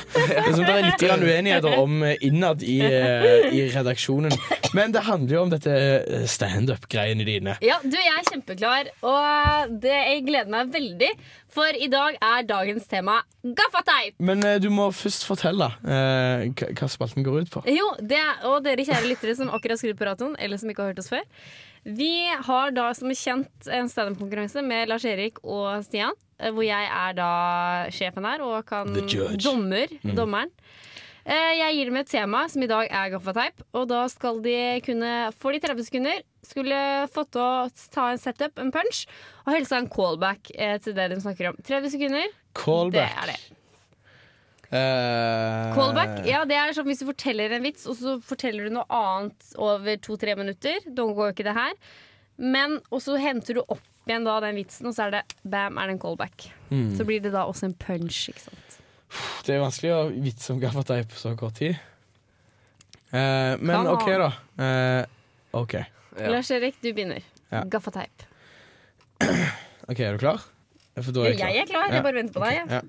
som 0.53 0.61
det 0.69 0.75
er 0.75 0.85
litt 0.91 1.07
uenigheter 1.09 1.79
om 1.81 2.03
eh, 2.05 2.21
innad 2.29 2.63
i, 2.63 2.77
eh, 2.85 3.49
i 3.57 3.65
redaksjonen. 3.73 4.37
Men 4.77 4.93
det 4.93 5.07
handler 5.09 5.39
jo 5.39 5.43
om 5.47 5.55
dette 5.55 5.73
eh, 5.73 6.29
standup-greiene 6.29 7.25
dine. 7.27 7.57
Ja, 7.65 7.81
du, 7.83 7.97
jeg 7.97 8.13
er 8.13 8.29
kjempeklar, 8.29 8.93
og 9.03 9.75
det, 9.81 9.97
jeg 10.13 10.27
gleder 10.29 10.53
meg 10.53 10.71
veldig. 10.77 11.11
For 11.55 11.77
i 11.79 11.87
dag 11.87 12.17
er 12.19 12.47
dagens 12.49 12.89
tema 12.91 13.21
gaffateip. 13.45 14.17
Men 14.19 14.43
eh, 14.43 14.57
du 14.63 14.67
må 14.75 14.89
først 14.95 15.23
fortelle 15.29 15.69
eh, 15.87 16.49
hva 16.75 16.89
spalten 16.91 17.23
går 17.27 17.45
ut 17.45 17.53
på. 17.55 17.63
Jo, 17.71 17.93
det, 18.01 18.19
og 18.49 18.65
dere 18.67 18.87
kjære 18.89 19.07
lyttere 19.11 19.37
som 19.39 19.53
akkurat 19.55 19.79
skrur 19.79 19.95
på 19.99 20.09
radioen, 20.09 20.35
eller 20.43 20.59
som 20.59 20.73
ikke 20.73 20.83
har 20.83 20.91
hørt 20.95 21.03
oss 21.05 21.13
før. 21.13 21.23
Vi 21.85 22.11
har 22.47 22.73
da 22.75 22.89
som 22.97 23.13
kjent 23.13 23.69
en 23.71 23.91
standup-konkurranse 23.93 24.63
med 24.65 24.89
Lars 24.91 25.05
Erik 25.07 25.39
og 25.45 25.85
Stian. 25.87 26.17
eh, 26.41 26.51
Hvor 26.51 26.67
jeg 26.67 26.91
er 26.91 27.15
da 27.21 27.31
sjefen 27.95 28.27
her 28.27 28.43
og 28.43 28.65
kan 28.67 28.91
dommer, 28.91 29.07
mm. 29.31 29.39
dommer. 29.45 29.95
Dommeren. 30.19 30.55
Eh, 31.25 31.53
Jeg 31.57 31.77
gir 31.79 31.89
dem 31.89 31.97
et 31.97 32.11
tema, 32.11 32.43
som 32.53 32.63
i 32.63 32.69
dag 32.69 32.91
er 32.91 33.13
gaffateip. 33.15 33.63
Og 33.73 33.89
da 33.89 34.03
skal 34.13 34.43
de 34.45 34.57
kunne, 34.85 35.13
for 35.41 35.57
de 35.57 35.61
30 35.63 35.87
sekunder, 35.89 36.23
skulle 36.45 36.79
fått 37.15 37.33
til 37.33 37.41
å 37.41 37.89
ta 37.95 38.11
en 38.13 38.21
setup, 38.21 38.61
en 38.61 38.73
punch, 38.75 39.07
og 39.47 39.55
helst 39.57 39.73
ha 39.73 39.81
en 39.81 39.89
callback 39.89 40.53
eh, 40.55 40.77
til 40.85 40.97
det 40.97 41.09
de 41.15 41.21
snakker 41.25 41.53
om. 41.53 41.61
30 41.65 41.95
sekunder, 41.97 42.29
Callback. 42.55 42.93
det 42.93 43.09
er 43.09 43.33
det. 43.33 43.41
Uh, 44.75 45.71
Callback, 45.77 46.25
ja, 46.27 46.41
det 46.49 46.57
er 46.59 46.73
sånn 46.75 46.89
hvis 46.89 46.99
du 47.05 47.07
forteller 47.07 47.53
en 47.55 47.63
vits, 47.63 47.85
og 47.87 47.95
så 47.95 48.17
forteller 48.27 48.67
du 48.67 48.75
noe 48.75 48.87
annet 48.91 49.53
over 49.61 50.01
to-tre 50.03 50.35
minutter. 50.37 50.81
Da 50.89 51.05
går 51.07 51.31
jo 51.31 51.35
ikke 51.37 51.47
det 51.47 51.55
her. 51.57 51.77
Men, 52.43 52.81
og 52.91 53.01
så 53.05 53.15
henter 53.23 53.61
du 53.61 53.63
opp 53.63 53.85
igjen 54.09 54.27
da 54.27 54.41
den 54.43 54.59
vitsen, 54.59 54.89
og 54.91 54.97
så 54.97 55.07
er 55.07 55.15
det 55.15 55.23
bam, 55.47 55.79
er 55.79 55.89
det 55.89 55.95
en 55.97 56.03
callback. 56.03 56.49
Mm. 56.73 56.89
Så 56.99 57.07
blir 57.07 57.23
det 57.23 57.33
da 57.37 57.47
også 57.49 57.71
en 57.71 57.77
punch, 57.79 58.25
ikke 58.33 58.49
sant. 58.49 58.74
Det 59.47 59.55
er 59.55 59.61
vanskelig 59.63 59.93
å 59.95 60.01
vitse 60.11 60.53
om 60.55 60.61
gaffateip 60.63 61.11
på 61.13 61.19
så 61.21 61.35
kort 61.39 61.55
tid. 61.61 61.77
Eh, 63.15 63.55
men 63.61 63.87
OK, 63.93 64.07
da. 64.19 64.31
Eh, 64.59 65.03
OK. 65.61 65.75
Ja. 65.79 66.31
Lars 66.33 66.51
Erik, 66.55 66.77
du 66.83 66.91
begynner. 66.93 67.23
Ja. 67.51 67.65
Gaffateip. 67.71 68.27
Ok, 69.85 69.99
Er 70.01 70.15
du 70.17 70.19
klar? 70.23 70.41
For 70.97 71.13
da 71.13 71.21
er 71.27 71.35
jeg 71.35 71.37
klar. 71.37 71.51
jeg 71.53 71.61
er 71.61 71.69
klar, 71.69 71.91
jeg 71.93 72.03
bare 72.07 72.17
venter 72.17 72.33
på 72.39 72.41
deg. 72.47 72.55
jeg. 72.57 72.67
Ja. 72.73 72.81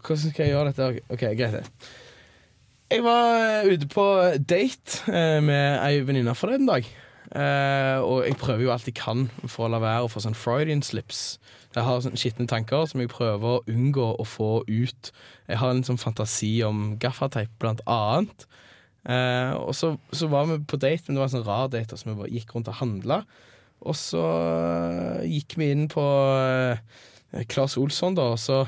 Hvordan 0.00 0.30
skal 0.30 0.44
jeg 0.44 0.52
gjøre 0.54 0.70
dette? 0.70 0.86
Ok, 1.10 1.24
Greit. 1.38 1.56
det. 1.56 1.64
Jeg 2.90 3.02
var 3.06 3.26
eh, 3.38 3.68
ute 3.74 3.86
på 3.90 4.04
date 4.50 5.02
eh, 5.10 5.38
med 5.46 5.76
ei 5.82 6.00
venninne 6.06 6.34
forleden 6.38 6.66
dag. 6.70 6.86
Eh, 7.30 7.98
og 8.02 8.24
jeg 8.26 8.34
prøver 8.40 8.64
jo 8.64 8.72
alt 8.74 8.88
jeg 8.88 8.96
kan 8.98 9.28
for 9.44 9.68
å 9.68 9.70
la 9.70 9.78
være 9.82 10.06
å 10.06 10.10
få 10.10 10.22
sånn 10.24 10.34
Freudian 10.34 10.82
slips. 10.82 11.38
Jeg 11.76 11.86
har 11.86 12.00
sånne 12.02 12.18
skitne 12.18 12.48
tanker 12.50 12.88
som 12.90 13.02
jeg 13.02 13.12
prøver 13.12 13.60
å 13.60 13.64
unngå 13.70 14.08
å 14.18 14.26
få 14.26 14.50
ut. 14.66 15.12
Jeg 15.46 15.60
har 15.60 15.70
en 15.70 15.84
sånn 15.86 16.00
fantasi 16.00 16.56
om 16.66 16.96
gaffateip, 17.02 17.52
blant 17.62 17.82
annet. 17.86 18.48
Uh, 19.06 19.54
og 19.56 19.70
så, 19.78 19.94
så 20.12 20.26
var 20.28 20.50
vi 20.50 20.58
på 20.68 20.76
date, 20.80 21.06
men 21.06 21.16
det 21.16 21.22
var 21.22 21.30
en 21.30 21.36
sånn 21.38 21.46
rar 21.46 21.70
date, 21.72 21.96
så 21.96 22.08
vi 22.10 22.18
bare 22.18 22.34
gikk 22.34 22.56
rundt 22.56 22.68
og 22.72 22.80
handla. 22.82 23.22
Og 23.80 23.96
så 23.96 24.20
eh, 24.20 25.22
gikk 25.38 25.54
vi 25.56 25.70
inn 25.72 25.86
på 25.88 26.02
uh, 26.04 26.76
Claes 27.48 27.78
Olsson, 27.80 28.18
da, 28.18 28.26
og 28.34 28.42
så, 28.42 28.58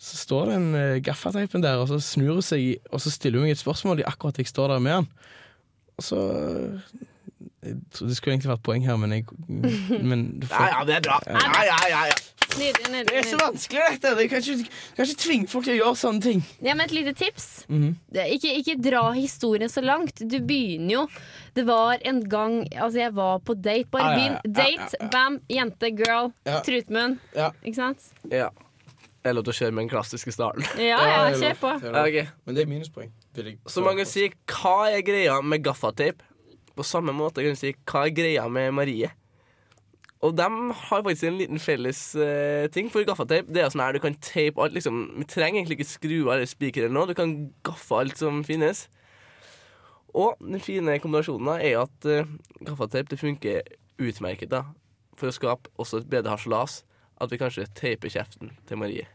så 0.00 0.18
står 0.24 0.50
den 0.50 0.66
uh, 0.74 0.96
gaffateipen 1.06 1.62
der, 1.62 1.78
og 1.78 1.86
så 1.92 2.00
snur 2.02 2.40
hun 2.40 2.42
seg, 2.42 2.80
og 2.90 3.04
så 3.04 3.12
stiller 3.14 3.38
hun 3.38 3.46
meg 3.46 3.54
et 3.54 3.62
spørsmål 3.62 4.02
akkurat 4.10 4.40
jeg 4.42 4.50
står 4.50 4.74
der 4.74 4.82
med 4.82 4.96
han. 4.98 5.08
Og 6.00 6.08
så 6.08 6.24
Det 7.62 8.16
skulle 8.16 8.32
egentlig 8.38 8.48
vært 8.54 8.62
poeng 8.64 8.84
her, 8.86 8.96
men 8.96 9.12
jeg 9.12 9.24
men 10.10 10.20
får, 10.48 10.60
Ja, 10.64 10.68
ja, 10.78 10.84
det 10.88 10.94
er 10.96 11.00
bra. 11.04 11.18
Ja, 11.26 11.64
ja, 11.68 11.78
ja, 11.90 12.04
ja. 12.08 12.18
Nydelig, 12.50 12.88
nydelig, 12.90 13.06
Det 13.12 13.18
er 13.20 13.26
så 13.30 13.38
vanskelig, 13.38 13.82
dette. 13.92 14.10
Du 14.18 14.22
kan 14.28 14.40
ikke, 14.42 14.70
kan 14.96 15.06
ikke 15.06 15.18
tvinge 15.22 15.46
folk 15.52 15.64
til 15.68 15.74
å 15.76 15.76
gjøre 15.84 15.98
sånne 16.00 16.22
ting. 16.24 16.40
Ja, 16.66 16.72
men 16.74 16.80
et 16.88 16.94
lite 16.96 17.12
tips. 17.14 17.44
Mm 17.70 17.92
Det 18.10 18.22
er 18.24 18.32
ikke, 18.34 18.54
ikke 18.58 18.74
dra 18.88 19.02
historien 19.14 19.70
så 19.70 19.84
langt. 19.84 20.18
Du 20.24 20.38
begynner 20.42 20.90
jo 20.96 21.04
Det 21.54 21.62
var 21.68 21.98
en 22.02 22.18
gang 22.32 22.56
Altså, 22.74 22.98
jeg 23.04 23.14
var 23.14 23.38
på 23.46 23.54
date. 23.54 23.86
Bare 23.92 24.02
Ah, 24.02 24.10
ja, 24.10 24.16
begynn. 24.18 24.34
ja, 24.34 24.40
ja, 24.42 24.56
Date, 24.56 24.96
ja, 24.98 25.04
ja. 25.04 25.10
bam, 25.14 25.38
jente, 25.50 25.92
girl, 26.00 26.32
Ja. 26.48 26.58
trutmunn. 26.66 27.18
Ja. 27.36 27.50
Ikke 27.62 27.76
sant? 27.76 28.08
Ja. 28.32 28.48
Jeg 29.22 29.34
lov 29.36 29.44
til 29.44 29.52
å 29.52 29.58
kjøre 29.60 29.72
med 29.76 29.82
den 29.84 29.90
klassiske 29.92 30.32
starten. 30.32 30.64
Ja, 30.80 30.96
Ja, 31.06 31.30
kjør 31.36 31.58
på. 31.60 31.70
lov. 31.70 31.80
Det 31.84 31.88
er 31.88 31.92
lov. 31.92 32.06
Ok. 32.08 32.34
Men 32.46 32.54
det 32.56 32.62
er 32.64 32.70
minuspoeng. 32.72 33.10
Så 33.68 33.84
man 33.84 33.96
kan 34.00 34.06
si 34.08 34.26
hva 34.48 34.76
er 34.90 35.02
greia 35.06 35.38
med 35.44 35.62
gaffateip? 35.62 36.22
På 36.80 36.86
samme 36.88 37.12
måte 37.12 37.44
kan 37.44 37.52
du 37.52 37.60
si 37.60 37.74
hva 37.76 38.06
er 38.06 38.14
greia 38.16 38.46
med 38.48 38.72
Marie? 38.72 39.10
Og 40.24 40.32
de 40.36 40.46
har 40.46 41.02
faktisk 41.04 41.26
en 41.28 41.36
liten 41.36 41.60
felles 41.60 42.00
uh, 42.16 42.64
ting. 42.72 42.88
For 42.92 43.04
gaffateip 43.08 43.48
det 43.52 43.60
er 43.60 43.72
sånn 43.72 43.82
her 43.84 43.96
du 43.96 44.00
kan 44.04 44.16
teipe 44.24 44.60
alt. 44.60 44.72
Liksom, 44.76 45.02
vi 45.20 45.28
trenger 45.28 45.60
egentlig 45.60 45.78
ikke 45.80 45.90
skruer 45.90 46.32
eller 46.34 46.48
spikere 46.48 46.88
eller 46.88 46.96
noe. 46.96 47.08
Du 47.08 47.16
kan 47.16 47.34
gaffe 47.64 48.00
alt 48.00 48.20
som 48.20 48.40
finnes. 48.48 48.86
Og 50.16 50.40
den 50.40 50.60
fine 50.64 50.96
kombinasjonen 51.00 51.52
er 51.60 51.82
at 51.84 52.08
uh, 52.08 52.34
gaffateip 52.64 53.12
det 53.12 53.20
funker 53.20 53.72
utmerket 54.00 54.52
da 54.52 54.64
for 55.20 55.28
å 55.28 55.36
skape 55.36 55.72
også 55.80 56.00
et 56.00 56.12
bedre 56.12 56.32
harselas. 56.32 56.80
At 57.20 57.32
vi 57.32 57.40
kanskje 57.40 57.68
teiper 57.76 58.12
kjeften 58.12 58.56
til 58.68 58.80
Marie. 58.80 59.08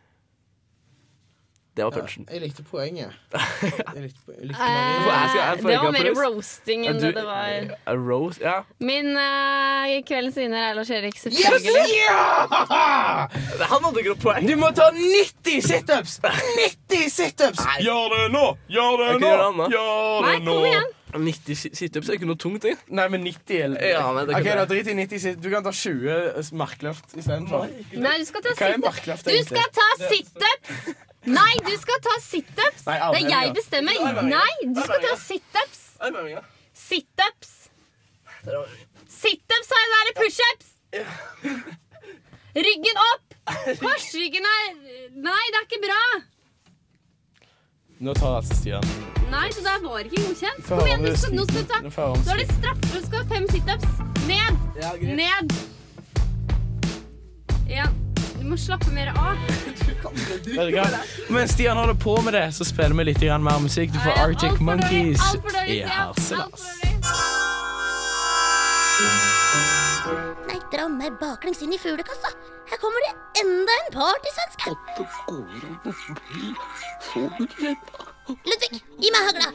Det 1.75 1.83
var 1.83 1.97
Ja, 1.97 2.03
jeg 2.31 2.41
likte 2.41 2.63
poenget. 2.63 3.11
Jeg 3.35 4.03
likte, 4.05 4.31
jeg 4.31 4.47
likte 4.47 4.63
jeg 4.63 5.33
jeg 5.35 5.57
det 5.59 5.77
var 5.83 5.91
mer 5.91 6.09
roasting 6.21 6.85
enn 6.87 6.99
Du- 7.01 7.05
det 7.07 7.15
det 7.17 7.23
var 7.27 7.75
A 7.91 7.95
rose? 7.99 8.39
Ja. 8.41 8.61
Min 8.79 9.11
uh, 9.17 9.91
kveldens 10.07 10.37
vinner 10.39 10.69
er 10.69 10.73
Lars 10.77 10.89
Erik, 10.95 11.17
selvfølgelig. 11.19 11.85
Ja! 11.99 13.27
Han 13.69 13.83
hadde 13.83 13.99
ikke 14.03 14.13
noe 14.13 14.21
poeng. 14.23 14.47
Du 14.47 14.55
må 14.59 14.71
ta 14.77 14.87
90 14.95 15.61
situps! 15.67 16.19
90 16.23 17.09
situps! 17.11 17.63
Gjør 17.83 18.15
det 18.15 18.25
nå! 18.35 18.45
Gjør 18.71 19.01
det 19.03 19.09
nå! 19.23 19.69
Gjør 19.75 20.29
det 20.31 20.37
nå! 20.47 20.59
90 21.15 21.55
si- 21.55 21.69
situps 21.79 22.09
er 22.11 22.17
ikke 22.17 22.27
noe 22.27 22.35
tungt. 22.39 22.65
Det. 22.65 22.73
Nei, 22.91 23.05
men 23.11 23.23
90 23.23 23.59
eller 23.67 23.83
Ja, 23.87 24.01
men 24.15 24.27
det 24.27 24.35
Ok, 24.35 24.49
da 24.59 24.65
drit 24.67 24.87
i 24.91 24.95
90 24.97 25.21
situps. 25.23 25.43
Du 25.45 25.49
kan 25.53 25.63
ta 25.63 25.71
20 25.71 26.51
markløft 26.59 27.15
istedenfor. 27.15 27.67
Nei, 27.95 28.15
du 28.19 28.25
skal 28.27 28.43
ta 28.43 28.55
situps. 28.59 29.23
Du 29.23 29.37
skal 29.47 29.75
ta 29.79 29.89
situps! 30.09 30.95
Nei, 31.25 31.53
du 31.65 31.73
skal 31.81 32.01
ta 32.05 32.15
situps! 32.21 32.85
Det 32.85 32.95
er 32.95 33.29
jeg 33.29 33.53
bestemmer. 33.57 33.97
Nei, 34.29 34.53
du 34.69 34.81
skal 34.81 35.01
ta 35.01 35.15
situps. 35.21 35.81
Situps. 36.75 37.53
Situps, 39.09 39.71
sa 39.71 39.79
jeg. 39.81 39.89
Da 39.93 39.97
er 40.01 40.05
det 40.09 40.15
pushups. 40.19 40.69
Ryggen 42.55 43.01
opp. 43.09 43.35
Korsryggen 43.81 44.45
er 44.47 44.69
Nei, 45.25 45.43
det 45.51 45.59
er 45.59 45.65
ikke 45.67 45.81
bra. 45.83 46.01
Nå 48.05 48.13
tar 48.17 48.37
altså 48.41 48.55
Stian 48.57 48.83
Nei, 49.31 49.47
det 49.55 49.63
der 49.65 49.81
var 49.83 49.99
ikke 50.05 50.21
godkjent. 50.21 50.65
Kom 50.67 50.81
igjen, 50.85 51.03
du 51.03 51.09
det 51.09 51.19
skal, 51.19 51.35
nå 51.35 51.45
skal 51.49 51.63
du 51.63 51.67
ta 51.71 51.79
Nå 51.81 52.33
er 52.35 52.41
det 52.41 52.47
straffer. 52.53 52.89
Du 52.93 53.05
skal 53.07 53.21
ha 53.21 53.27
fem 53.33 53.47
situps. 53.49 53.89
Ned. 54.29 54.53
Ned. 55.17 55.55
Ja. 57.69 57.89
Du 58.45 58.49
må 58.51 58.57
slappe 58.61 58.91
mer 58.93 59.07
av. 59.17 59.37
Mens 61.33 61.51
Stian 61.55 61.77
holder 61.77 61.95
på 61.97 62.21
med 62.21 62.33
det, 62.37 62.43
så 62.53 62.65
spiller 62.67 62.93
vi 62.99 63.03
litt 63.07 63.23
mer 63.41 63.57
musikk. 63.63 63.89
Du 63.89 63.97
får 64.03 64.19
Arctic 64.21 64.51
alt 64.51 64.57
for 64.59 64.65
Monkeys 64.67 65.23
i. 65.65 65.79
Harselas. 65.89 66.65
Nei, 70.45 70.59
dra 70.75 70.85
meg 70.93 71.17
baklengs 71.17 71.65
inn 71.65 71.73
i 71.73 71.81
fuglekassa. 71.81 72.29
Her 72.69 72.77
kommer 72.85 73.07
det 73.07 73.41
enda 73.41 73.79
en 73.81 73.89
partysvenske. 73.97 74.77
Ludvig, 78.45 78.83
gi 79.01 79.09
meg 79.09 79.21
hagla. 79.31 79.49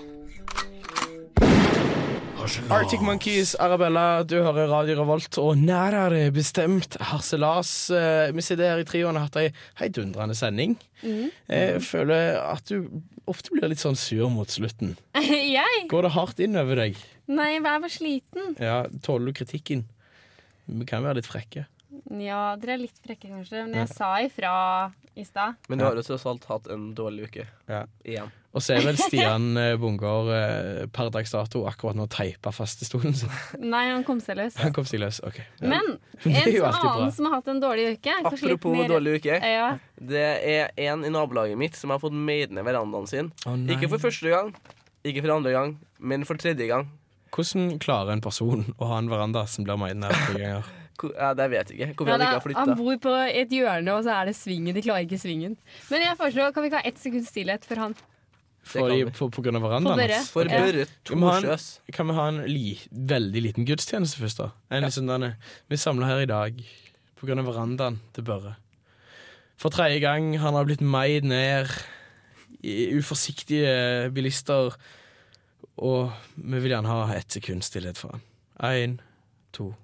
Arctic 2.40 3.02
Monkeys, 3.04 3.50
Arabella, 3.60 4.22
du 4.24 4.38
hører 4.40 4.70
Radio 4.70 4.94
Revolt, 5.02 5.36
og 5.42 5.58
nærere 5.60 6.30
bestemt 6.32 6.96
harselas. 7.10 7.90
Eh, 7.92 8.30
Vi 8.32 8.40
sitter 8.40 8.70
her 8.70 8.80
i 8.80 8.86
trioen 8.88 9.12
og 9.12 9.20
har 9.20 9.26
hatt 9.28 9.36
ei 9.36 9.50
heidundrende 9.76 10.32
sending. 10.34 10.72
Mm. 11.04 11.26
Jeg 11.52 11.82
føler 11.84 12.38
at 12.40 12.64
du 12.72 12.88
ofte 13.28 13.52
blir 13.52 13.68
litt 13.68 13.82
sånn 13.82 13.98
sur 13.98 14.30
mot 14.32 14.48
slutten. 14.48 14.96
Jeg? 15.20 15.84
Går 15.92 16.08
det 16.08 16.14
hardt 16.16 16.40
inn 16.40 16.56
over 16.56 16.80
deg? 16.80 16.96
Nei, 17.28 17.50
jeg 17.58 17.62
var 17.66 17.92
sliten. 17.92 18.56
Ja, 18.58 18.78
Tåler 19.04 19.28
du 19.30 19.36
kritikken? 19.36 19.84
Vi 20.66 20.88
kan 20.88 21.04
være 21.04 21.20
litt 21.20 21.28
frekke. 21.28 21.66
Ja, 22.10 22.56
dere 22.60 22.74
er 22.76 22.82
litt 22.84 22.98
frekke, 23.04 23.28
kanskje. 23.30 23.64
Men 23.66 23.74
Ja. 23.74 23.84
jeg 23.86 23.94
sa 23.96 24.10
ifra 24.22 24.92
i 25.16 25.24
stad. 25.24 25.56
Men 25.68 25.78
du 25.78 25.84
har 25.84 25.94
jo 25.98 26.02
tross 26.06 26.26
alt 26.26 26.44
hatt 26.46 26.68
en 26.70 26.92
dårlig 26.94 27.28
uke. 27.30 27.46
Ja. 27.68 27.84
Igjen. 28.04 28.30
Og 28.54 28.62
så 28.62 28.74
er 28.76 28.82
vel 28.82 28.96
Stian 28.98 29.56
eh, 29.62 29.76
Bungård 29.78 30.30
eh, 30.34 30.86
per 30.90 31.10
dags 31.14 31.30
dato 31.30 31.64
akkurat 31.70 31.94
nå 31.98 32.06
teipa 32.10 32.50
fastestolen 32.54 33.14
sin. 33.14 33.30
Nei, 33.62 33.84
han 33.92 34.02
kom 34.06 34.18
seg 34.22 34.36
løs. 34.40 34.56
Han 34.58 34.72
kom 34.74 34.84
seg 34.84 35.00
løs. 35.02 35.20
OK. 35.26 35.38
Ja. 35.60 35.68
Men 35.70 35.98
en 36.24 36.34
som 36.34 36.34
alltid 36.34 36.60
bra. 36.60 36.94
annen 36.94 37.12
som 37.14 37.26
har 37.28 37.34
hatt 37.38 37.48
en 37.52 37.60
dårlig 37.62 37.86
uke 37.98 38.16
Apropos 38.24 38.74
mer- 38.76 38.88
dårlig 38.90 39.20
uke. 39.20 39.38
Ja. 39.38 39.68
Det 40.00 40.24
er 40.50 40.70
en 40.90 41.04
i 41.06 41.10
nabolaget 41.14 41.58
mitt 41.58 41.78
som 41.78 41.90
har 41.94 41.98
fått 42.02 42.12
meid 42.16 42.50
ned 42.50 42.66
verandaen 42.66 43.06
sin. 43.10 43.30
Oh, 43.46 43.54
nei. 43.54 43.74
ikke 43.76 43.90
for 43.94 44.02
første 44.10 44.30
gang, 44.34 44.54
ikke 45.04 45.22
for 45.22 45.36
andre 45.36 45.52
gang, 45.54 45.76
men 45.98 46.24
for 46.26 46.34
tredje 46.40 46.66
gang. 46.70 46.88
Hvordan 47.30 47.78
klarer 47.78 48.10
en 48.16 48.20
person 48.24 48.64
å 48.82 48.88
ha 48.90 48.98
en 48.98 49.08
veranda 49.10 49.44
som 49.46 49.62
blir 49.66 49.78
meid 49.78 49.96
ned 50.02 50.10
tre 50.26 50.40
ganger? 50.42 50.64
Ja, 51.16 51.32
det 51.34 51.46
vet 51.50 51.70
jeg 51.70 51.78
ikke. 51.80 51.94
Hvorfor 51.96 52.10
Ja, 52.10 52.16
han 52.16 52.20
ikke 52.26 52.36
har 52.38 52.44
flytta. 52.44 52.64
han 52.66 52.76
bor 52.78 52.96
på 53.06 53.14
et 53.42 53.48
hjørne, 53.56 53.92
og 53.96 54.04
så 54.04 54.10
er 54.20 54.24
det 54.30 54.36
svingen. 54.36 54.74
De 54.74 54.82
klarer 54.82 55.06
ikke 55.06 55.18
svingen. 55.18 55.56
Men 55.90 56.02
jeg 56.02 56.16
foreslår, 56.20 56.52
kan 56.54 56.62
vi 56.62 56.68
ikke 56.70 56.80
ha 56.82 56.88
ett 56.90 56.98
sekunds 56.98 57.28
stillhet 57.32 57.64
for 57.64 57.74
han? 57.76 57.94
For, 58.62 58.88
de, 58.92 59.06
på, 59.16 59.30
på 59.32 59.42
grunn 59.42 59.56
av 59.56 59.62
verandaen? 59.64 59.96
For 59.96 60.02
Børre. 60.02 60.16
hans? 60.18 60.30
For 60.30 60.44
Børre 60.44 60.86
Kan 61.08 61.18
vi 61.18 61.24
ha 61.24 61.36
en- 61.36 61.42
Torsjøs. 61.46 61.66
Kan 61.96 62.06
vi 62.10 62.14
ha 62.14 62.26
en 62.28 62.40
li, 62.46 62.78
veldig 62.92 63.42
liten 63.42 63.64
gudstjeneste 63.66 64.20
først, 64.20 64.38
da? 64.42 64.50
En 64.70 64.84
ja. 64.84 64.90
denne, 64.90 65.30
vi 65.72 65.76
samler 65.80 66.06
her 66.06 66.20
i 66.20 66.26
dag 66.28 66.60
på 67.16 67.26
grunn 67.26 67.40
av 67.40 67.46
verandaen 67.48 68.00
til 68.12 68.24
Børre. 68.24 68.56
For 69.56 69.70
tredje 69.72 70.00
gang. 70.00 70.34
Han 70.40 70.54
har 70.54 70.64
blitt 70.68 70.80
meid 70.84 71.24
ned. 71.24 71.68
i 72.62 72.92
Uforsiktige 72.98 74.10
bilister. 74.12 74.74
Og 75.80 76.12
vi 76.36 76.58
vil 76.60 76.72
gjerne 76.74 76.88
ha 76.92 77.14
ett 77.16 77.32
sekund 77.32 77.64
stillhet 77.64 77.96
for 77.96 78.12
han. 78.12 78.22
Én, 78.60 78.98
to, 79.56 79.70
tre. 79.72 79.78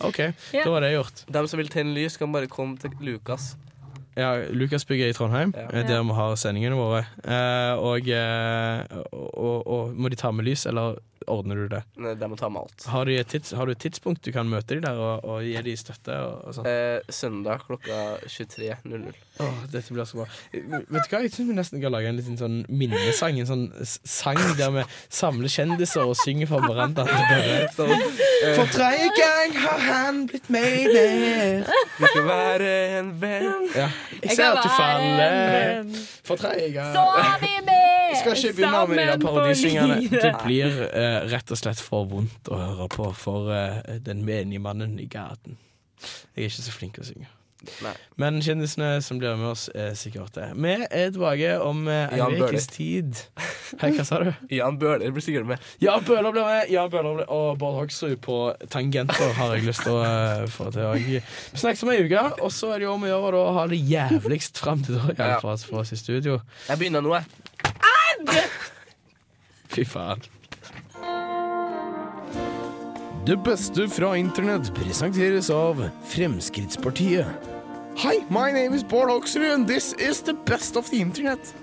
OK, 0.00 0.18
Ja. 0.54 0.64
da 0.64 0.70
var 0.70 0.80
det 0.80 0.92
gjort. 0.94 1.24
De 1.30 1.42
som 1.48 1.58
vil 1.58 1.68
tenne 1.68 1.94
lys, 1.94 2.16
kan 2.16 2.32
bare 2.32 2.46
komme 2.50 2.76
til 2.78 2.90
Lukas. 3.00 3.56
Ja, 4.18 4.32
Lukasbygget 4.50 5.12
i 5.12 5.12
Trondheim, 5.16 5.52
Ja. 5.56 5.68
eh, 5.72 5.86
der 5.86 6.02
vi 6.02 6.12
har 6.16 6.34
sendingene 6.36 6.76
våre. 6.76 7.04
Eh, 7.24 7.78
og, 7.78 8.08
eh, 8.08 8.82
og, 9.12 9.38
og, 9.38 9.66
og 9.66 9.94
må 9.94 10.08
de 10.10 10.16
ta 10.16 10.30
med 10.34 10.44
lys, 10.44 10.66
eller 10.66 10.98
ordner 11.28 11.56
du 11.56 11.68
det? 11.68 11.82
Nei, 12.00 12.14
De 12.20 12.28
må 12.30 12.36
ta 12.40 12.48
med 12.48 12.62
alt. 12.62 12.86
Har, 12.88 13.04
du, 13.04 13.12
et 13.18 13.28
tids, 13.28 13.52
har 13.56 13.66
du 13.68 13.72
et 13.74 13.82
tidspunkt 13.82 14.22
du 14.24 14.30
kan 14.32 14.48
møte 14.48 14.76
de 14.78 14.80
der 14.84 14.96
og, 15.00 15.24
og 15.24 15.42
gi 15.44 15.56
de 15.66 15.74
støtte? 15.76 16.16
Og, 16.24 16.46
og 16.48 16.56
sånn? 16.56 16.68
Eh, 16.70 17.12
søndag 17.12 17.66
klokka 17.66 17.98
23.00. 18.26 19.12
Åh, 19.40 19.60
dette 19.72 19.94
blir 19.96 20.04
så 20.08 20.20
bra. 20.20 20.26
Vet 20.52 20.64
du 21.08 21.14
hva, 21.14 21.20
Jeg 21.24 21.32
syns 21.32 21.48
vi 21.48 21.56
nesten 21.56 21.80
kan 21.82 21.92
lage 21.94 22.10
en 22.12 22.18
liten 22.20 22.36
sånn 22.40 22.58
minnesang. 22.68 23.38
En 23.40 23.48
sånn 23.48 23.66
sang 23.86 24.40
der 24.58 24.74
vi 24.74 24.84
samler 25.08 25.52
kjendiser 25.52 26.04
og 26.08 26.16
synger 26.20 26.50
for 26.50 26.64
verandaen. 26.68 27.68
Sånn, 27.76 27.96
Eh, 28.40 28.54
For 28.56 28.64
tredje 28.72 29.08
gang 29.18 29.52
har 29.60 29.82
han 29.84 30.22
blitt 30.30 30.46
med 30.48 30.86
ned. 30.94 31.66
Vi 31.98 32.08
skal 32.08 32.24
være 32.24 32.70
en 33.00 33.10
venn. 33.20 33.66
Ja. 33.76 33.90
Jeg 34.22 34.30
Jeg 34.30 34.36
ser 34.38 34.54
at 34.56 34.64
du 34.64 34.70
faller 34.78 35.90
for 36.24 36.40
tredje 36.40 36.70
gang. 36.78 36.94
Så 36.96 37.04
har 37.20 37.36
vi 37.44 37.52
med! 37.66 37.69
Skal 38.20 38.36
ikke 38.36 38.54
begynne 38.60 38.84
med 38.90 39.00
de 39.00 39.08
der 39.10 39.24
parodisingene. 39.24 39.98
Det 40.12 40.32
blir 40.44 40.78
eh, 40.90 41.18
rett 41.32 41.52
og 41.52 41.60
slett 41.60 41.82
for 41.82 42.08
vondt 42.10 42.52
å 42.52 42.60
høre 42.60 42.88
på 42.92 43.10
for 43.16 43.50
eh, 43.56 43.98
den 44.04 44.24
menige 44.28 44.62
mannen 44.62 44.98
i 45.00 45.08
gaten. 45.10 45.58
Jeg 46.34 46.46
er 46.46 46.50
ikke 46.52 46.64
så 46.64 46.78
flink 46.78 47.00
å 47.00 47.06
synge. 47.06 47.28
Nei. 47.84 47.92
Men 48.20 48.38
kjendisene 48.40 48.88
som 49.04 49.18
blir 49.20 49.36
med 49.36 49.50
oss, 49.50 49.66
er 49.76 49.92
sikkert 49.98 50.32
det. 50.36 50.46
Vi 50.56 50.72
er 50.86 51.10
tilbake 51.12 51.52
om 51.60 51.82
uh, 51.88 52.08
en 52.16 52.36
ukes 52.40 52.68
tid. 52.72 53.18
Hei, 53.82 53.90
hva 53.96 54.06
sa 54.08 54.20
du? 54.24 54.30
Jan 54.58 54.78
Bøhler 54.80 55.12
blir 55.12 55.24
sikkert 55.24 55.48
med. 55.50 55.66
Jan 55.82 56.04
Bøhler 56.06 56.32
blir 56.32 56.46
med. 56.46 56.72
Jan 56.72 56.88
Bøhler 56.92 57.18
blir, 57.18 57.28
og 57.28 57.60
Bård 57.60 57.76
Hoksrud 57.82 58.16
på 58.24 58.38
tangenter 58.72 59.34
har 59.36 59.54
jeg 59.56 59.68
lyst 59.68 59.84
til 59.84 59.98
å 59.98 60.06
eh, 60.06 60.46
få 60.52 60.70
til. 60.72 60.88
Og 60.88 61.10
Vi 61.10 61.20
snakkes 61.60 61.84
om 61.84 61.92
ei 61.92 62.00
uke, 62.06 62.24
og 62.40 62.54
så 62.54 62.72
er 62.74 62.80
det 62.80 62.88
jo 62.88 62.96
om 62.96 63.06
å 63.06 63.12
gjøre 63.12 63.44
å 63.44 63.54
ha 63.58 63.68
det 63.70 63.82
jævligst 63.92 64.62
fram 64.64 64.84
til 64.86 64.96
da. 64.96 65.12
Ja. 65.20 65.38
For 65.40 65.82
oss 65.82 65.92
i 65.92 66.00
studio. 66.00 66.40
Jeg 66.68 66.80
begynner 66.80 67.04
nå, 67.04 67.12
jeg. 67.18 67.49
Fy 69.70 69.84
faen. 69.84 70.20
Det 73.26 73.36
beste 73.36 73.88
fra 73.88 74.16
internett 74.16 74.74
presenteres 74.74 75.50
av 75.50 75.88
Fremskrittspartiet. 76.04 77.26
Hi, 77.96 78.20
my 78.28 78.50
name 78.52 78.76
is 78.76 78.84
Bård 78.84 79.10
Hoksrud, 79.10 79.54
and 79.54 79.68
this 79.68 79.92
is 79.98 80.22
the 80.22 80.34
best 80.34 80.76
of 80.76 80.90
the 80.90 81.00
internet. 81.00 81.54